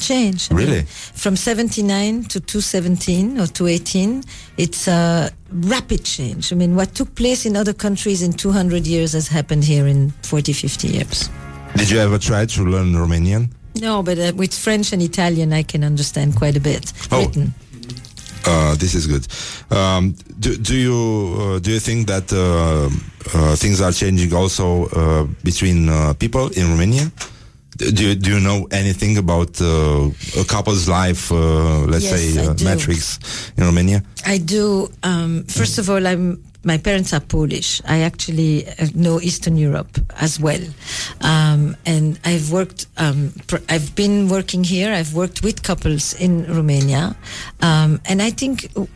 [0.00, 0.48] Change.
[0.50, 0.82] I Really?
[1.14, 4.22] from 79 to 217 or 218,
[4.56, 6.52] it's a rapid change.
[6.52, 10.10] I mean, what took place in other countries in 200 years has happened here in
[10.22, 11.30] 40, 50 years.
[11.76, 13.48] did you ever try to learn Romanian
[13.80, 16.92] No, but uh, with French and Italian, I can understand quite a bit.
[17.10, 17.20] Oh.
[17.26, 17.52] Written.
[18.44, 19.26] Uh, this is good.
[19.70, 22.88] Um, do, do you uh, do you think that uh,
[23.34, 27.10] uh, things are changing also uh, between uh, people in Romania?
[27.78, 32.44] Do you, do you know anything about uh, a couple's life, uh, let's Yes, say,
[32.46, 33.20] uh, metrics
[33.56, 34.02] in Romania?
[34.26, 34.90] I do.
[35.04, 36.42] Um, first of all, I'm.
[36.64, 37.80] My parents are Polish.
[37.86, 40.60] I actually uh, know Eastern Europe as well,
[41.20, 42.86] um, and I've worked.
[42.96, 44.92] Um, pr- I've been working here.
[44.92, 47.14] I've worked with couples in Romania,
[47.62, 48.86] um, and I think uh,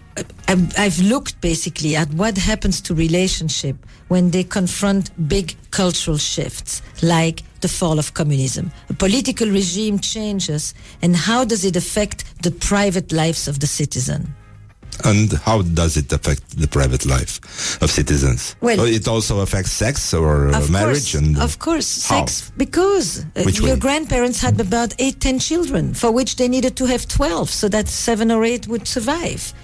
[0.49, 3.77] I've, I've looked basically at what happens to relationship
[4.09, 8.71] when they confront big cultural shifts, like the fall of communism.
[8.91, 14.35] A political regime changes, and how does it affect the private lives of the citizen?
[15.05, 17.41] And how does it affect the private life
[17.83, 18.55] of citizens?
[18.61, 22.27] Well- So it also affects sex or uh, of marriage course, and of course, How?
[22.27, 23.81] sex because uh, your way?
[23.81, 27.89] grandparents had about eight, ten children, for which they needed to have twelve, so that
[27.89, 29.55] seven or eight would survive,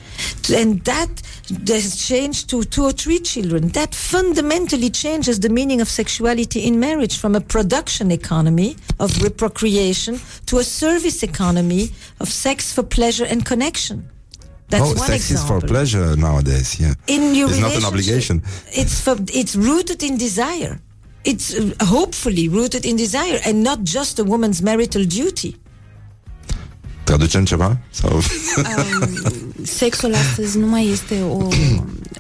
[0.53, 1.23] and that
[1.69, 3.69] has changed to two or three children.
[3.69, 10.15] That fundamentally changes the meaning of sexuality in marriage from a production economy of reprocreation
[10.47, 11.91] to a service economy
[12.21, 14.09] of sex for pleasure and connection.
[14.69, 15.57] That's oh, sex example.
[15.57, 16.79] is for pleasure nowadays.
[16.79, 18.43] Yeah, in your it's not an obligation.
[18.73, 20.81] It's for, it's rooted in desire.
[21.25, 25.57] It's uh, hopefully rooted in desire and not just a woman's marital duty.
[27.09, 27.79] Traducem ceva?
[27.91, 28.21] Sau...
[29.63, 31.49] Sexul astăzi nu mai este o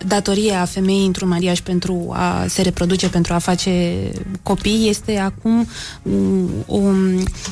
[0.06, 4.10] datorie a femeii într-un mariaj pentru a se reproduce, pentru a face
[4.42, 4.88] copii.
[4.88, 5.68] Este acum
[6.02, 6.80] um, o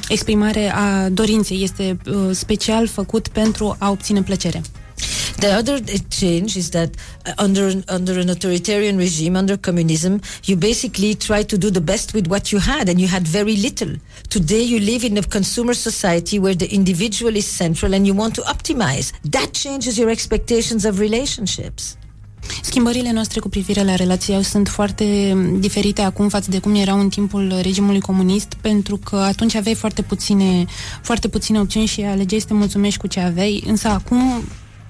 [0.08, 1.62] exprimare a dorinței.
[1.62, 4.62] Este uh, special făcut pentru a obține plăcere.
[5.38, 6.90] The other uh, change is that
[7.26, 12.14] uh, under under an authoritarian regime, under communism, you basically try to do the best
[12.14, 13.92] with what you had, and you had very little.
[14.28, 18.34] Today, you live in a consumer society where the individual is central, and you want
[18.34, 19.12] to optimize.
[19.30, 21.96] That changes your expectations of relationships.
[22.62, 27.08] Schimbările noastre cu privire la relații sunt foarte diferite acum față de cum erau în
[27.08, 30.64] timpul regimului comunist, pentru că atunci aveai foarte puține,
[31.02, 34.42] foarte puține opțiuni și alegeai să te mulțumești cu ce aveai, însă acum,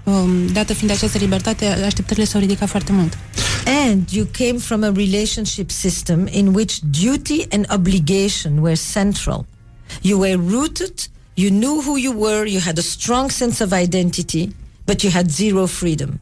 [0.07, 3.19] um, dată fiind această libertate, așteptările s-au ridicat foarte mult.
[3.67, 9.47] And you came from a relationship system in which duty and obligation were central.
[10.03, 14.55] You were rooted, you knew who you were, you had a strong sense of identity,
[14.85, 16.21] but you had zero freedom.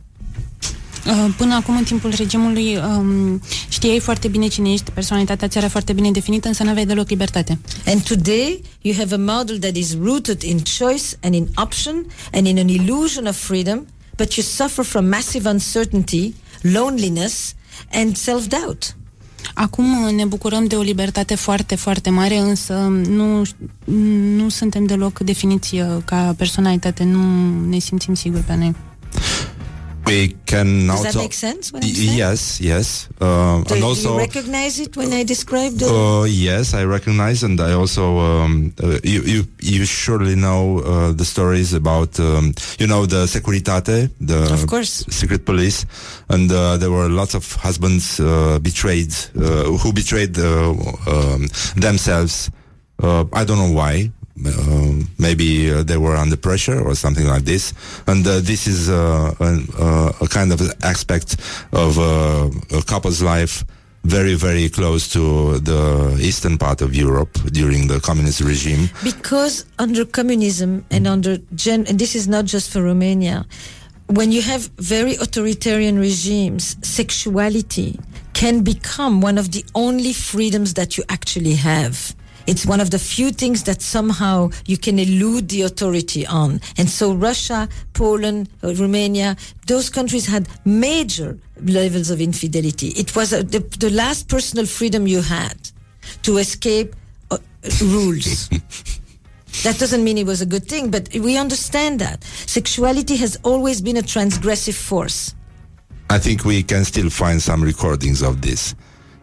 [1.07, 5.69] Uh, Până acum, în timpul regimului, um, știai foarte bine cine ești, personalitatea ți era
[5.69, 7.59] foarte bine definită, însă n-aveai deloc libertate.
[7.87, 12.47] And today, you have a model that is rooted in choice and in option and
[12.47, 13.87] in an illusion of freedom,
[14.17, 17.55] but you suffer from massive uncertainty, loneliness,
[17.93, 18.97] and self doubt.
[19.55, 22.75] Acum uh, ne bucurăm de o libertate foarte, foarte mare, însă
[23.09, 23.43] nu,
[24.37, 27.21] nu suntem deloc definiți uh, ca personalitate, nu
[27.69, 28.75] ne simțim siguri pe noi.
[30.07, 31.73] We can Does also that make sense?
[31.73, 32.19] What I'm saying?
[32.19, 35.87] yes, yes, uh, Do and you also recognize it when I describe the?
[35.89, 41.13] Uh, yes, I recognize, and I also um, uh, you you you surely know uh,
[41.13, 45.05] the stories about um, you know the Securitate, the Of course.
[45.11, 45.87] secret police,
[46.29, 50.71] and uh, there were lots of husbands uh, betrayed uh, who betrayed uh,
[51.07, 52.51] um, themselves.
[53.03, 54.11] Uh, I don't know why.
[54.45, 57.73] Uh, maybe uh, they were under pressure or something like this,
[58.09, 61.37] and uh, this is uh, an, uh, a kind of aspect
[61.73, 63.65] of uh, a couple's life
[64.05, 68.91] very, very close to the eastern part of Europe during the communist regime.
[69.03, 73.47] Because under communism and under gen, and this is not just for Romania,
[74.09, 77.99] when you have very authoritarian regimes, sexuality
[78.35, 82.15] can become one of the only freedoms that you actually have.
[82.47, 86.61] It's one of the few things that somehow you can elude the authority on.
[86.77, 92.89] And so Russia, Poland, uh, Romania, those countries had major levels of infidelity.
[92.89, 95.57] It was uh, the, the last personal freedom you had
[96.23, 96.95] to escape
[97.31, 97.39] uh,
[97.81, 98.51] rules.
[99.63, 102.25] That doesn't mean it was a good thing, but we understand that.
[102.25, 105.35] Sexuality has always been a transgressive force.
[106.11, 108.75] I think we can still find some recordings of this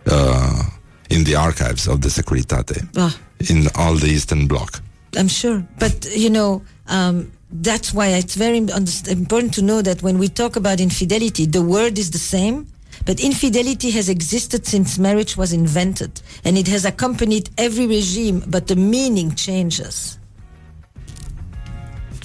[0.07, 0.63] uh,
[1.11, 3.13] in the archives of the Securitate Ah.
[3.49, 4.81] in all the Eastern Bloc.
[5.17, 5.63] I'm sure.
[5.77, 10.55] But, you know, um, that's why it's very important to know that when we talk
[10.55, 12.65] about infidelity, the word is the same,
[13.05, 18.67] but infidelity has existed since marriage was invented, and it has accompanied every regime, but
[18.67, 20.17] the meaning changes.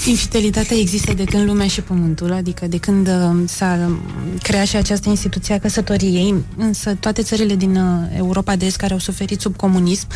[0.05, 4.01] Infidelitatea există de când lumea și pământul, adică de când uh, s-a um,
[4.43, 8.93] creat și această instituție a căsătoriei, însă toate țările din uh, Europa de Est care
[8.93, 10.07] au suferit sub comunism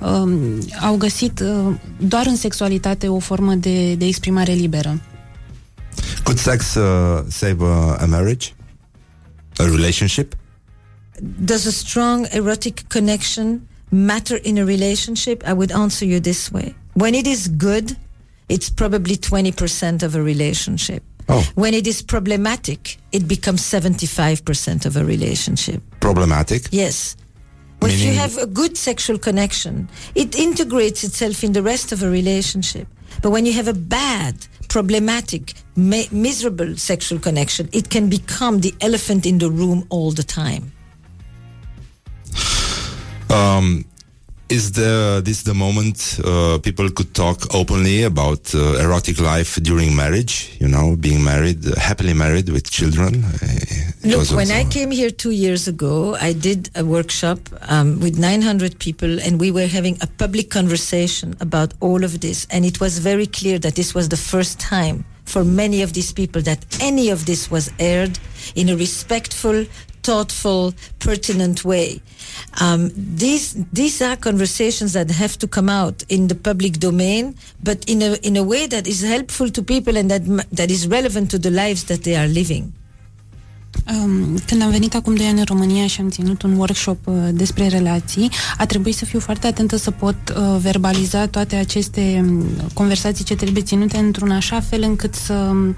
[0.00, 0.32] um,
[0.80, 5.00] au găsit uh, doar în sexualitate o formă de, de exprimare liberă.
[6.22, 8.48] Could sex uh, save uh, a marriage?
[9.56, 10.34] A relationship?
[11.44, 15.42] Does a strong erotic connection matter in a relationship?
[15.42, 16.74] I would answer you this way.
[16.92, 17.96] When it is good,
[18.50, 21.04] it's probably 20% of a relationship.
[21.28, 21.48] Oh.
[21.54, 25.80] When it is problematic, it becomes 75% of a relationship.
[26.00, 26.68] Problematic?
[26.72, 27.16] Yes.
[27.80, 32.02] Well, if you have a good sexual connection, it integrates itself in the rest of
[32.02, 32.88] a relationship.
[33.22, 34.34] But when you have a bad,
[34.68, 40.24] problematic, ma- miserable sexual connection, it can become the elephant in the room all the
[40.24, 40.72] time.
[43.30, 43.84] Um,
[44.50, 49.94] is the this the moment uh, people could talk openly about uh, erotic life during
[49.94, 50.56] marriage?
[50.60, 53.24] You know, being married, uh, happily married with children.
[53.24, 53.46] Uh,
[54.02, 58.78] Look, when I came here two years ago, I did a workshop um, with 900
[58.78, 62.46] people, and we were having a public conversation about all of this.
[62.50, 66.12] And it was very clear that this was the first time for many of these
[66.12, 68.18] people that any of this was aired
[68.54, 69.64] in a respectful,
[70.10, 71.88] thoughtful, pertinent way.
[72.64, 72.90] Um,
[73.24, 73.46] these
[73.80, 77.24] these are conversations that have to come out in the public domain,
[77.62, 80.70] but in a in a way that is helpful to people and that m- that
[80.76, 82.64] is relevant to the lives that they are living.
[83.94, 87.14] Um, când am venit acum 2 ani în România și am ținut un workshop uh,
[87.32, 92.44] despre relații, a trebuit să fiu foarte atentă să pot uh, verbaliza toate aceste um,
[92.74, 95.76] conversații ce trebuie ținute într-un așa fel încât să um,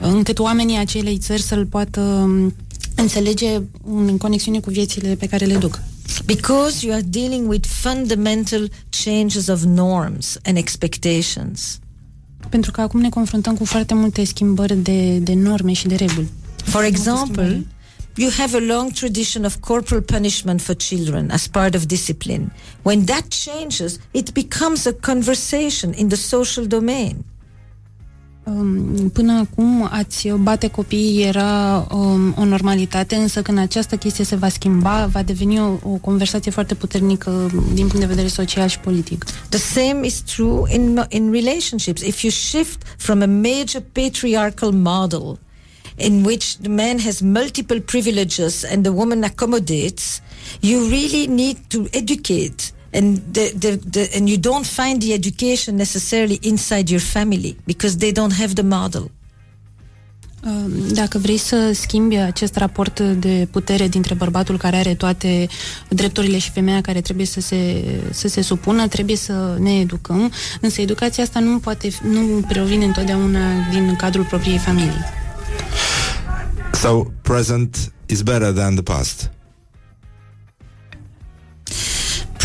[0.00, 2.54] încât oamenii acelei țări să-l poată um,
[3.00, 5.78] înțelege în conexiune cu viețile pe care le duc.
[6.24, 8.70] Because you are dealing with fundamental
[9.04, 11.78] changes of norms and expectations.
[12.48, 16.28] Pentru că acum ne confruntăm cu foarte multe schimbări de, de norme și de reguli.
[16.64, 17.66] For example,
[18.14, 22.52] you have a long tradition of corporal punishment for children as part of discipline.
[22.82, 27.24] When that changes, it becomes a conversation in the social domain.
[28.48, 34.36] Um, Până acum ați bate copiii era um, o normalitate, însă când această chestie se
[34.36, 38.78] va schimba, va deveni o, o conversație foarte puternică din punct de vedere social și
[38.78, 39.24] politic.
[39.48, 42.00] The same is true in in relationships.
[42.00, 45.38] If you shift from a major patriarchal model
[45.96, 50.20] in which the man has multiple privileges and the woman accommodates,
[50.60, 52.72] you really need to educate.
[52.90, 57.96] And the, the, the, and you don't find the education necessarily inside your family because
[57.96, 59.10] they don't have the model.
[60.44, 65.48] Um, Dacă vrei să schimbi acest raport de putere dintre bărbatul care are toate
[65.88, 70.80] drepturile și femeia care trebuie să se, să se supună, trebuie să ne educăm, însă
[70.80, 73.40] educația asta nu poate, nu provine întotdeauna
[73.70, 75.04] din cadrul propriei familii.
[76.72, 79.30] So present is better than the past.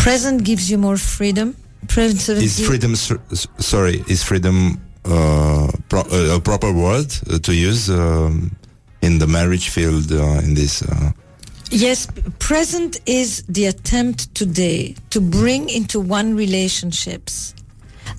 [0.04, 1.56] Present gives you more freedom.
[1.88, 4.04] Present Is freedom sorry?
[4.06, 8.54] Is freedom uh, pro- uh, a proper word uh, to use um,
[9.00, 10.82] in the marriage field uh, in this.
[10.82, 11.12] Uh,
[11.70, 12.06] Yes,
[12.38, 17.54] present is the attempt today to bring into one relationships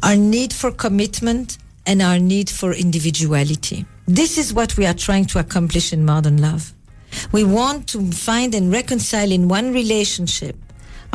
[0.02, 3.86] our need for commitment and our need for individuality.
[4.08, 6.74] This is what we are trying to accomplish in modern love.
[7.32, 10.56] We want to find and reconcile in one relationship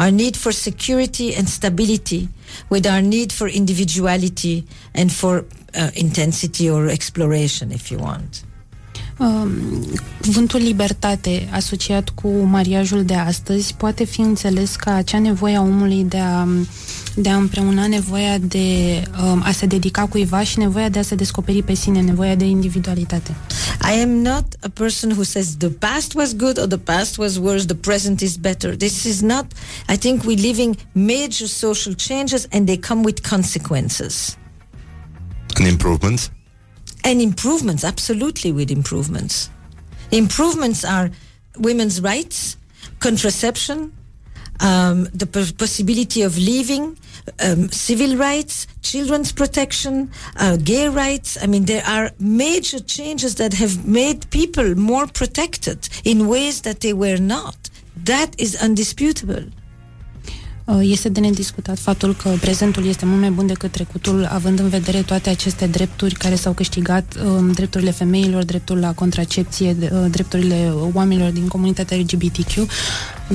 [0.00, 2.30] our need for security and stability
[2.70, 5.44] with our need for individuality and for
[5.74, 8.42] uh, intensity or exploration, if you want.
[9.20, 9.52] Um,
[10.20, 16.04] cuvântul libertate asociat cu mariajul de astăzi poate fi înțeles ca acea nevoie a omului
[16.04, 16.46] de a,
[17.14, 21.14] de a împreuna nevoia de um, a se dedica cuiva și nevoia de a se
[21.14, 23.34] descoperi pe sine, nevoia de individualitate.
[23.96, 27.36] I am not a person who says the past was good or the past was
[27.36, 28.76] worse, the present is better.
[28.76, 29.46] This is not,
[29.88, 34.36] I think we're living major social changes and they come with consequences.
[35.58, 36.30] an improvement.
[37.04, 39.50] And improvements, absolutely with improvements.
[40.10, 41.10] Improvements are
[41.58, 42.56] women's rights,
[42.98, 43.92] contraception,
[44.60, 45.26] um, the
[45.58, 46.98] possibility of leaving,
[47.40, 51.38] um, civil rights, children's protection, uh, gay rights.
[51.42, 56.80] I mean, there are major changes that have made people more protected in ways that
[56.80, 57.70] they were not.
[57.96, 59.44] That is undisputable.
[60.70, 64.68] Uh, Este de nediscutat faptul că prezentul este mult mai bun decât trecutul, având în
[64.68, 70.04] vedere toate aceste drepturi care s-au câștigat, um, drepturile femeilor, dreptul la contracepție, d- uh,
[70.10, 72.66] drepturile oamenilor din comunitatea LGBTQ.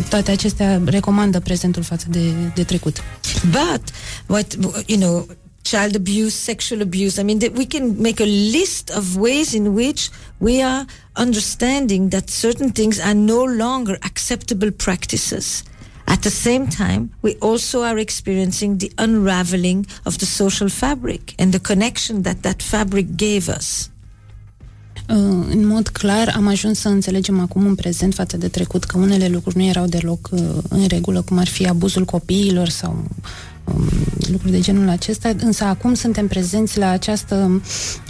[0.10, 2.98] Toate acestea recomandă prezentul față de, de trecut.
[3.44, 3.82] But
[4.28, 4.56] what
[4.86, 5.28] you know,
[5.62, 7.22] child abuse, sexual abuse.
[7.22, 8.26] I mean, that we can make a
[8.60, 10.02] list of ways in which
[10.38, 10.86] we are
[11.20, 15.64] understanding that certain things are no longer acceptable practices.
[16.06, 21.52] At the same time, we also are experiencing the unraveling of the social fabric and
[21.52, 23.90] the connection that that fabric gave us.
[25.10, 25.16] Uh,
[25.50, 29.28] În mod clar, am ajuns să înțelegem acum în prezent față de trecut că unele
[29.28, 33.04] lucruri nu erau deloc uh, în regulă, cum ar fi abuzul copiilor sau
[33.64, 33.90] um,
[34.32, 37.62] lucruri de genul acesta, însă acum suntem prezenți la această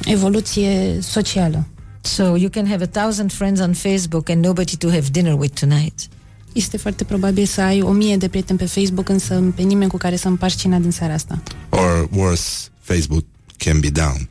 [0.06, 1.68] evoluție socială.
[2.02, 5.60] So you can have a thousand friends on Facebook and nobody to have dinner with
[5.60, 6.08] tonight.
[6.56, 9.98] Este foarte probabil să ai o mie de prieteni pe Facebook, însă pe nimeni cu
[9.98, 11.44] care să împarți cina din seara asta.
[11.70, 13.26] Or worse, Facebook
[13.58, 14.30] can be down.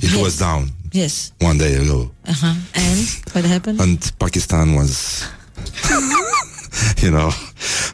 [0.00, 0.14] It Yes.
[0.22, 1.32] was down Yes.
[1.40, 2.54] one day ago, Uh-huh.
[2.74, 2.98] And
[3.34, 3.80] what happened?
[3.80, 5.20] and Pakistan was,
[7.02, 7.30] you know.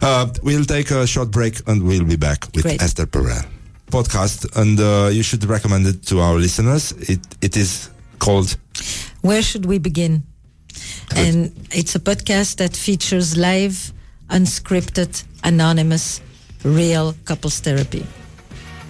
[0.00, 2.80] Uh, we'll take a short break, and we'll be back with Great.
[2.82, 3.44] Esther Perel
[3.90, 6.94] podcast, and uh, you should recommend it to our listeners.
[6.98, 8.58] It it is called
[9.20, 10.22] Where should we begin?
[11.16, 13.92] And it's a podcast that features live,
[14.30, 16.20] unscripted, anonymous,
[16.64, 18.06] real couples therapy.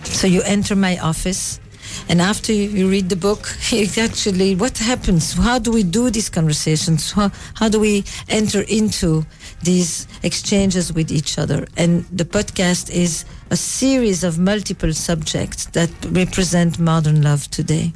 [0.05, 1.61] So you enter my office,
[2.09, 3.49] and after you read the book,
[3.99, 5.35] actually what happens?
[5.35, 7.12] How do we do these conversations?
[7.12, 9.24] How, how do we enter into
[9.62, 11.66] these exchanges with each other?
[11.77, 17.93] And the podcast is a series of multiple subjects that represent modern love today.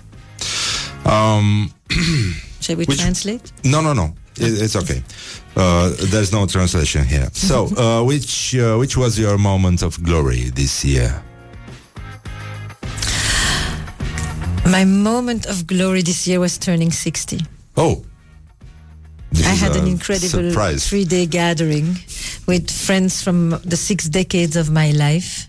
[1.04, 1.72] um,
[2.66, 3.52] Shall we Which- translate?
[3.64, 4.12] No, no, no.
[4.38, 5.00] It, it's okay.
[5.54, 7.28] Uh, there's no translation here.
[7.32, 11.22] So, uh, which uh, which was your moment of glory this year?
[14.66, 17.38] My moment of glory this year was turning 60.
[17.76, 18.04] Oh,
[19.30, 20.88] This I had an incredible surprise.
[20.88, 21.96] three day gathering
[22.48, 25.48] with friends from the six decades of my life.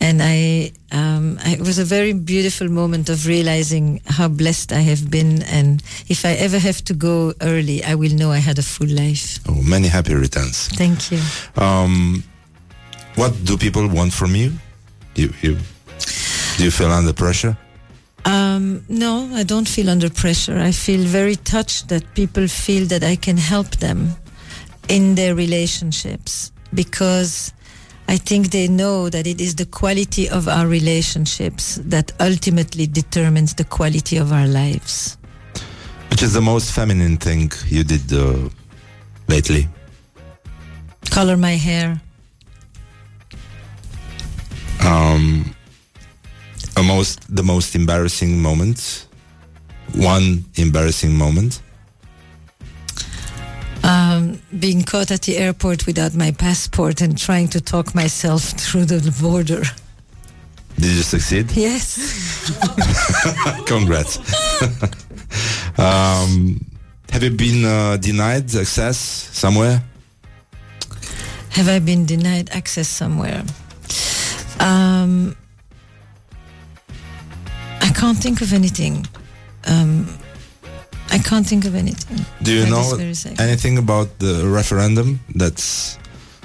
[0.00, 4.80] And I, um, I- it was a very beautiful moment of realizing how blessed I
[4.80, 5.42] have been.
[5.42, 8.88] And if I ever have to go early, I will know I had a full
[8.88, 9.38] life.
[9.48, 10.68] Oh, many happy returns.
[10.76, 11.20] Thank you.
[11.56, 12.22] Um,
[13.14, 14.52] what do people want from you?
[15.14, 15.56] You, you
[16.58, 17.56] do you feel under pressure?
[18.26, 20.58] Um, no, I don't feel under pressure.
[20.58, 24.16] I feel very touched that people feel that I can help them
[24.88, 27.52] in their relationships because
[28.08, 33.54] I think they know that it is the quality of our relationships that ultimately determines
[33.54, 35.16] the quality of our lives.
[36.10, 38.48] Which is the most feminine thing you did uh,
[39.28, 39.68] lately?
[41.10, 42.00] Color my hair.
[44.84, 45.54] Um,
[46.76, 49.08] a most the most embarrassing moment.
[49.94, 51.60] One embarrassing moment.
[53.86, 58.86] Um, being caught at the airport without my passport and trying to talk myself through
[58.86, 59.62] the border.
[60.74, 61.52] Did you succeed?
[61.52, 62.50] Yes.
[63.66, 64.18] Congrats.
[65.78, 66.60] um,
[67.10, 69.80] have you been uh, denied access somewhere?
[71.50, 73.44] Have I been denied access somewhere?
[74.58, 75.36] Um,
[77.80, 79.06] I can't think of anything.
[79.64, 80.08] Um,
[81.10, 82.18] I can't think of anything.
[82.42, 83.40] Do you know this very second.
[83.40, 85.98] anything about the referendum that's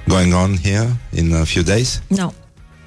[0.07, 2.01] going on here in a few days?
[2.09, 2.33] No.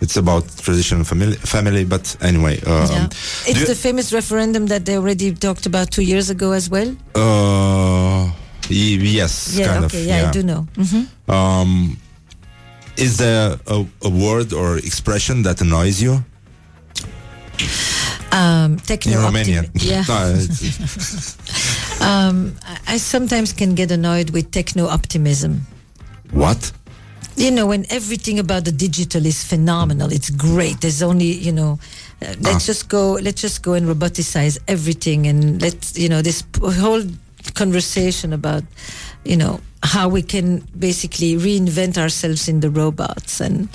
[0.00, 2.60] It's about traditional family, family but anyway.
[2.66, 3.06] Um, yeah.
[3.46, 6.94] It's the famous referendum that they already talked about two years ago as well.
[7.14, 8.30] Uh,
[8.68, 10.06] yes, Yeah, kind okay, of.
[10.06, 10.66] yeah, I do know.
[10.76, 11.96] hmm Um,
[12.96, 16.22] is there a, a word or expression that annoys you
[18.34, 19.64] Um, techno in Romanian?
[19.70, 20.04] optim- Yeah.
[20.08, 20.34] No,
[22.00, 25.60] Um, I, I sometimes can get annoyed with techno optimism.
[26.32, 26.72] what?
[27.36, 30.80] You know, when everything about the digital is phenomenal, it's great.
[30.80, 31.78] There's only, you know,
[32.22, 32.72] uh, let's Ah.
[32.72, 37.02] just go, let's just go and roboticize everything, and let's, you know, this whole
[37.54, 38.62] conversation about,
[39.24, 43.68] you know, how we can basically reinvent ourselves in the robots and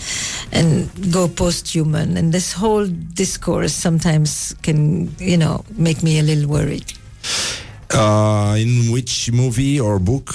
[0.51, 6.49] and go post-human, and this whole discourse sometimes can, you know, make me a little
[6.49, 6.93] worried.
[7.91, 10.33] Uh, in which movie or book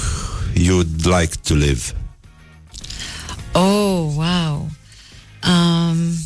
[0.54, 1.94] you'd like to live?
[3.54, 4.68] Oh wow.
[5.42, 6.18] Um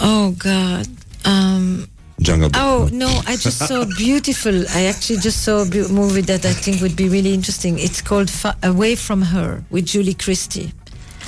[0.00, 0.86] Oh god.
[1.24, 1.88] Um
[2.20, 2.60] Jungle Book.
[2.60, 6.52] oh no, I just saw beautiful I actually just saw a bu- movie that I
[6.52, 7.78] think would be really interesting.
[7.78, 10.72] It's called Fa- Away from Her with Julie Christie.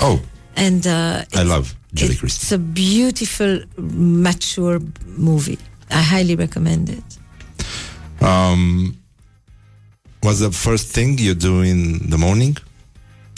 [0.01, 0.19] Oh,
[0.55, 2.41] And uh I love Julie Christie.
[2.43, 5.59] it's a beautiful mature movie.
[5.89, 7.03] I highly recommend it.
[8.21, 8.97] Um,
[10.21, 12.57] what's the first thing you do in the morning?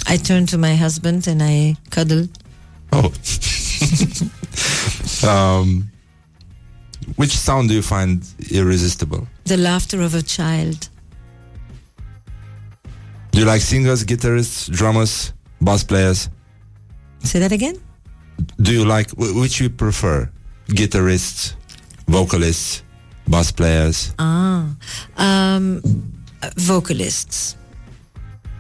[0.08, 2.28] I turn to my husband and I cuddle.
[2.92, 3.12] Oh.
[5.28, 5.90] um,
[7.16, 9.28] which sound do you find irresistible?
[9.46, 10.90] The laughter of a child.
[13.32, 16.30] Do you like singers, guitarists, drummers, bass players?
[17.20, 17.82] Say that again?
[18.62, 20.30] Do you like which you prefer?
[20.68, 21.56] Guitarists,
[22.08, 22.84] vocalists,
[23.28, 24.14] bass players?
[24.20, 24.76] Ah,
[25.18, 25.82] um,
[26.56, 27.58] vocalists.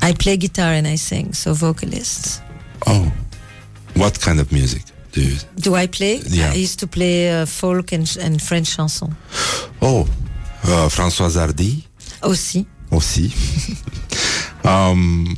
[0.02, 2.41] I play guitar and I sing, so vocalists.
[2.88, 3.11] Oh,
[3.95, 4.84] what kind of music
[5.14, 5.38] do?
[5.56, 6.22] Do I play?
[6.27, 6.52] Yeah.
[6.52, 9.15] I used to play uh, folk and, and French chanson.
[9.81, 10.07] Oh,
[10.64, 11.88] uh, François Hardy
[12.22, 12.65] Aussi.
[12.91, 13.31] aussi.
[14.64, 15.35] um,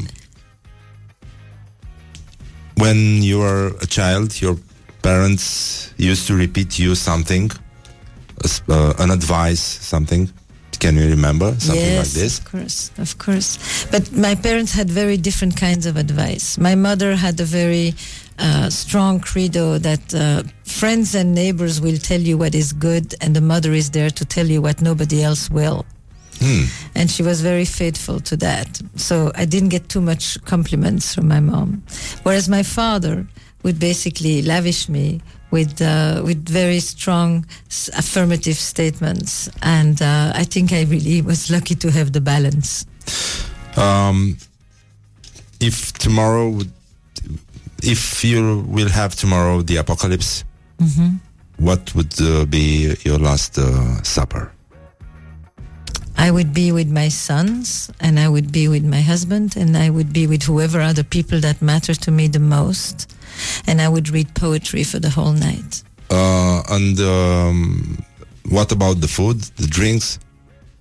[2.77, 4.57] when you were a child, your
[5.01, 7.51] parents used to repeat you something,
[8.69, 10.29] uh, an advice, something.
[10.77, 12.39] Can you remember something yes, like this?
[12.39, 13.85] of course, of course.
[13.91, 16.57] But my parents had very different kinds of advice.
[16.57, 17.93] My mother had a very
[18.39, 23.35] uh, strong credo that uh, friends and neighbors will tell you what is good, and
[23.35, 25.85] the mother is there to tell you what nobody else will.
[26.39, 26.65] Hmm.
[26.95, 28.81] and she was very faithful to that.
[28.97, 31.83] So I didn't get too much compliments from my mom.
[32.23, 33.25] Whereas my father
[33.63, 35.21] would basically lavish me
[35.55, 37.45] with uh, with very strong
[38.01, 42.85] affirmative statements, and uh, I think I really was lucky to have the balance.
[43.77, 44.37] Um,
[45.59, 46.71] if tomorrow, would,
[47.83, 50.43] if you will have tomorrow the apocalypse,
[51.57, 54.51] what would uh, be your last uh, supper?
[56.17, 59.89] I would be with my sons, and I would be with my husband, and I
[59.89, 63.14] would be with whoever are the people that matter to me the most,
[63.67, 65.83] and I would read poetry for the whole night.
[66.09, 68.03] Uh, and um,
[68.49, 70.19] what about the food, the drinks?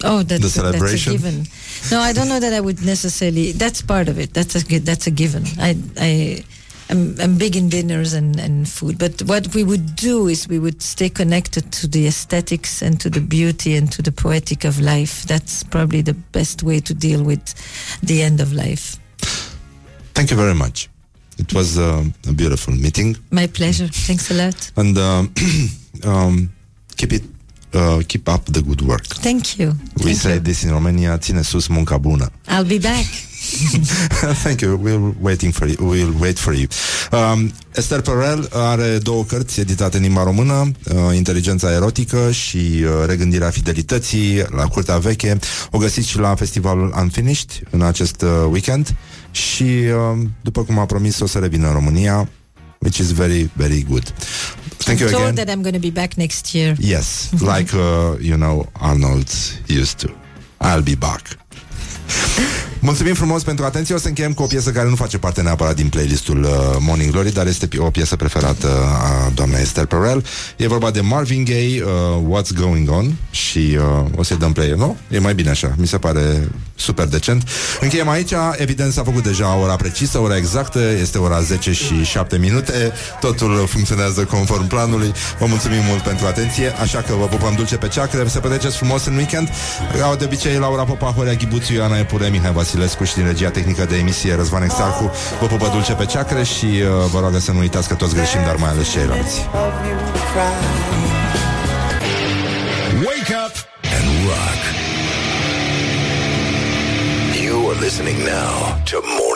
[0.02, 1.12] Oh, that's, The celebration?
[1.12, 1.47] that's a given.
[1.90, 3.52] No, I don't know that I would necessarily.
[3.52, 4.35] That's part of it.
[4.35, 5.44] That's a that's a given.
[5.59, 6.44] I I
[6.90, 10.59] I'm, I'm big in dinners and, and food, but what we would do is we
[10.59, 14.81] would stay connected to the aesthetics and to the beauty and to the poetic of
[14.81, 15.22] life.
[15.24, 17.55] That's probably the best way to deal with
[18.02, 18.98] the end of life.
[20.14, 20.90] Thank you very much.
[21.39, 23.89] It was uh, a beautiful meeting, My pleasure.
[24.06, 24.73] Thanks a lot.
[24.77, 25.32] and um,
[26.05, 26.51] um,
[26.97, 27.23] keep it,
[27.73, 29.05] uh, keep up the good work.
[29.06, 29.73] Thank you.
[29.97, 30.40] We Thank say you.
[30.40, 32.31] this in Romania: ține sus munca bună.
[32.48, 33.05] I'll be back.
[34.44, 34.76] Thank you.
[34.76, 35.76] We're waiting for you.
[35.76, 36.66] We'll wait for you.
[37.12, 42.90] Um, Esther Perel are două cărți editate în limba română, uh, Inteligența erotică și uh,
[43.06, 45.38] Regândirea fidelității la Curtea Veche.
[45.70, 48.94] O găsiți și la festivalul Unfinished în acest uh, weekend
[49.30, 52.28] și uh, după cum a promis o să revină în România,
[52.78, 54.14] which is very, very good.
[54.76, 55.46] Thank you I'm told again.
[55.46, 56.76] that I'm going to be back next year.
[56.80, 59.28] Yes, like uh, you know Arnold
[59.68, 60.08] used to.
[60.60, 61.22] I'll be back.
[62.85, 63.94] Mulțumim frumos pentru atenție.
[63.94, 67.11] O să încheiem cu o piesă care nu face parte neapărat din playlistul uh, Morning
[67.11, 68.69] Glory, dar este o piesă preferată
[69.02, 70.24] a doamnei Esther Perel.
[70.56, 71.90] E vorba de Marvin Gaye, uh,
[72.40, 74.97] What's Going On și uh, o să-i dăm play, nu?
[75.11, 77.48] E mai bine așa, mi se pare super decent.
[77.81, 82.39] Încheiem aici, evident s-a făcut deja ora precisă, ora exactă, este ora 10 și 7
[82.39, 85.12] minute, totul funcționează conform planului.
[85.39, 89.05] Vă mulțumim mult pentru atenție, așa că vă pupăm dulce pe ceacră, să petreceți frumos
[89.05, 89.48] în weekend.
[90.02, 93.84] Au de obicei Laura Popa, Horea Ghibuțiu, Ioana Epure, Mihai Vasilescu și din regia tehnică
[93.84, 95.12] de emisie Răzvan Exarcu.
[95.40, 98.40] Vă pupă dulce pe ceacră și uh, vă rog să nu uitați că toți greșim,
[98.46, 99.48] dar mai ales ceilalți.
[103.06, 103.55] Wake up
[103.96, 104.60] and rock.
[107.44, 108.55] You are listening now
[108.90, 109.34] to more